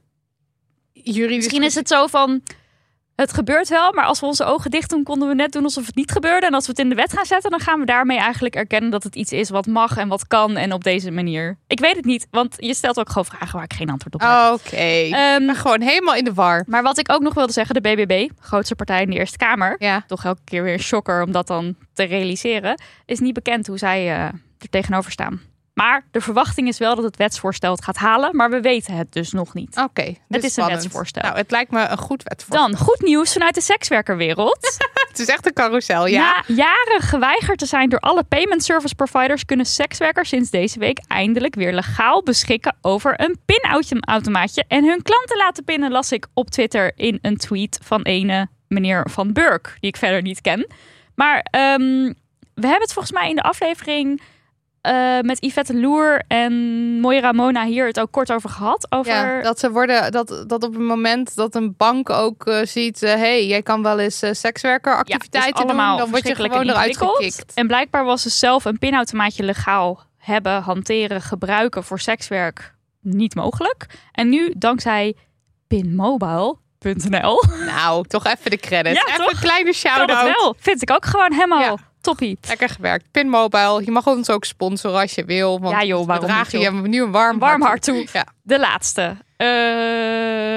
juridisch. 0.93 1.37
Misschien 1.37 1.63
is 1.63 1.75
het 1.75 1.89
zo 1.89 2.07
van. 2.07 2.43
Het 3.17 3.33
gebeurt 3.33 3.69
wel, 3.69 3.93
maar 3.93 4.05
als 4.05 4.21
we 4.21 4.27
onze 4.27 4.45
ogen 4.45 4.71
dicht 4.71 4.91
doen, 4.91 5.03
konden 5.03 5.29
we 5.29 5.35
net 5.35 5.53
doen 5.53 5.63
alsof 5.63 5.87
het 5.87 5.95
niet 5.95 6.11
gebeurde. 6.11 6.47
En 6.47 6.55
als 6.55 6.65
we 6.65 6.71
het 6.71 6.81
in 6.81 6.89
de 6.89 6.95
wet 6.95 7.13
gaan 7.13 7.25
zetten, 7.25 7.51
dan 7.51 7.61
gaan 7.61 7.79
we 7.79 7.87
daarmee 7.87 8.19
eigenlijk 8.19 8.55
erkennen 8.55 8.91
dat 8.91 9.03
het 9.03 9.17
iets 9.17 9.33
is 9.33 9.51
wat 9.51 9.67
mag 9.67 9.97
en 9.97 10.09
wat 10.09 10.27
kan. 10.27 10.57
En 10.57 10.73
op 10.73 10.85
deze 10.85 11.11
manier. 11.11 11.59
Ik 11.67 11.81
weet 11.81 11.97
het 11.97 12.05
niet, 12.05 12.27
want 12.31 12.55
je 12.59 12.75
stelt 12.75 12.99
ook 12.99 13.09
gewoon 13.09 13.25
vragen 13.25 13.55
waar 13.55 13.65
ik 13.65 13.73
geen 13.73 13.91
antwoord 13.91 14.15
op 14.15 14.21
heb. 14.21 14.53
Oké. 14.53 15.17
Ehm, 15.17 15.55
gewoon 15.55 15.81
helemaal 15.81 16.15
in 16.15 16.25
de 16.25 16.35
war. 16.35 16.65
maar 16.67 16.83
wat 16.83 16.99
ik 16.99 17.13
ook 17.13 17.23
nog 17.23 17.35
wilde 17.35 17.53
zeggen, 17.53 17.75
de 17.75 17.81
BBB, 17.81 18.29
grootste 18.41 18.75
partij 18.75 19.03
in 19.03 19.11
de 19.11 19.17
Eerste 19.17 19.37
Kamer. 19.37 19.75
Ja. 19.79 20.05
toch 20.07 20.25
elke 20.25 20.41
keer 20.45 20.63
weer 20.63 20.73
een 20.73 20.79
shocker 20.79 21.23
om 21.23 21.33
dat 21.33 21.47
dan 21.47 21.77
te 21.93 22.03
realiseren. 22.03 22.81
Is 23.07 23.21
niet 23.21 23.35
bekend 23.35 23.67
hoe 23.67 23.79
zij 23.79 23.99
eh, 23.99 24.25
er 24.25 24.69
tegenover 24.71 25.11
staan. 25.11 25.41
Maar 25.75 26.05
de 26.11 26.21
verwachting 26.21 26.69
is 26.69 26.79
wel 26.79 26.95
dat 26.95 27.05
het 27.05 27.17
wetsvoorstel 27.17 27.73
het 27.73 27.85
gaat 27.85 27.97
halen, 27.97 28.37
maar 28.37 28.51
we 28.51 28.61
weten 28.61 28.95
het 28.95 29.13
dus 29.13 29.33
nog 29.33 29.55
niet. 29.55 29.77
Oké. 29.77 30.03
Het 30.03 30.19
dus 30.29 30.45
is 30.45 30.57
een 30.57 30.67
wetsvoorstel. 30.67 31.23
Nou, 31.23 31.37
het 31.37 31.51
lijkt 31.51 31.71
me 31.71 31.87
een 31.87 31.99
goed 31.99 32.23
wetsvoorstel. 32.23 32.69
Dan 32.69 32.79
goed 32.79 33.01
nieuws 33.01 33.33
vanuit 33.33 33.55
de 33.55 33.61
sekswerkerwereld. 33.61 34.59
Het 35.09 35.21
is 35.21 35.27
echt 35.27 35.47
een 35.47 35.53
carousel, 35.53 36.07
ja. 36.07 36.43
Na 36.47 36.55
jaren 36.55 37.01
geweigerd 37.01 37.59
te 37.59 37.67
zijn 37.67 37.89
door 37.89 37.99
alle 37.99 38.23
payment 38.23 38.65
service 38.65 38.95
providers, 38.95 39.45
kunnen 39.45 39.67
sekswerkers 39.67 40.29
sinds 40.29 40.51
deze 40.51 40.79
week 40.79 41.01
eindelijk 41.07 41.55
weer 41.55 41.73
legaal 41.73 42.23
beschikken 42.23 42.77
over 42.81 43.21
een 43.21 43.41
pinautomaatje 43.45 44.65
en 44.69 44.85
hun 44.85 45.03
klanten 45.03 45.37
laten 45.37 45.65
pinnen, 45.65 45.91
las 45.91 46.13
ik 46.13 46.27
op 46.35 46.51
Twitter 46.51 46.93
in 46.97 47.19
een 47.23 47.37
tweet 47.37 47.79
van 47.83 48.03
ene 48.03 48.49
meneer 48.69 49.07
Van 49.11 49.33
Burk, 49.33 49.77
die 49.81 49.91
ik 49.91 49.97
verder 49.97 50.23
niet 50.23 50.41
ken. 50.41 50.67
Maar 51.15 51.47
ehm, 51.51 52.13
we 52.55 52.67
hebben 52.67 52.81
het 52.81 52.93
volgens 52.93 53.15
mij 53.15 53.29
in 53.29 53.37
de 53.37 53.43
aflevering 53.43 54.23
eh, 54.83 55.21
met 55.21 55.45
Yvette 55.45 55.81
Loer 55.81 56.23
en 56.29 56.53
Moira 57.01 57.33
Mona 57.33 57.65
hier 57.65 57.87
het 57.87 58.01
ook 58.01 58.11
kort 58.11 58.33
over 58.33 58.51
gehad. 58.51 58.87
Over 58.91 59.13
Ja, 59.13 59.43
dat 59.43 59.59
ze 59.59 59.71
worden 59.71 60.13
dat, 60.13 60.45
dat 60.47 60.65
op 60.65 60.73
het 60.73 60.83
moment 60.83 61.35
dat 61.35 61.55
een 61.55 61.75
bank 61.77 62.11
ook 62.11 62.47
eh, 62.47 62.67
ziet, 62.67 63.01
hé, 63.01 63.09
hey, 63.09 63.47
jij 63.47 63.63
kan 63.63 63.83
wel 63.83 63.99
eens 63.99 64.23
eh, 64.23 64.33
sekswerkeractiviteiten 64.33 65.53
dus 65.53 65.63
allemaal 65.63 65.91
doen, 65.91 65.99
dan 65.99 66.11
word 66.11 66.29
je 66.29 66.35
gewoon 66.35 66.69
eruit 66.69 66.97
gekikt. 66.97 67.55
En 67.55 67.67
blijkbaar 67.67 68.05
was 68.05 68.23
ze 68.23 68.31
zelf 68.31 68.65
een 68.65 68.79
pinautomaatje 68.79 69.43
legaal 69.43 70.01
hebben, 70.19 70.63
hanteren, 70.63 71.21
gebruiken 71.21 71.85
voor 71.85 72.01
sekswerk 72.01 72.75
niet 73.01 73.35
mogelijk. 73.35 73.87
En 74.13 74.29
nu, 74.29 74.55
dankzij 74.57 75.17
pinmobile.nl, 75.67 77.43
Nou, 77.67 78.07
toch 78.07 78.27
even 78.27 78.51
de 78.51 78.57
credits. 78.57 79.01
Ja, 79.01 79.07
even 79.07 79.25
toch? 79.25 79.33
een 79.33 79.41
kleine 79.41 79.73
shout-out. 79.73 80.55
Vind 80.59 80.83
ik 80.83 80.91
ook 80.91 81.05
gewoon 81.05 81.33
helemaal 81.33 81.61
Ja. 81.61 81.91
Toppie. 82.03 82.39
Lekker 82.49 82.69
gewerkt. 82.69 83.11
Pinmobile. 83.11 83.83
Je 83.85 83.91
mag 83.91 84.07
ons 84.07 84.31
ook 84.31 84.45
sponsoren 84.45 85.01
als 85.01 85.15
je 85.15 85.25
wil. 85.25 85.61
Want 85.61 85.73
Ja, 85.75 85.85
joh, 85.85 86.07
waarom 86.07 86.37
niet, 86.37 86.51
je 86.51 86.71
nu 86.71 87.03
een 87.03 87.11
warm, 87.11 87.33
Een 87.35 87.39
warm 87.39 87.63
hart 87.63 87.83
toe. 87.83 88.07
Ja. 88.13 88.27
De 88.43 88.59
laatste. 88.59 89.17
Eh, 89.37 89.47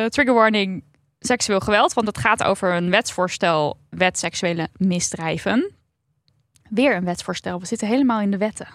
trigger 0.10 0.34
warning. 0.34 0.84
Seksueel 1.20 1.60
geweld. 1.60 1.94
Want 1.94 2.08
het 2.08 2.18
gaat 2.18 2.44
over 2.44 2.74
een 2.74 2.90
wetsvoorstel. 2.90 3.78
Wet 3.90 4.18
seksuele 4.20 4.68
misdrijven. 4.78 5.74
Weer 6.70 6.96
een 6.96 7.06
wetsvoorstel. 7.06 7.60
We 7.60 7.66
zitten 7.66 7.88
helemaal 7.88 8.20
in 8.22 8.32
de 8.32 8.38
wetten. 8.38 8.68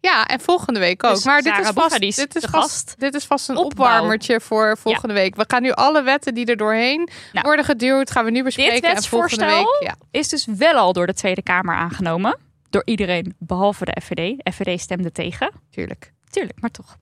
Ja, 0.00 0.26
en 0.26 0.40
volgende 0.40 0.78
week 0.80 1.04
ook. 1.04 1.14
Dus 1.14 1.24
maar 1.24 1.42
dit 1.42 1.52
Sarah 1.52 1.66
is, 1.68 1.74
vast, 1.74 2.00
dit, 2.00 2.34
is 2.36 2.44
vast, 2.44 2.54
gast. 2.54 2.94
dit 2.98 3.14
is 3.14 3.24
vast 3.24 3.48
een 3.48 3.56
Opbouw. 3.56 3.86
opwarmertje 3.86 4.40
voor 4.40 4.78
volgende 4.78 5.14
week. 5.14 5.36
We 5.36 5.44
gaan 5.46 5.62
nu 5.62 5.72
alle 5.72 6.02
wetten 6.02 6.34
die 6.34 6.46
er 6.46 6.56
doorheen 6.56 7.08
Nou, 7.32 7.46
worden 7.46 7.64
geduwd, 7.64 8.10
gaan 8.10 8.24
we 8.24 8.30
nu 8.30 8.42
bespreken. 8.42 8.94
en 8.94 9.02
volgende 9.02 9.44
week, 9.44 9.76
ja. 9.80 9.94
is 10.10 10.28
dus 10.28 10.46
wel 10.56 10.74
al 10.74 10.92
door 10.92 11.06
de 11.06 11.14
Tweede 11.14 11.42
Kamer 11.42 11.74
aangenomen. 11.74 12.36
Door 12.70 12.82
iedereen 12.84 13.34
behalve 13.38 13.84
de 13.84 13.96
FVD. 14.02 14.52
FVD 14.54 14.80
stemde 14.80 15.12
tegen. 15.12 15.50
Tuurlijk. 15.70 16.12
Tuurlijk, 16.30 16.60
maar 16.60 16.70
toch. 16.70 16.96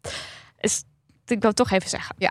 Dus, 0.60 0.82
ik 1.26 1.40
wil 1.40 1.48
het 1.48 1.56
toch 1.56 1.70
even 1.70 1.88
zeggen. 1.88 2.14
Ja. 2.18 2.30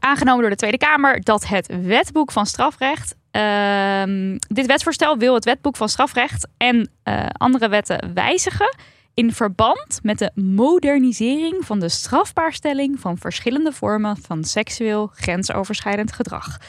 Aangenomen 0.00 0.40
door 0.40 0.50
de 0.50 0.56
Tweede 0.56 0.78
Kamer 0.78 1.20
dat 1.22 1.46
het 1.46 1.66
wetboek 1.82 2.32
van 2.32 2.46
strafrecht. 2.46 3.14
ehm, 3.30 4.36
dit 4.48 4.66
wetsvoorstel 4.66 5.16
wil 5.18 5.34
het 5.34 5.44
wetboek 5.44 5.76
van 5.76 5.88
strafrecht 5.88 6.46
en 6.56 6.90
eh, 7.02 7.26
andere 7.32 7.68
wetten 7.68 8.14
wijzigen. 8.14 8.76
In 9.16 9.32
verband 9.32 9.98
met 10.02 10.18
de 10.18 10.30
modernisering 10.34 11.64
van 11.64 11.80
de 11.80 11.88
strafbaarstelling 11.88 13.00
van 13.00 13.18
verschillende 13.18 13.72
vormen 13.72 14.16
van 14.16 14.44
seksueel 14.44 15.10
grensoverschrijdend 15.14 16.12
gedrag. 16.12 16.60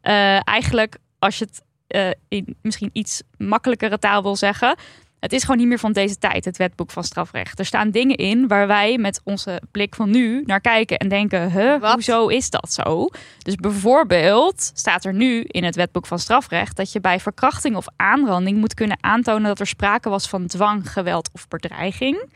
Eh, 0.00 0.48
eigenlijk, 0.48 0.98
als 1.18 1.38
je 1.38 1.44
het 1.44 1.62
eh, 1.86 2.10
in 2.28 2.56
misschien 2.62 2.90
iets 2.92 3.22
makkelijkere 3.36 3.98
taal 3.98 4.22
wil 4.22 4.36
zeggen. 4.36 4.76
Het 5.20 5.32
is 5.32 5.42
gewoon 5.42 5.56
niet 5.56 5.66
meer 5.66 5.78
van 5.78 5.92
deze 5.92 6.18
tijd, 6.18 6.44
het 6.44 6.56
wetboek 6.56 6.90
van 6.90 7.04
strafrecht. 7.04 7.58
Er 7.58 7.64
staan 7.64 7.90
dingen 7.90 8.16
in 8.16 8.48
waar 8.48 8.66
wij 8.66 8.98
met 8.98 9.20
onze 9.24 9.62
blik 9.70 9.94
van 9.94 10.10
nu 10.10 10.42
naar 10.46 10.60
kijken 10.60 10.98
en 10.98 11.08
denken: 11.08 11.52
huh, 11.52 11.80
Wat? 11.80 11.92
hoezo 11.92 12.26
is 12.26 12.50
dat 12.50 12.72
zo? 12.72 13.08
Dus 13.38 13.54
bijvoorbeeld 13.54 14.70
staat 14.74 15.04
er 15.04 15.14
nu 15.14 15.44
in 15.46 15.64
het 15.64 15.76
wetboek 15.76 16.06
van 16.06 16.18
strafrecht 16.18 16.76
dat 16.76 16.92
je 16.92 17.00
bij 17.00 17.20
verkrachting 17.20 17.76
of 17.76 17.86
aanranding 17.96 18.58
moet 18.58 18.74
kunnen 18.74 18.98
aantonen 19.00 19.48
dat 19.48 19.60
er 19.60 19.66
sprake 19.66 20.08
was 20.08 20.28
van 20.28 20.46
dwang, 20.46 20.92
geweld 20.92 21.30
of 21.32 21.48
bedreiging. 21.48 22.28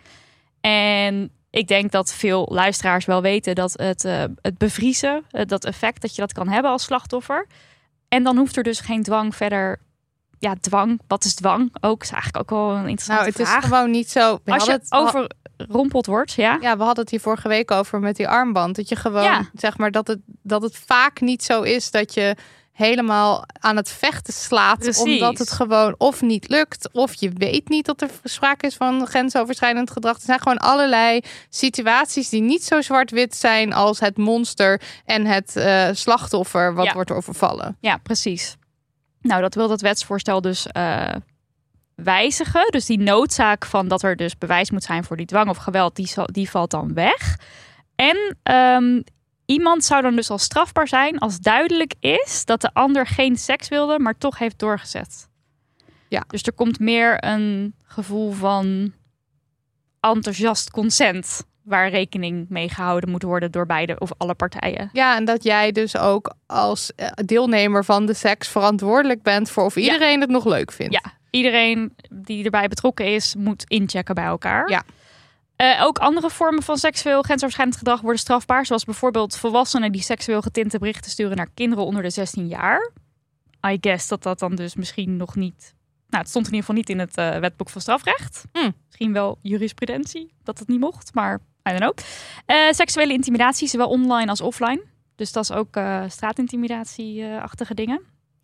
En 0.61 1.31
ik 1.51 1.69
denk 1.69 1.91
dat 1.91 2.15
veel 2.15 2.49
luisteraars 2.51 3.05
wel 3.05 3.23
weten 3.23 3.55
dat 3.55 3.73
het, 3.73 4.05
eh, 4.05 4.25
het 4.41 4.59
bevriezen, 4.59 5.25
eh, 5.31 5.47
dat 5.47 5.65
effect 5.65 6.03
dat 6.03 6.15
je 6.15 6.21
dat 6.21 6.33
kan 6.33 6.49
hebben 6.49 6.71
als 6.71 6.83
slachtoffer. 6.83 7.47
En 8.09 8.23
dan 8.23 8.37
hoeft 8.37 8.57
er 8.57 8.63
dus 8.63 8.81
geen 8.81 9.03
dwang 9.03 9.37
verder. 9.37 9.81
Ja, 10.41 10.55
dwang. 10.61 11.01
Wat 11.07 11.25
is 11.25 11.35
dwang? 11.35 11.75
Ook 11.81 12.03
is 12.03 12.11
eigenlijk 12.11 12.53
ook 12.53 12.59
wel 12.59 12.71
een 12.71 12.89
interessante 12.89 13.13
Nou, 13.23 13.27
het 13.33 13.39
is 13.41 13.49
vraag. 13.49 13.65
gewoon 13.65 13.91
niet 13.91 14.11
zo. 14.11 14.39
We 14.45 14.53
Als 14.53 14.65
je 14.65 14.71
het 14.73 14.87
overrompeld 14.93 16.07
wordt, 16.07 16.33
ja. 16.33 16.59
Ja, 16.61 16.77
we 16.77 16.83
hadden 16.83 17.03
het 17.03 17.11
hier 17.11 17.21
vorige 17.21 17.49
week 17.49 17.71
over 17.71 18.01
met 18.01 18.17
die 18.17 18.29
armband. 18.29 18.77
Dat 18.77 18.89
je 18.89 18.97
gewoon, 18.97 19.23
Ja. 19.23 19.49
zeg 19.55 19.79
maar, 19.79 19.91
dat 19.91 20.07
het, 20.07 20.19
dat 20.43 20.63
het 20.63 20.77
vaak 20.87 21.21
niet 21.21 21.43
zo 21.45 21.63
is 21.63 21.91
dat 21.91 22.15
je 22.15 22.37
helemaal 22.73 23.45
aan 23.61 23.77
het 23.77 23.91
vechten 23.91 24.33
slaat. 24.33 24.79
Precies. 24.79 25.03
Omdat 25.03 25.39
het 25.39 25.51
gewoon 25.51 25.95
of 25.99 26.21
niet 26.23 26.49
lukt, 26.49 26.89
of 26.93 27.15
je 27.15 27.31
weet 27.35 27.69
niet 27.69 27.87
dat 27.87 28.01
er 28.03 28.09
sprake 28.25 28.67
is 28.67 28.77
van 28.77 29.07
grensoverschrijdend 29.07 29.91
gedrag. 29.91 30.15
Er 30.17 30.23
zijn 30.23 30.41
gewoon 30.41 30.59
allerlei 30.59 31.21
situaties 31.49 32.29
die 32.29 32.43
niet 32.43 32.65
zo 32.65 32.81
zwart-wit 32.81 33.37
zijn 33.37 33.73
als 33.73 34.01
het 34.01 34.17
monster 34.17 34.81
en 35.05 35.27
het 35.27 35.57
eh, 35.57 35.89
slachtoffer 35.93 36.75
wat 36.75 36.85
Ja. 36.85 36.93
wordt 36.93 37.11
overvallen. 37.11 37.77
Ja, 37.81 37.97
precies. 37.97 38.57
Nou, 39.21 39.41
dat 39.41 39.55
wil 39.55 39.69
dat 39.69 39.81
wetsvoorstel 39.81 40.41
dus 40.41 40.67
eh, 40.67 41.15
wijzigen. 41.95 42.67
Dus 42.71 42.87
die 42.87 42.99
noodzaak 42.99 43.67
van 43.67 43.89
dat 43.89 44.03
er 44.03 44.17
dus 44.17 44.39
bewijs 44.39 44.71
moet 44.71 44.83
zijn 44.83 45.05
voor 45.05 45.17
die 45.17 45.27
dwang 45.27 45.49
of 45.49 45.57
geweld, 45.57 45.97
die, 45.97 46.07
zal, 46.07 46.27
die 46.33 46.51
valt 46.51 46.71
dan 46.71 46.95
weg. 46.95 47.39
En 47.95 48.37
ehm, 48.43 49.01
iemand 49.45 49.85
zou 49.85 50.03
dan 50.03 50.17
dus 50.17 50.31
al 50.31 50.39
strafbaar 50.39 50.89
zijn 50.89 51.19
als 51.19 51.39
duidelijk 51.39 51.95
is 52.01 52.45
dat 52.45 52.61
de 52.61 52.75
ander 52.75 53.07
geen 53.07 53.37
seks 53.37 53.69
wilde, 53.69 53.99
maar 53.99 54.19
toch 54.19 54.39
heeft 54.39 54.59
doorgezet. 54.59 55.29
Ja. 56.09 56.25
Dus 56.27 56.43
er 56.43 56.53
komt 56.53 56.79
meer 56.79 57.25
een 57.25 57.75
gevoel 57.83 58.33
van 58.33 58.93
enthousiast 60.01 60.71
consent. 60.71 61.43
Waar 61.71 61.91
rekening 61.91 62.47
mee 62.49 62.69
gehouden 62.69 63.11
moet 63.11 63.23
worden 63.23 63.51
door 63.51 63.67
beide 63.67 63.99
of 63.99 64.11
alle 64.17 64.35
partijen. 64.35 64.91
Ja, 64.93 65.17
en 65.17 65.25
dat 65.25 65.43
jij 65.43 65.73
dus 65.73 65.97
ook 65.97 66.35
als 66.47 66.95
eh, 66.95 67.09
deelnemer 67.25 67.85
van 67.85 68.07
de 68.07 68.15
seks 68.15 68.49
verantwoordelijk 68.49 69.23
bent 69.23 69.51
voor 69.51 69.65
of 69.65 69.75
Ja. 69.75 69.81
iedereen 69.81 70.21
het 70.21 70.31
nog 70.31 70.45
leuk 70.45 70.73
vindt. 70.73 70.93
Ja, 70.93 71.03
iedereen 71.31 71.95
die 72.13 72.45
erbij 72.45 72.69
betrokken 72.69 73.07
is, 73.15 73.35
moet 73.35 73.65
inchecken 73.67 74.15
bij 74.15 74.25
elkaar. 74.25 74.71
Ja. 74.71 74.83
Eh, 75.57 75.83
ook 75.85 75.99
andere 75.99 76.31
vormen 76.31 76.63
van 76.63 76.77
seksueel 76.77 77.23
grensoverschrijdend 77.23 77.79
gedrag 77.79 78.01
worden 78.01 78.21
strafbaar. 78.21 78.67
Zoals 78.67 78.85
bijvoorbeeld 78.85 79.37
volwassenen 79.37 79.93
die 79.93 80.03
seksueel 80.03 80.43
getinte 80.43 80.79
berichten 80.79 81.11
sturen 81.11 81.37
naar 81.37 81.51
kinderen 81.55 81.85
onder 81.85 82.03
de 82.03 82.11
16 82.11 82.47
jaar. 82.49 82.91
I 83.67 83.79
guess 83.81 84.09
dat 84.09 84.23
dat 84.23 84.39
dan 84.39 84.55
dus 84.55 84.75
misschien 84.75 85.17
nog 85.17 85.35
niet... 85.37 85.75
Nou, 86.09 86.23
het 86.23 86.29
stond 86.31 86.47
in 86.47 86.53
ieder 86.55 86.67
geval 86.67 86.75
niet 86.81 86.91
in 86.91 86.99
het 86.99 87.17
eh, 87.17 87.41
wetboek 87.41 87.69
van 87.71 87.81
strafrecht. 87.81 88.45
Hmm. 88.53 88.75
Misschien 88.87 89.13
wel 89.13 89.39
jurisprudentie, 89.43 90.33
dat 90.43 90.59
het 90.59 90.69
niet 90.69 90.81
mocht, 90.81 91.15
maar 91.15 91.41
I 91.69 91.71
don't 91.71 91.79
know. 91.79 91.95
Seksuele 92.71 93.13
intimidatie, 93.13 93.69
zowel 93.69 93.89
online 93.89 94.31
als 94.31 94.41
offline. 94.41 94.83
Dus 95.17 95.33
dat 95.33 95.43
is 95.43 95.53
ook 95.53 95.77
eh 95.77 96.05
straatintimidatie-achtige 96.09 97.75
dingen. 97.75 98.01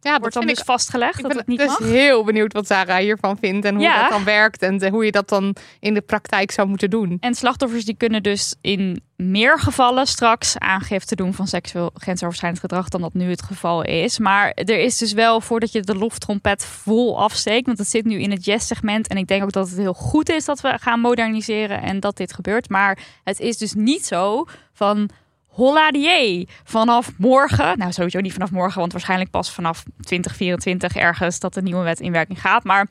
Ja, 0.06 0.18
Wordt 0.18 0.34
dan 0.34 0.46
dus 0.46 0.58
ik 0.58 0.64
vastgelegd 0.64 1.14
Ik 1.16 1.20
dat 1.22 1.28
ben 1.28 1.38
het 1.38 1.46
niet 1.46 1.58
dus 1.58 1.66
mag. 1.68 1.78
heel 1.78 2.24
benieuwd 2.24 2.52
wat 2.52 2.66
Sarah 2.66 2.96
hiervan 2.98 3.36
vindt 3.38 3.66
en 3.66 3.74
hoe 3.74 3.82
Ja. 3.84 4.00
dat 4.00 4.10
dan 4.10 4.24
werkt 4.24 4.62
en 4.62 4.88
hoe 4.90 5.04
je 5.04 5.10
dat 5.12 5.28
dan 5.28 5.56
in 5.80 5.94
de 5.94 6.00
praktijk 6.00 6.50
zou 6.50 6.68
moeten 6.68 6.90
doen. 6.90 7.16
En 7.20 7.34
slachtoffers 7.34 7.84
die 7.84 7.96
kunnen 7.96 8.22
dus 8.22 8.54
in 8.60 9.00
meer 9.16 9.58
gevallen 9.58 10.06
straks 10.06 10.58
aangifte 10.58 11.14
doen 11.16 11.34
van 11.34 11.46
seksueel 11.46 11.90
grensoverschrijdend 11.94 12.60
gedrag 12.62 12.88
dan 12.88 13.00
dat 13.00 13.14
nu 13.14 13.30
het 13.30 13.42
geval 13.42 13.82
is. 13.82 14.18
Maar 14.18 14.50
er 14.54 14.78
is 14.78 14.98
dus 14.98 15.12
wel, 15.12 15.40
voordat 15.40 15.72
je 15.72 15.80
de 15.82 15.94
loftrompet 15.94 16.64
vol 16.64 17.20
afsteekt, 17.20 17.66
want 17.66 17.78
het 17.78 17.88
zit 17.88 18.04
nu 18.04 18.18
in 18.20 18.30
het 18.30 18.44
yes-segment. 18.44 19.08
En 19.08 19.16
ik 19.16 19.26
denk 19.26 19.42
ook 19.42 19.52
dat 19.52 19.68
het 19.68 19.78
heel 19.78 19.94
goed 19.94 20.28
is 20.28 20.44
dat 20.44 20.60
we 20.60 20.74
gaan 20.80 21.00
moderniseren 21.00 21.82
en 21.82 22.00
dat 22.00 22.16
dit 22.16 22.32
gebeurt. 22.32 22.68
Maar 22.68 22.98
het 23.24 23.40
is 23.40 23.58
dus 23.58 23.72
niet 23.74 24.06
zo 24.06 24.44
van 24.72 25.08
holla 25.56 25.90
die 25.90 26.48
vanaf 26.64 27.12
morgen. 27.18 27.78
Nou, 27.78 27.92
sowieso 27.92 28.20
niet 28.20 28.32
vanaf 28.32 28.50
morgen, 28.50 28.80
want 28.80 28.92
waarschijnlijk 28.92 29.30
pas 29.30 29.50
vanaf 29.50 29.82
2024 30.00 30.96
ergens 30.96 31.40
dat 31.40 31.54
de 31.54 31.62
nieuwe 31.62 31.82
wet 31.82 32.00
in 32.00 32.12
werking 32.12 32.40
gaat. 32.40 32.64
Maar 32.64 32.88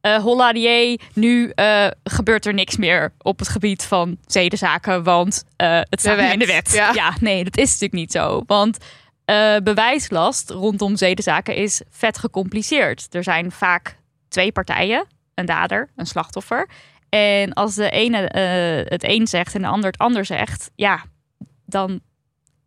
eh 0.00 0.22
holla 0.22 0.52
die 0.52 1.00
nu 1.14 1.50
eh, 1.54 1.86
gebeurt 2.04 2.46
er 2.46 2.54
niks 2.54 2.76
meer 2.76 3.12
op 3.18 3.38
het 3.38 3.48
gebied 3.48 3.82
van 3.82 4.16
zedenzaken, 4.26 5.02
want 5.02 5.44
eh, 5.56 5.80
het 5.82 6.00
staat 6.00 6.32
in 6.32 6.38
de 6.38 6.46
wet. 6.46 6.72
ja. 6.94 7.14
nee, 7.20 7.44
dat 7.44 7.56
is 7.56 7.66
natuurlijk 7.66 7.92
niet 7.92 8.12
zo. 8.12 8.42
Want 8.46 8.78
bewijslast 9.62 10.50
rondom 10.50 10.96
zedenzaken 10.96 11.54
is 11.54 11.82
vet 11.90 12.18
gecompliceerd. 12.18 13.14
Er 13.14 13.22
zijn 13.22 13.52
vaak 13.52 13.98
twee 14.28 14.52
partijen, 14.52 15.06
een 15.34 15.46
dader, 15.46 15.88
een 15.96 16.06
slachtoffer. 16.06 16.68
En 17.08 17.52
als 17.52 17.74
de 17.74 17.90
ene 17.90 18.18
het 18.88 19.04
een 19.04 19.26
zegt 19.26 19.54
en 19.54 19.60
de 19.62 19.68
ander 19.68 19.90
het 19.90 20.00
ander 20.00 20.24
zegt, 20.24 20.70
ja, 20.74 21.04
dan. 21.64 22.00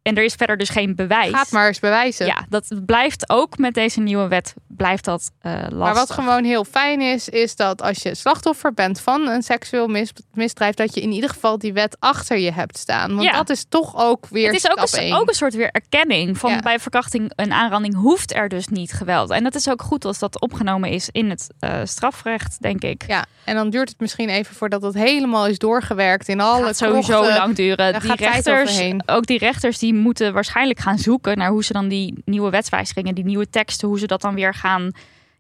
En 0.10 0.16
er 0.16 0.24
is 0.24 0.34
verder 0.34 0.58
dus 0.58 0.70
geen 0.70 0.96
bewijs. 0.96 1.34
Gaat 1.34 1.52
maar 1.52 1.68
eens 1.68 1.80
bewijzen. 1.80 2.26
Ja, 2.26 2.46
dat 2.50 2.68
blijft 2.86 3.30
ook 3.30 3.58
met 3.58 3.74
deze 3.74 4.00
nieuwe 4.00 4.28
wet 4.28 4.54
blijft 4.68 5.06
dat 5.06 5.32
eh 5.42 5.52
lastig. 5.54 5.78
Maar 5.78 5.94
wat 5.94 6.12
gewoon 6.12 6.44
heel 6.44 6.64
fijn 6.66 7.02
is, 7.02 7.30
is 7.30 7.56
dat 7.56 7.82
als 7.82 8.02
je 8.02 8.16
slachtoffer 8.16 8.74
bent 8.74 9.00
van 9.02 9.28
een 9.28 9.42
seksueel 9.44 9.88
mis- 9.88 10.12
misdrijf, 10.34 10.74
dat 10.76 10.94
je 10.96 11.02
in 11.02 11.12
ieder 11.12 11.30
geval 11.30 11.58
die 11.58 11.74
wet 11.74 11.96
achter 12.00 12.38
je 12.38 12.52
hebt 12.52 12.78
staan. 12.78 13.10
Want 13.10 13.24
Ja. 13.24 13.32
dat 13.32 13.50
is 13.50 13.66
toch 13.70 13.96
ook 13.98 14.28
weer 14.30 14.46
het 14.46 14.56
is 14.56 14.70
ook 14.72 14.88
een, 14.92 15.14
ook 15.14 15.28
een 15.28 15.34
soort 15.36 15.54
weer 15.54 15.70
erkenning 15.72 16.38
van 16.38 16.52
Ja. 16.52 16.60
bij 16.60 16.80
verkrachting 16.80 17.32
en 17.36 17.52
aanranding 17.52 17.96
hoeft 17.96 18.34
er 18.36 18.50
dus 18.50 18.68
niet 18.68 18.92
geweld. 18.94 19.30
En 19.30 19.44
dat 19.44 19.56
is 19.56 19.70
ook 19.70 19.82
goed 19.82 20.06
als 20.06 20.20
dat 20.20 20.42
opgenomen 20.42 20.90
is 20.90 21.10
in 21.12 21.30
het 21.30 21.48
eh, 21.60 21.80
strafrecht, 21.84 22.62
denk 22.62 22.84
ik. 22.84 23.04
Ja, 23.08 23.26
en 23.46 23.56
dan 23.56 23.70
duurt 23.70 23.90
het 23.90 24.00
misschien 24.00 24.30
even 24.30 24.56
voordat 24.56 24.82
het 24.82 24.94
helemaal 24.94 25.48
is 25.48 25.58
doorgewerkt 25.58 26.28
in 26.28 26.42
alle 26.42 26.66
gaat 26.66 26.78
sowieso 26.78 27.22
lang 27.28 27.56
duren. 27.56 28.00
Die 28.02 28.16
rechters, 28.16 28.82
ook 29.06 29.26
die 29.26 29.38
rechters, 29.38 29.78
die 29.78 29.94
moeten 30.00 30.34
waarschijnlijk 30.34 30.80
gaan 30.80 30.98
zoeken 30.98 31.38
naar 31.38 31.50
hoe 31.50 31.64
ze 31.64 31.74
dan 31.74 31.88
die 31.88 32.22
nieuwe 32.26 32.50
wetswijzigingen, 32.50 33.16
die 33.16 33.26
nieuwe 33.26 33.50
teksten, 33.50 33.88
hoe 33.88 34.00
ze 34.00 34.08
dat 34.08 34.22
dan 34.22 34.36
weer 34.36 34.54
gaan, 34.54 34.92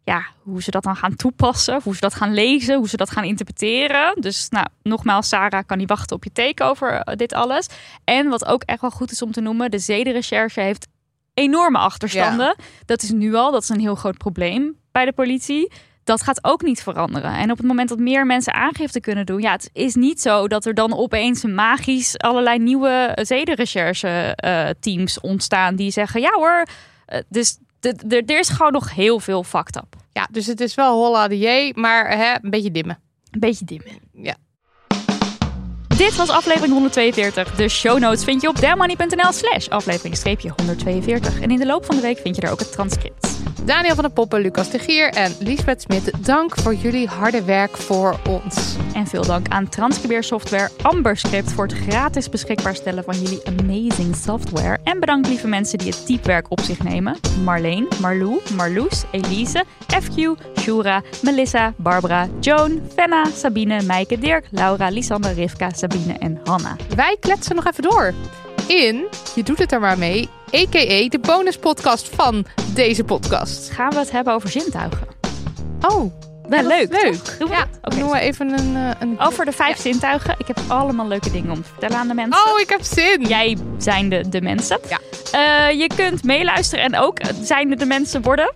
ja, 0.03 0.25
hoe 0.43 0.63
ze 0.63 0.71
dat 0.71 0.83
dan 0.83 0.95
gaan 0.95 1.15
toepassen, 1.15 1.79
hoe 1.83 1.93
ze 1.93 1.99
dat 1.99 2.13
gaan 2.13 2.33
lezen, 2.33 2.77
hoe 2.77 2.89
ze 2.89 2.97
dat 2.97 3.11
gaan 3.11 3.23
interpreteren. 3.23 4.21
Dus, 4.21 4.49
nou, 4.49 4.65
nogmaals, 4.83 5.27
Sarah 5.27 5.63
kan 5.65 5.77
niet 5.77 5.89
wachten 5.89 6.15
op 6.15 6.23
je 6.23 6.31
take 6.31 6.63
over 6.63 6.91
eh, 6.91 7.15
dit 7.15 7.33
alles. 7.33 7.67
En 8.03 8.27
wat 8.27 8.45
ook 8.45 8.63
echt 8.63 8.81
wel 8.81 8.91
goed 8.91 9.11
is 9.11 9.21
om 9.21 9.31
te 9.31 9.41
noemen, 9.41 9.71
de 9.71 9.79
zedenrecherche 9.79 10.61
heeft 10.61 10.87
enorme 11.33 11.77
achterstanden. 11.77 12.55
Dat 12.85 13.01
is 13.01 13.11
nu 13.11 13.33
al, 13.33 13.51
dat 13.51 13.63
is 13.63 13.69
een 13.69 13.79
heel 13.79 13.95
groot 13.95 14.17
probleem 14.17 14.77
bij 14.91 15.05
de 15.05 15.13
politie. 15.13 15.71
Dat 16.09 16.23
gaat 16.23 16.43
ook 16.43 16.61
niet 16.61 16.83
veranderen. 16.83 17.33
En 17.33 17.51
op 17.51 17.57
het 17.57 17.67
moment 17.67 17.89
dat 17.89 17.99
meer 17.99 18.25
mensen 18.25 18.53
aangifte 18.53 18.99
kunnen 18.99 19.25
doen, 19.25 19.41
ja, 19.41 19.51
het 19.51 19.69
is 19.73 19.95
niet 19.95 20.21
zo 20.21 20.47
dat 20.47 20.65
er 20.65 20.73
dan 20.73 20.97
opeens 20.97 21.43
magisch 21.43 22.17
allerlei 22.17 22.59
nieuwe 22.59 23.17
zederecherche-teams 23.21 25.19
ontstaan 25.19 25.75
die 25.75 25.91
zeggen: 25.91 26.21
ja 26.21 26.31
hoor. 26.31 26.65
eh, 27.05 27.19
dus 27.27 27.57
er 28.09 28.39
is 28.39 28.49
gewoon 28.49 28.71
nog 28.71 28.93
heel 28.93 29.19
veel 29.19 29.43
fucked 29.43 29.75
up. 29.75 29.95
Ja, 30.11 30.27
dus 30.31 30.45
het 30.45 30.61
is 30.61 30.75
wel 30.75 30.93
holla 30.93 31.27
de 31.27 31.37
jee, 31.37 31.71
maar 31.75 32.17
hè, 32.17 32.35
een 32.41 32.49
beetje 32.49 32.71
dimmen. 32.71 32.99
Een 33.31 33.39
beetje 33.39 33.65
dimmen. 33.65 33.91
Ja. 34.13 34.35
Dit 35.97 36.15
was 36.15 36.29
aflevering 36.29 36.71
142. 36.71 37.55
De 37.55 37.67
show 37.67 37.99
notes 37.99 38.23
vind 38.23 38.41
je 38.41 38.47
op 38.47 38.59
dermoney.nl 38.59 39.31
slash 39.31 39.67
aflevering 39.67 40.53
142. 40.57 41.41
En 41.41 41.51
in 41.51 41.59
de 41.59 41.65
loop 41.65 41.85
van 41.85 41.95
de 41.95 42.01
week 42.01 42.17
vind 42.17 42.35
je 42.35 42.41
er 42.41 42.51
ook 42.51 42.59
het 42.59 42.71
transcript. 42.71 43.28
Daniel 43.63 43.93
van 43.95 44.03
der 44.03 44.13
Poppen, 44.13 44.41
Lucas 44.41 44.69
de 44.69 44.79
Gier 44.79 45.09
en 45.09 45.35
Liesbeth 45.39 45.81
Smit, 45.81 46.25
dank 46.25 46.57
voor 46.57 46.75
jullie 46.75 47.07
harde 47.07 47.43
werk 47.43 47.77
voor 47.77 48.19
ons. 48.29 48.75
En 48.93 49.07
veel 49.07 49.25
dank 49.25 49.47
aan 49.47 49.69
Transcribeer 49.69 50.23
Software 50.23 50.69
Amberscript 50.81 51.51
voor 51.51 51.65
het 51.65 51.73
gratis 51.73 52.29
beschikbaar 52.29 52.75
stellen 52.75 53.03
van 53.03 53.21
jullie 53.21 53.41
amazing 53.47 54.15
software. 54.15 54.77
En 54.83 54.99
bedankt 54.99 55.27
lieve 55.27 55.47
mensen 55.47 55.77
die 55.77 55.87
het 55.87 56.05
typewerk 56.05 56.51
op 56.51 56.59
zich 56.59 56.83
nemen. 56.83 57.17
Marleen, 57.43 57.87
Marlou, 58.01 58.39
Marloes, 58.55 59.03
Elise, 59.11 59.63
FQ, 60.03 60.15
Shura, 60.59 61.01
Melissa, 61.21 61.73
Barbara, 61.77 62.27
Joan, 62.39 62.81
Fenna, 62.95 63.25
Sabine, 63.35 63.81
Meike, 63.81 64.19
Dirk, 64.19 64.45
Laura, 64.51 64.89
Lisander, 64.89 65.33
Rivka, 65.33 65.69
Sabine 65.69 66.13
en 66.13 66.39
Hanna. 66.43 66.75
Wij 66.95 67.17
kletsen 67.19 67.55
nog 67.55 67.67
even 67.67 67.83
door 67.83 68.13
in 68.69 69.07
Je 69.35 69.43
doet 69.43 69.59
het 69.59 69.71
er 69.71 69.79
maar 69.79 69.97
mee, 69.97 70.29
a.k.a. 70.55 71.07
de 71.09 71.19
bonuspodcast 71.21 72.09
van 72.15 72.45
deze 72.73 73.03
podcast. 73.03 73.69
Gaan 73.69 73.89
we 73.89 73.97
het 73.97 74.11
hebben 74.11 74.33
over 74.33 74.49
zintuigen? 74.49 75.07
Oh, 75.81 76.11
Wel 76.49 76.63
leuk. 76.67 76.91
leuk. 76.91 77.35
Doen 77.39 77.47
we 77.49 77.53
Ja, 77.55 77.59
dat? 77.59 77.67
Oké. 77.81 77.95
doen 77.99 78.09
we 78.09 78.19
even 78.19 78.59
een... 78.59 78.75
eh, 78.75 78.89
een... 78.99 79.19
Over 79.19 79.45
de 79.45 79.51
vijf 79.51 79.77
zintuigen. 79.79 80.35
Ik 80.37 80.47
heb 80.47 80.59
allemaal 80.67 81.07
leuke 81.07 81.31
dingen 81.31 81.51
om 81.51 81.61
te 81.63 81.69
vertellen 81.69 81.97
aan 81.97 82.07
de 82.07 82.13
mensen. 82.13 82.51
Oh, 82.53 82.59
ik 82.59 82.69
heb 82.69 82.81
zin. 82.83 83.21
Jij 83.27 83.57
zijn 83.77 84.09
de, 84.09 84.29
de 84.29 84.41
mensen. 84.41 84.79
Ja. 84.89 84.99
Eh, 85.31 85.79
je 85.79 85.87
kunt 85.95 86.23
meeluisteren 86.23 86.85
en 86.85 86.97
ook 86.97 87.17
zijn 87.41 87.69
de 87.69 87.85
mensen 87.85 88.21
worden 88.21 88.53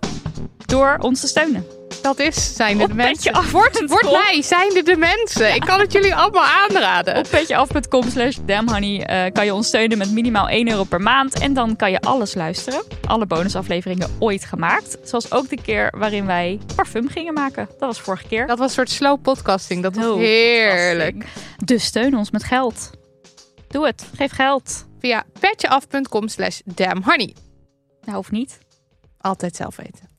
door 0.66 0.96
ons 1.00 1.20
te 1.20 1.26
steunen. 1.26 1.66
Dat 2.04 2.18
is 2.18 2.54
zijn 2.56 2.82
Op 2.82 2.88
de 2.88 2.94
mensen. 2.94 3.32
petjeaf.com. 3.32 3.50
Word, 3.60 3.84
word 3.86 4.10
mij, 4.10 4.42
zijn 4.42 4.68
de 4.84 4.96
mensen. 4.96 5.54
Ik 5.54 5.60
kan 5.60 5.80
het 5.80 5.92
jullie 5.92 6.14
allemaal 6.14 6.44
aanraden. 6.44 7.16
Op 7.16 7.26
petjeaf.com 7.30 8.10
slash 8.10 8.36
damhoney 8.44 9.06
eh, 9.06 9.32
kan 9.32 9.44
je 9.44 9.54
ons 9.54 9.66
steunen 9.66 9.98
met 9.98 10.10
minimaal 10.10 10.48
1 10.48 10.68
euro 10.68 10.84
per 10.84 11.00
maand. 11.00 11.38
En 11.38 11.54
dan 11.54 11.76
kan 11.76 11.90
je 11.90 12.00
alles 12.00 12.34
luisteren. 12.34 12.84
Alle 13.06 13.26
bonusafleveringen 13.26 14.10
ooit 14.18 14.44
gemaakt. 14.44 14.98
Zoals 15.02 15.32
ook 15.32 15.48
de 15.48 15.60
keer 15.62 15.94
waarin 15.98 16.26
wij 16.26 16.60
parfum 16.74 17.08
gingen 17.08 17.34
maken. 17.34 17.66
Dat 17.66 17.78
was 17.88 18.00
vorige 18.00 18.26
keer. 18.26 18.46
Dat 18.46 18.58
was 18.58 18.68
een 18.68 18.74
soort 18.74 18.90
slow 18.90 19.22
podcasting. 19.22 19.82
Dat 19.82 19.94
was 19.94 20.16
heerlijk. 20.16 21.24
Dus 21.64 21.84
steun 21.84 22.16
ons 22.16 22.30
met 22.30 22.44
geld. 22.44 22.90
Doe 23.68 23.86
het. 23.86 24.04
Geef 24.16 24.32
geld. 24.32 24.86
Via 24.98 25.24
petjeaf.com 25.40 26.28
slash 26.28 26.60
damnhoney. 26.64 27.34
Nou, 28.04 28.16
hoeft 28.16 28.30
niet. 28.30 28.58
Altijd 29.20 29.56
zelf 29.56 29.76
weten. 29.76 30.13